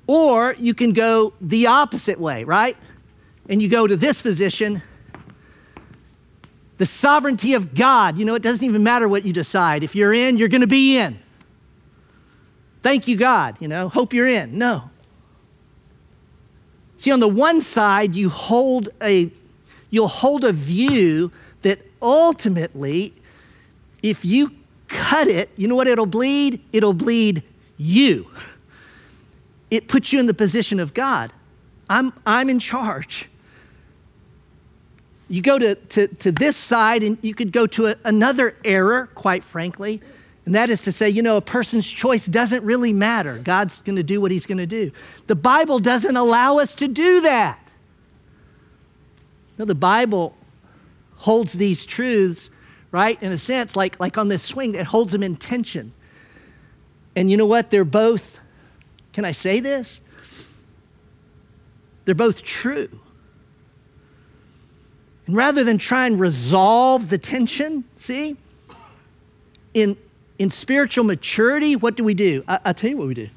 Or 0.07 0.53
you 0.59 0.73
can 0.73 0.93
go 0.93 1.33
the 1.39 1.67
opposite 1.67 2.19
way, 2.19 2.43
right? 2.43 2.75
And 3.47 3.61
you 3.61 3.69
go 3.69 3.87
to 3.87 3.95
this 3.95 4.21
position, 4.21 4.81
the 6.77 6.85
sovereignty 6.85 7.53
of 7.53 7.73
God. 7.73 8.17
You 8.17 8.25
know, 8.25 8.35
it 8.35 8.43
doesn't 8.43 8.65
even 8.65 8.83
matter 8.83 9.07
what 9.07 9.25
you 9.25 9.33
decide. 9.33 9.83
If 9.83 9.95
you're 9.95 10.13
in, 10.13 10.37
you're 10.37 10.49
going 10.49 10.61
to 10.61 10.67
be 10.67 10.97
in. 10.97 11.17
Thank 12.81 13.07
you, 13.07 13.15
God. 13.15 13.55
You 13.59 13.67
know, 13.67 13.89
hope 13.89 14.13
you're 14.13 14.27
in. 14.27 14.57
No. 14.57 14.91
See, 16.97 17.11
on 17.11 17.19
the 17.19 17.27
one 17.27 17.61
side, 17.61 18.15
you 18.15 18.29
hold 18.29 18.89
a, 19.01 19.31
you'll 19.95 20.07
hold 20.07 20.43
a 20.43 20.51
view 20.51 21.31
that 21.63 21.79
ultimately, 22.01 23.13
if 24.03 24.23
you 24.23 24.51
cut 24.87 25.27
it, 25.27 25.49
you 25.55 25.67
know 25.67 25.75
what 25.75 25.87
it'll 25.87 26.05
bleed? 26.05 26.61
It'll 26.71 26.93
bleed 26.93 27.41
you 27.77 28.27
it 29.75 29.87
puts 29.87 30.13
you 30.13 30.19
in 30.19 30.25
the 30.25 30.33
position 30.33 30.79
of 30.79 30.93
God. 30.93 31.31
I'm, 31.89 32.13
I'm 32.25 32.49
in 32.49 32.59
charge. 32.59 33.29
You 35.27 35.41
go 35.41 35.57
to, 35.57 35.75
to, 35.75 36.07
to 36.07 36.31
this 36.31 36.55
side, 36.55 37.03
and 37.03 37.17
you 37.21 37.33
could 37.33 37.51
go 37.51 37.65
to 37.67 37.87
a, 37.87 37.95
another 38.05 38.55
error, 38.63 39.09
quite 39.15 39.43
frankly, 39.43 40.01
and 40.45 40.53
that 40.53 40.69
is 40.69 40.83
to 40.83 40.91
say, 40.91 41.09
you 41.09 41.23
know, 41.23 41.37
a 41.37 41.41
person's 41.41 41.87
choice 41.87 42.27
doesn't 42.27 42.63
really 42.63 42.93
matter. 42.93 43.39
God's 43.39 43.81
going 43.81 43.95
to 43.95 44.03
do 44.03 44.21
what 44.21 44.29
he's 44.29 44.45
going 44.45 44.59
to 44.59 44.67
do. 44.67 44.91
The 45.25 45.35
Bible 45.35 45.79
doesn't 45.79 46.15
allow 46.15 46.59
us 46.59 46.75
to 46.75 46.87
do 46.87 47.21
that. 47.21 47.59
No, 49.57 49.65
the 49.65 49.75
Bible 49.75 50.35
holds 51.17 51.53
these 51.53 51.85
truths, 51.85 52.49
right, 52.91 53.21
in 53.21 53.31
a 53.31 53.37
sense, 53.37 53.75
like, 53.75 53.99
like 53.99 54.17
on 54.17 54.27
this 54.27 54.43
swing, 54.43 54.75
it 54.75 54.85
holds 54.85 55.11
them 55.11 55.23
in 55.23 55.35
tension. 55.35 55.93
And 57.15 57.31
you 57.31 57.37
know 57.37 57.45
what? 57.45 57.71
They're 57.71 57.85
both 57.85 58.39
can 59.15 59.23
I 59.23 59.31
say 59.31 59.61
this? 59.61 60.01
They're 62.03 62.13
both 62.13 62.43
true. 62.43 62.89
And 65.25 65.37
rather 65.37 65.63
than 65.63 65.77
try 65.77 66.05
and 66.05 66.19
resolve 66.19 67.07
the 67.07 67.17
tension, 67.17 67.85
see, 67.95 68.35
in, 69.73 69.95
in 70.37 70.49
spiritual 70.49 71.05
maturity, 71.05 71.77
what 71.77 71.95
do 71.95 72.03
we 72.03 72.13
do? 72.13 72.43
I, 72.45 72.59
I'll 72.65 72.73
tell 72.73 72.89
you 72.89 72.97
what 72.97 73.07
we 73.07 73.13
do. 73.13 73.29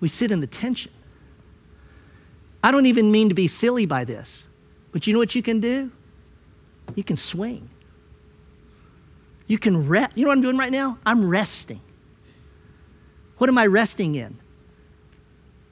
We 0.00 0.08
sit 0.08 0.32
in 0.32 0.40
the 0.40 0.48
tension. 0.48 0.90
I 2.64 2.70
don't 2.70 2.86
even 2.86 3.10
mean 3.10 3.28
to 3.28 3.34
be 3.34 3.46
silly 3.46 3.84
by 3.84 4.04
this, 4.04 4.46
but 4.90 5.06
you 5.06 5.12
know 5.12 5.18
what 5.18 5.34
you 5.34 5.42
can 5.42 5.60
do? 5.60 5.92
You 6.94 7.04
can 7.04 7.14
swing. 7.14 7.68
You 9.46 9.58
can 9.58 9.86
rest. 9.86 10.12
You 10.14 10.24
know 10.24 10.30
what 10.30 10.38
I'm 10.38 10.42
doing 10.42 10.56
right 10.56 10.72
now? 10.72 10.98
I'm 11.04 11.28
resting. 11.28 11.82
What 13.36 13.50
am 13.50 13.58
I 13.58 13.66
resting 13.66 14.14
in? 14.14 14.38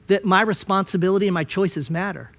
That 0.05 0.23
my 0.23 0.41
responsibility 0.41 1.25
and 1.25 1.33
my 1.33 1.43
choices 1.43 1.89
matter. 1.89 2.29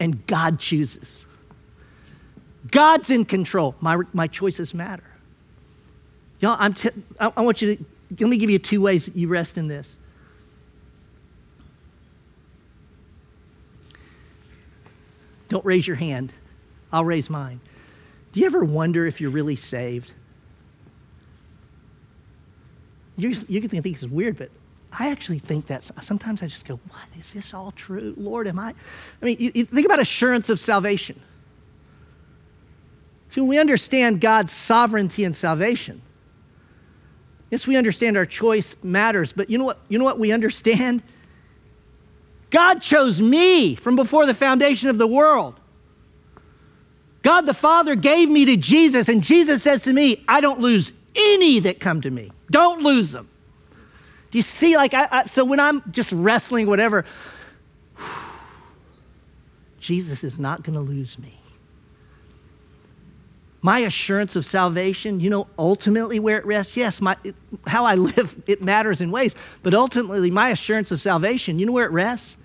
And 0.00 0.26
God 0.26 0.58
chooses. 0.58 1.26
God's 2.72 3.10
in 3.10 3.24
control. 3.24 3.76
My, 3.78 3.98
my 4.12 4.26
choices 4.26 4.74
matter. 4.74 5.04
Y'all, 6.40 6.56
I'm 6.58 6.74
I 7.20 7.40
want 7.40 7.62
you 7.62 7.76
to, 7.76 7.84
let 8.18 8.28
me 8.28 8.36
give 8.36 8.50
you 8.50 8.58
two 8.58 8.80
ways 8.80 9.06
that 9.06 9.14
you 9.14 9.28
rest 9.28 9.56
in 9.56 9.68
this. 9.68 9.96
Don't 15.50 15.64
raise 15.66 15.86
your 15.86 15.96
hand. 15.96 16.32
I'll 16.90 17.04
raise 17.04 17.28
mine. 17.28 17.60
Do 18.32 18.40
you 18.40 18.46
ever 18.46 18.64
wonder 18.64 19.06
if 19.06 19.20
you're 19.20 19.30
really 19.30 19.56
saved? 19.56 20.14
you, 23.20 23.36
you 23.48 23.60
can 23.60 23.68
think 23.68 23.84
this 23.84 24.02
is 24.02 24.08
weird, 24.08 24.38
but 24.38 24.50
I 24.98 25.10
actually 25.10 25.38
think 25.38 25.66
that 25.66 25.84
sometimes 26.02 26.42
I 26.42 26.46
just 26.46 26.66
go, 26.66 26.80
what? 26.88 27.02
Is 27.18 27.32
this 27.32 27.54
all 27.54 27.70
true? 27.72 28.14
Lord, 28.16 28.48
am 28.48 28.58
I? 28.58 28.74
I 29.20 29.24
mean, 29.24 29.36
you, 29.38 29.52
you 29.54 29.64
think 29.64 29.86
about 29.86 30.00
assurance 30.00 30.48
of 30.48 30.58
salvation. 30.58 31.20
See, 33.30 33.40
we 33.40 33.58
understand 33.58 34.20
God's 34.20 34.52
sovereignty 34.52 35.22
and 35.22 35.36
salvation, 35.36 36.02
yes, 37.50 37.66
we 37.66 37.76
understand 37.76 38.16
our 38.16 38.26
choice 38.26 38.74
matters, 38.82 39.32
but 39.32 39.50
you 39.50 39.58
know 39.58 39.64
what? 39.64 39.78
You 39.88 39.98
know 39.98 40.04
what 40.04 40.18
we 40.18 40.32
understand? 40.32 41.02
God 42.50 42.82
chose 42.82 43.22
me 43.22 43.76
from 43.76 43.96
before 43.96 44.26
the 44.26 44.34
foundation 44.34 44.88
of 44.88 44.98
the 44.98 45.06
world. 45.06 45.58
God 47.22 47.42
the 47.42 47.54
Father 47.54 47.94
gave 47.94 48.28
me 48.28 48.44
to 48.46 48.56
Jesus, 48.56 49.08
and 49.08 49.22
Jesus 49.22 49.62
says 49.62 49.82
to 49.82 49.92
me, 49.92 50.24
I 50.26 50.40
don't 50.40 50.60
lose 50.60 50.92
any 51.14 51.60
that 51.60 51.80
come 51.80 52.00
to 52.00 52.10
me. 52.10 52.30
Don't 52.50 52.82
lose 52.82 53.12
them. 53.12 53.28
Do 54.30 54.38
you 54.38 54.42
see? 54.42 54.76
Like, 54.76 54.94
I, 54.94 55.08
I, 55.10 55.24
so 55.24 55.44
when 55.44 55.60
I'm 55.60 55.82
just 55.90 56.12
wrestling, 56.12 56.66
whatever, 56.66 57.04
Jesus 59.80 60.24
is 60.24 60.38
not 60.38 60.62
going 60.62 60.74
to 60.74 60.80
lose 60.80 61.18
me. 61.18 61.34
My 63.62 63.80
assurance 63.80 64.36
of 64.36 64.46
salvation, 64.46 65.20
you 65.20 65.28
know, 65.28 65.46
ultimately 65.58 66.18
where 66.18 66.38
it 66.38 66.46
rests, 66.46 66.76
yes, 66.76 67.02
my, 67.02 67.16
how 67.66 67.84
I 67.84 67.94
live, 67.94 68.42
it 68.46 68.62
matters 68.62 69.02
in 69.02 69.10
ways, 69.10 69.34
but 69.62 69.74
ultimately 69.74 70.30
my 70.30 70.48
assurance 70.48 70.90
of 70.90 71.00
salvation, 71.00 71.58
you 71.58 71.66
know 71.66 71.72
where 71.72 71.84
it 71.84 71.92
rests? 71.92 72.38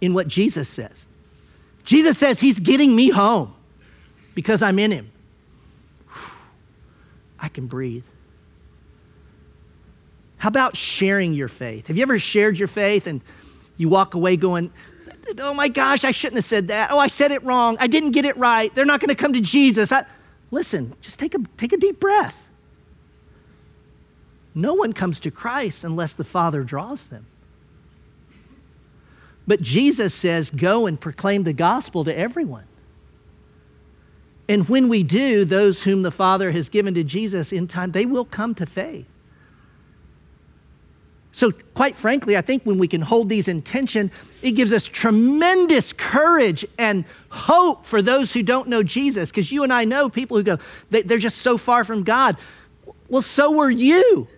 In 0.00 0.14
what 0.14 0.28
Jesus 0.28 0.68
says. 0.68 1.06
Jesus 1.84 2.18
says 2.18 2.40
he's 2.40 2.60
getting 2.60 2.94
me 2.94 3.10
home 3.10 3.54
because 4.34 4.62
I'm 4.62 4.78
in 4.78 4.90
him. 4.90 5.10
I 7.38 7.48
can 7.48 7.66
breathe. 7.66 8.04
How 10.38 10.48
about 10.48 10.76
sharing 10.76 11.32
your 11.32 11.48
faith? 11.48 11.86
Have 11.86 11.96
you 11.96 12.02
ever 12.02 12.18
shared 12.18 12.58
your 12.58 12.68
faith 12.68 13.06
and 13.06 13.20
you 13.76 13.88
walk 13.88 14.14
away 14.14 14.36
going, 14.36 14.70
Oh 15.38 15.54
my 15.54 15.68
gosh, 15.68 16.04
I 16.04 16.12
shouldn't 16.12 16.36
have 16.36 16.44
said 16.44 16.68
that. 16.68 16.90
Oh, 16.92 16.98
I 16.98 17.08
said 17.08 17.32
it 17.32 17.42
wrong. 17.42 17.76
I 17.80 17.86
didn't 17.86 18.12
get 18.12 18.24
it 18.24 18.36
right. 18.36 18.72
They're 18.74 18.84
not 18.84 19.00
going 19.00 19.08
to 19.08 19.14
come 19.14 19.32
to 19.32 19.40
Jesus. 19.40 19.92
I... 19.92 20.04
Listen, 20.50 20.94
just 21.00 21.18
take 21.18 21.34
a, 21.34 21.38
take 21.56 21.72
a 21.72 21.76
deep 21.76 21.98
breath. 21.98 22.42
No 24.54 24.74
one 24.74 24.92
comes 24.92 25.18
to 25.20 25.30
Christ 25.30 25.84
unless 25.84 26.12
the 26.12 26.24
Father 26.24 26.62
draws 26.62 27.08
them. 27.08 27.26
But 29.46 29.60
Jesus 29.60 30.14
says, 30.14 30.50
Go 30.50 30.86
and 30.86 31.00
proclaim 31.00 31.44
the 31.44 31.52
gospel 31.52 32.04
to 32.04 32.16
everyone. 32.16 32.64
And 34.48 34.68
when 34.68 34.88
we 34.88 35.02
do, 35.02 35.44
those 35.44 35.82
whom 35.82 36.02
the 36.02 36.10
Father 36.10 36.52
has 36.52 36.68
given 36.68 36.94
to 36.94 37.04
Jesus 37.04 37.52
in 37.52 37.66
time, 37.66 37.92
they 37.92 38.06
will 38.06 38.24
come 38.24 38.54
to 38.56 38.66
faith. 38.66 39.06
So, 41.32 41.50
quite 41.74 41.94
frankly, 41.94 42.34
I 42.34 42.40
think 42.40 42.62
when 42.62 42.78
we 42.78 42.88
can 42.88 43.02
hold 43.02 43.28
these 43.28 43.46
in 43.46 43.60
tension, 43.60 44.10
it 44.40 44.52
gives 44.52 44.72
us 44.72 44.86
tremendous 44.86 45.92
courage 45.92 46.64
and 46.78 47.04
hope 47.28 47.84
for 47.84 48.00
those 48.00 48.32
who 48.32 48.42
don't 48.42 48.68
know 48.68 48.82
Jesus. 48.82 49.30
Because 49.30 49.52
you 49.52 49.62
and 49.62 49.70
I 49.70 49.84
know 49.84 50.08
people 50.08 50.38
who 50.38 50.42
go, 50.42 50.58
they're 50.88 51.18
just 51.18 51.38
so 51.38 51.58
far 51.58 51.84
from 51.84 52.04
God. 52.04 52.38
Well, 53.08 53.20
so 53.20 53.52
were 53.52 53.70
you. 53.70 54.28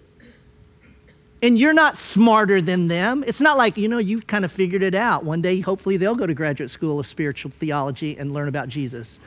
And 1.40 1.58
you're 1.58 1.72
not 1.72 1.96
smarter 1.96 2.60
than 2.60 2.88
them. 2.88 3.22
It's 3.26 3.40
not 3.40 3.56
like, 3.56 3.76
you 3.76 3.88
know, 3.88 3.98
you 3.98 4.20
kind 4.20 4.44
of 4.44 4.50
figured 4.50 4.82
it 4.82 4.94
out. 4.94 5.24
One 5.24 5.40
day, 5.40 5.60
hopefully, 5.60 5.96
they'll 5.96 6.16
go 6.16 6.26
to 6.26 6.34
graduate 6.34 6.70
school 6.70 6.98
of 6.98 7.06
spiritual 7.06 7.52
theology 7.52 8.18
and 8.18 8.32
learn 8.32 8.48
about 8.48 8.68
Jesus. 8.68 9.20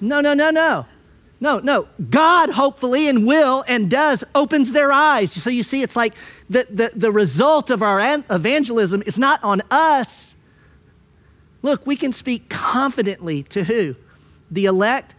No, 0.00 0.20
no, 0.20 0.32
no, 0.32 0.50
no. 0.50 0.86
No, 1.40 1.58
no. 1.58 1.86
God 2.10 2.50
hopefully 2.50 3.08
and 3.08 3.26
will 3.26 3.64
and 3.68 3.90
does 3.90 4.24
opens 4.34 4.72
their 4.72 4.90
eyes. 4.90 5.30
So 5.30 5.50
you 5.50 5.62
see, 5.62 5.82
it's 5.82 5.94
like 5.94 6.14
the, 6.48 6.66
the, 6.70 6.90
the 6.94 7.12
result 7.12 7.70
of 7.70 7.82
our 7.82 8.00
evangelism 8.30 9.02
is 9.06 9.18
not 9.18 9.42
on 9.44 9.62
us. 9.70 10.34
Look, 11.62 11.86
we 11.86 11.96
can 11.96 12.12
speak 12.12 12.48
confidently 12.48 13.42
to 13.44 13.64
who? 13.64 13.94
The 14.50 14.64
elect? 14.64 15.14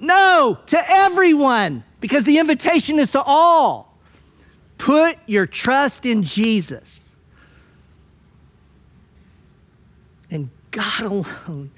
No, 0.00 0.58
to 0.66 0.78
everyone, 0.88 1.84
because 2.00 2.24
the 2.24 2.38
invitation 2.38 2.98
is 2.98 3.12
to 3.12 3.22
all. 3.22 3.91
Put 4.82 5.16
your 5.26 5.46
trust 5.46 6.04
in 6.04 6.24
Jesus. 6.24 7.02
And 10.28 10.50
God 10.72 11.02
alone 11.02 11.70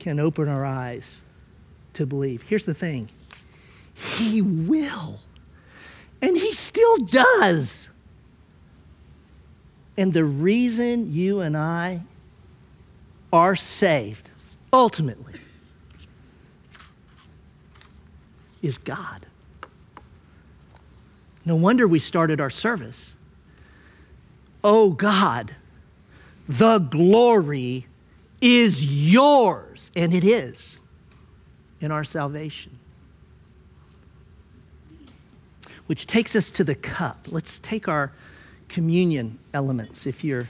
can 0.00 0.18
open 0.18 0.48
our 0.48 0.64
eyes 0.64 1.22
to 1.92 2.06
believe. 2.06 2.42
Here's 2.42 2.66
the 2.66 2.74
thing 2.74 3.08
He 3.94 4.42
will, 4.42 5.20
and 6.20 6.36
He 6.36 6.52
still 6.52 6.96
does. 6.96 7.90
And 9.96 10.12
the 10.12 10.24
reason 10.24 11.14
you 11.14 11.38
and 11.38 11.56
I 11.56 12.00
are 13.32 13.54
saved, 13.54 14.28
ultimately, 14.72 15.38
is 18.62 18.78
God. 18.78 19.26
No 21.44 21.56
wonder 21.56 21.88
we 21.88 21.98
started 21.98 22.40
our 22.40 22.50
service. 22.50 23.14
Oh 24.62 24.90
God, 24.90 25.54
the 26.48 26.78
glory 26.78 27.86
is 28.40 28.84
yours, 28.84 29.90
and 29.94 30.14
it 30.14 30.24
is 30.24 30.80
in 31.80 31.90
our 31.90 32.04
salvation. 32.04 32.78
Which 35.86 36.06
takes 36.06 36.36
us 36.36 36.50
to 36.52 36.64
the 36.64 36.74
cup. 36.74 37.26
Let's 37.30 37.58
take 37.58 37.88
our 37.88 38.12
communion 38.68 39.38
elements. 39.52 40.06
If 40.06 40.22
you're 40.22 40.46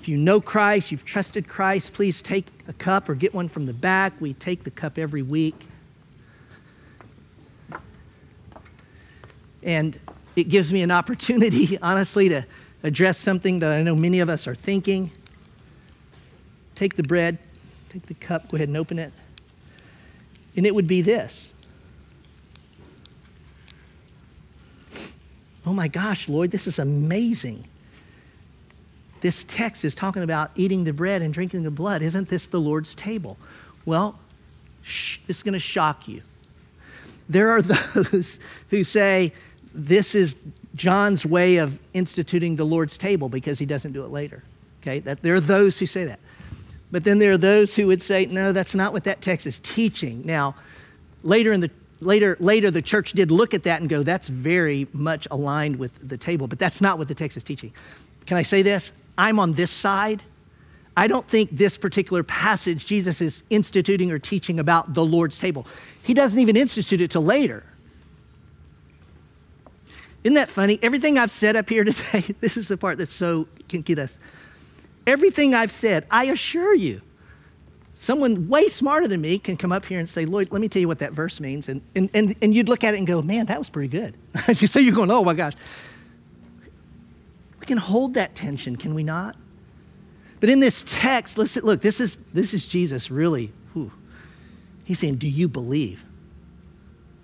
if 0.00 0.06
you 0.06 0.16
know 0.16 0.40
Christ, 0.40 0.92
you've 0.92 1.04
trusted 1.04 1.48
Christ, 1.48 1.92
please 1.92 2.22
take 2.22 2.46
a 2.68 2.72
cup 2.72 3.08
or 3.08 3.14
get 3.14 3.34
one 3.34 3.48
from 3.48 3.66
the 3.66 3.72
back. 3.72 4.20
We 4.20 4.32
take 4.32 4.64
the 4.64 4.70
cup 4.70 4.96
every 4.96 5.22
week. 5.22 5.54
And 9.62 9.98
it 10.36 10.44
gives 10.48 10.72
me 10.72 10.82
an 10.82 10.90
opportunity, 10.90 11.78
honestly, 11.82 12.28
to 12.28 12.46
address 12.82 13.18
something 13.18 13.58
that 13.60 13.76
I 13.76 13.82
know 13.82 13.96
many 13.96 14.20
of 14.20 14.28
us 14.28 14.46
are 14.46 14.54
thinking. 14.54 15.10
Take 16.74 16.94
the 16.94 17.02
bread, 17.02 17.38
take 17.88 18.06
the 18.06 18.14
cup, 18.14 18.50
go 18.50 18.56
ahead 18.56 18.68
and 18.68 18.76
open 18.76 18.98
it. 18.98 19.12
And 20.56 20.66
it 20.66 20.74
would 20.74 20.86
be 20.86 21.02
this 21.02 21.52
Oh 25.68 25.74
my 25.74 25.86
gosh, 25.86 26.30
Lloyd, 26.30 26.50
this 26.50 26.66
is 26.66 26.78
amazing. 26.78 27.62
This 29.20 29.44
text 29.44 29.84
is 29.84 29.94
talking 29.94 30.22
about 30.22 30.50
eating 30.54 30.84
the 30.84 30.94
bread 30.94 31.20
and 31.20 31.34
drinking 31.34 31.64
the 31.64 31.70
blood. 31.70 32.00
Isn't 32.00 32.30
this 32.30 32.46
the 32.46 32.58
Lord's 32.58 32.94
table? 32.94 33.36
Well, 33.84 34.18
sh- 34.82 35.18
it's 35.28 35.42
going 35.42 35.52
to 35.52 35.58
shock 35.58 36.08
you. 36.08 36.22
There 37.28 37.50
are 37.50 37.60
those 37.62 38.40
who 38.70 38.82
say 38.82 39.34
this 39.78 40.14
is 40.14 40.36
John's 40.74 41.24
way 41.24 41.56
of 41.56 41.78
instituting 41.94 42.56
the 42.56 42.64
Lord's 42.64 42.98
table 42.98 43.28
because 43.28 43.58
he 43.58 43.66
doesn't 43.66 43.92
do 43.92 44.04
it 44.04 44.08
later. 44.08 44.42
Okay, 44.82 45.00
that 45.00 45.22
there 45.22 45.34
are 45.34 45.40
those 45.40 45.78
who 45.78 45.86
say 45.86 46.04
that. 46.04 46.20
But 46.90 47.04
then 47.04 47.18
there 47.18 47.32
are 47.32 47.38
those 47.38 47.76
who 47.76 47.86
would 47.88 48.00
say, 48.00 48.26
no, 48.26 48.52
that's 48.52 48.74
not 48.74 48.92
what 48.92 49.04
that 49.04 49.20
text 49.20 49.46
is 49.46 49.60
teaching. 49.60 50.22
Now, 50.24 50.54
later 51.22 51.52
in 51.52 51.60
the 51.60 51.70
later 52.00 52.36
later 52.38 52.70
the 52.70 52.80
church 52.80 53.12
did 53.12 53.30
look 53.30 53.54
at 53.54 53.64
that 53.64 53.80
and 53.80 53.88
go, 53.90 54.02
that's 54.02 54.28
very 54.28 54.86
much 54.92 55.26
aligned 55.30 55.76
with 55.76 56.08
the 56.08 56.16
table, 56.16 56.46
but 56.46 56.58
that's 56.58 56.80
not 56.80 56.98
what 56.98 57.08
the 57.08 57.14
text 57.14 57.36
is 57.36 57.44
teaching. 57.44 57.72
Can 58.26 58.36
I 58.36 58.42
say 58.42 58.62
this? 58.62 58.92
I'm 59.16 59.38
on 59.38 59.52
this 59.52 59.70
side. 59.70 60.22
I 60.96 61.06
don't 61.06 61.26
think 61.26 61.50
this 61.52 61.78
particular 61.78 62.22
passage 62.22 62.86
Jesus 62.86 63.20
is 63.20 63.42
instituting 63.50 64.10
or 64.10 64.18
teaching 64.18 64.58
about 64.58 64.94
the 64.94 65.04
Lord's 65.04 65.38
table. 65.38 65.66
He 66.02 66.14
doesn't 66.14 66.40
even 66.40 66.56
institute 66.56 67.00
it 67.00 67.10
till 67.10 67.24
later. 67.24 67.64
Isn't 70.24 70.34
that 70.34 70.48
funny? 70.48 70.78
Everything 70.82 71.18
I've 71.18 71.30
said 71.30 71.56
up 71.56 71.68
here 71.68 71.84
today, 71.84 72.34
this 72.40 72.56
is 72.56 72.68
the 72.68 72.76
part 72.76 72.98
that's 72.98 73.14
so 73.14 73.48
can 73.68 73.82
get 73.82 73.98
us. 73.98 74.18
Everything 75.06 75.54
I've 75.54 75.72
said, 75.72 76.06
I 76.10 76.24
assure 76.26 76.74
you, 76.74 77.00
someone 77.94 78.48
way 78.48 78.68
smarter 78.68 79.08
than 79.08 79.20
me 79.20 79.38
can 79.38 79.56
come 79.56 79.72
up 79.72 79.84
here 79.84 79.98
and 79.98 80.08
say, 80.08 80.24
Lloyd, 80.24 80.52
let 80.52 80.60
me 80.60 80.68
tell 80.68 80.80
you 80.80 80.88
what 80.88 80.98
that 81.00 81.12
verse 81.12 81.40
means. 81.40 81.68
And, 81.68 81.82
and, 81.96 82.10
and, 82.14 82.36
and 82.42 82.54
you'd 82.54 82.68
look 82.68 82.84
at 82.84 82.94
it 82.94 82.98
and 82.98 83.06
go, 83.06 83.22
man, 83.22 83.46
that 83.46 83.58
was 83.58 83.70
pretty 83.70 83.88
good. 83.88 84.14
you 84.48 84.66
say 84.66 84.80
you're 84.80 84.94
going, 84.94 85.10
oh 85.10 85.24
my 85.24 85.34
gosh. 85.34 85.54
We 87.58 87.66
can 87.66 87.78
hold 87.78 88.14
that 88.14 88.34
tension, 88.34 88.76
can 88.76 88.94
we 88.94 89.02
not? 89.02 89.36
But 90.40 90.50
in 90.50 90.60
this 90.60 90.84
text, 90.86 91.36
listen, 91.38 91.64
look, 91.64 91.80
this 91.80 92.00
is, 92.00 92.18
this 92.32 92.54
is 92.54 92.66
Jesus 92.66 93.10
really. 93.10 93.52
Whew. 93.72 93.92
He's 94.84 94.98
saying, 94.98 95.16
do 95.16 95.28
you 95.28 95.48
believe? 95.48 96.04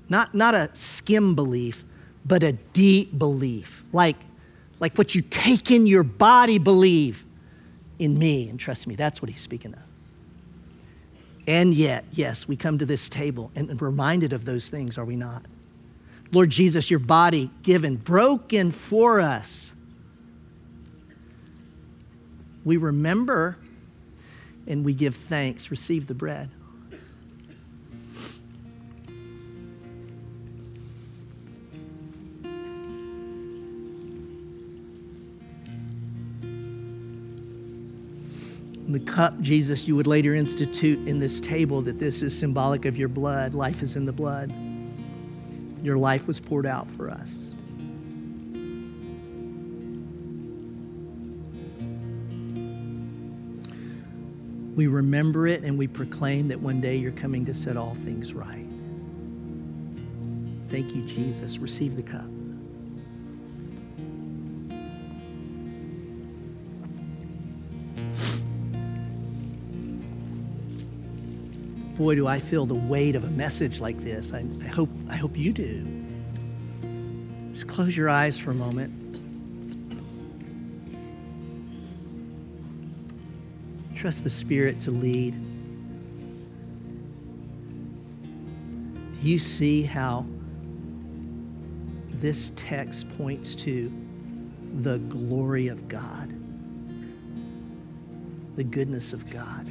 Not, 0.09 0.34
not 0.34 0.55
a 0.55 0.70
skim 0.74 1.34
belief, 1.34 1.84
but 2.25 2.43
a 2.43 2.53
deep 2.53 3.18
belief. 3.18 3.85
Like, 3.93 4.16
like 4.81 4.97
what 4.97 5.14
you 5.14 5.20
take 5.22 5.70
in 5.70 5.87
your 5.87 6.03
body 6.03 6.59
believe 6.59 7.25
in 7.99 8.18
me 8.18 8.49
and 8.49 8.59
trust 8.59 8.87
me. 8.87 8.95
That's 8.95 9.22
what 9.22 9.31
he's 9.31 9.41
speaking 9.41 9.75
of. 9.75 9.81
And 11.47 11.75
yet, 11.75 12.05
yes, 12.12 12.49
we 12.49 12.57
come 12.57 12.79
to 12.79 12.87
this 12.87 13.09
table 13.09 13.51
and 13.55 13.81
reminded 13.81 14.33
of 14.33 14.45
those 14.45 14.68
things, 14.68 14.97
are 14.97 15.05
we 15.05 15.16
not? 15.16 15.45
Lord 16.33 16.51
Jesus, 16.51 16.91
your 16.91 17.01
body 17.01 17.51
given, 17.62 17.97
broken 17.97 18.72
for 18.72 19.20
us. 19.20 19.72
We 22.64 22.79
remember 22.79 23.59
and 24.66 24.85
we 24.85 24.95
give 24.95 25.14
thanks. 25.14 25.70
Receive 25.70 26.07
the 26.07 26.14
bread. 26.14 26.51
the 38.95 39.01
cup, 39.01 39.40
Jesus, 39.40 39.88
you 39.88 39.97
would 39.97 40.07
later 40.07 40.36
institute 40.36 41.09
in 41.09 41.18
this 41.18 41.40
table 41.40 41.82
that 41.82 41.99
this 41.99 42.22
is 42.22 42.36
symbolic 42.38 42.84
of 42.84 42.97
your 42.97 43.09
blood. 43.09 43.53
Life 43.53 43.82
is 43.82 43.97
in 43.97 44.05
the 44.05 44.12
blood. 44.12 44.53
Your 45.82 45.99
life 45.99 46.28
was 46.28 46.38
poured 46.38 46.64
out 46.64 46.88
for 46.92 47.11
us. 47.11 47.53
We 54.76 54.86
remember 54.86 55.49
it 55.49 55.62
and 55.62 55.76
we 55.76 55.88
proclaim 55.88 56.49
that 56.49 56.61
one 56.61 56.80
day 56.80 56.95
you're 56.95 57.12
coming 57.12 57.45
to 57.47 57.55
set 57.55 57.76
all 57.76 57.95
things 57.95 58.32
right. 58.32 58.66
Thank 60.68 60.95
you, 60.95 61.03
Jesus. 61.03 61.59
Receive 61.59 61.97
the 61.97 62.03
cup. 62.03 62.43
Boy, 72.05 72.16
do 72.16 72.26
I 72.26 72.38
feel 72.38 72.66
the 72.66 72.74
weight 72.74 73.16
of 73.16 73.24
a 73.24 73.30
message 73.30 73.80
like 73.80 73.96
this. 74.05 74.34
I, 74.34 74.44
I, 74.62 74.66
hope, 74.66 74.90
I 75.09 75.16
hope 75.16 75.38
you 75.38 75.55
do. 75.55 75.86
Just 77.55 77.66
close 77.66 77.96
your 77.96 78.11
eyes 78.11 78.38
for 78.38 78.50
a 78.50 78.55
moment. 78.55 78.92
Trust 83.94 84.22
the 84.22 84.28
Spirit 84.28 84.80
to 84.80 84.90
lead. 84.90 85.34
You 89.22 89.38
see 89.38 89.80
how 89.80 90.26
this 92.11 92.52
text 92.55 93.09
points 93.16 93.55
to 93.55 93.90
the 94.74 94.98
glory 94.98 95.68
of 95.68 95.88
God, 95.88 96.28
the 98.57 98.64
goodness 98.64 99.14
of 99.14 99.30
God 99.30 99.66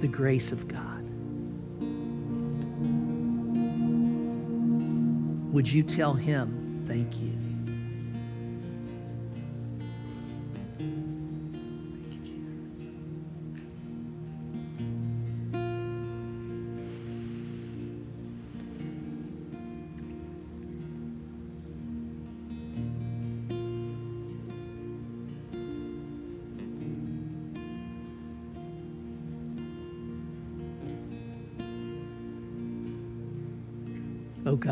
the 0.00 0.08
grace 0.08 0.50
of 0.52 0.66
God. 0.66 1.04
Would 5.52 5.70
you 5.70 5.82
tell 5.82 6.14
him, 6.14 6.84
thank 6.86 7.20
you? 7.20 7.29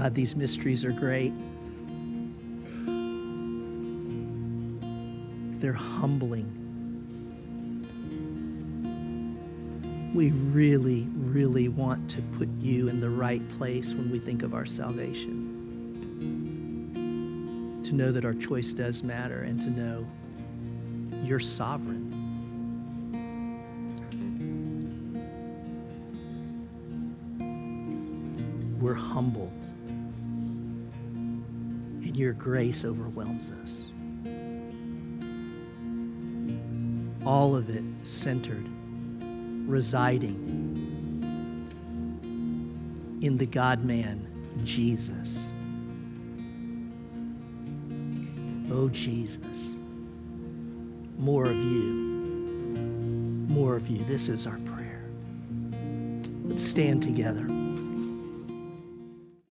God, 0.08 0.14
these 0.14 0.34
mysteries 0.34 0.86
are 0.86 0.92
great. 0.92 1.34
They're 5.60 5.74
humbling. 5.74 6.54
We 10.14 10.30
really, 10.30 11.06
really 11.14 11.68
want 11.68 12.08
to 12.12 12.22
put 12.38 12.48
you 12.58 12.88
in 12.88 13.00
the 13.00 13.10
right 13.10 13.46
place 13.58 13.92
when 13.92 14.10
we 14.10 14.18
think 14.18 14.42
of 14.42 14.54
our 14.54 14.64
salvation. 14.64 15.44
To 17.82 17.94
know 17.94 18.10
that 18.10 18.24
our 18.24 18.32
choice 18.32 18.72
does 18.72 19.02
matter 19.02 19.42
and 19.42 19.60
to 19.60 19.68
know 19.68 20.06
you're 21.22 21.38
sovereign. 21.38 22.14
We're 28.80 28.94
humble 28.94 29.52
your 32.18 32.32
grace 32.32 32.84
overwhelms 32.84 33.50
us. 33.62 33.80
All 37.24 37.54
of 37.54 37.70
it 37.70 37.84
centered, 38.02 38.66
residing 39.68 40.58
in 43.22 43.36
the 43.36 43.46
God 43.46 43.84
man, 43.84 44.26
Jesus. 44.64 45.48
Oh, 48.70 48.88
Jesus, 48.88 49.74
more 51.16 51.46
of 51.46 51.56
you, 51.56 51.92
more 53.48 53.76
of 53.76 53.88
you. 53.88 54.04
This 54.04 54.28
is 54.28 54.46
our 54.46 54.58
prayer. 54.58 55.04
Let's 56.44 56.62
stand 56.62 57.02
together. 57.02 57.57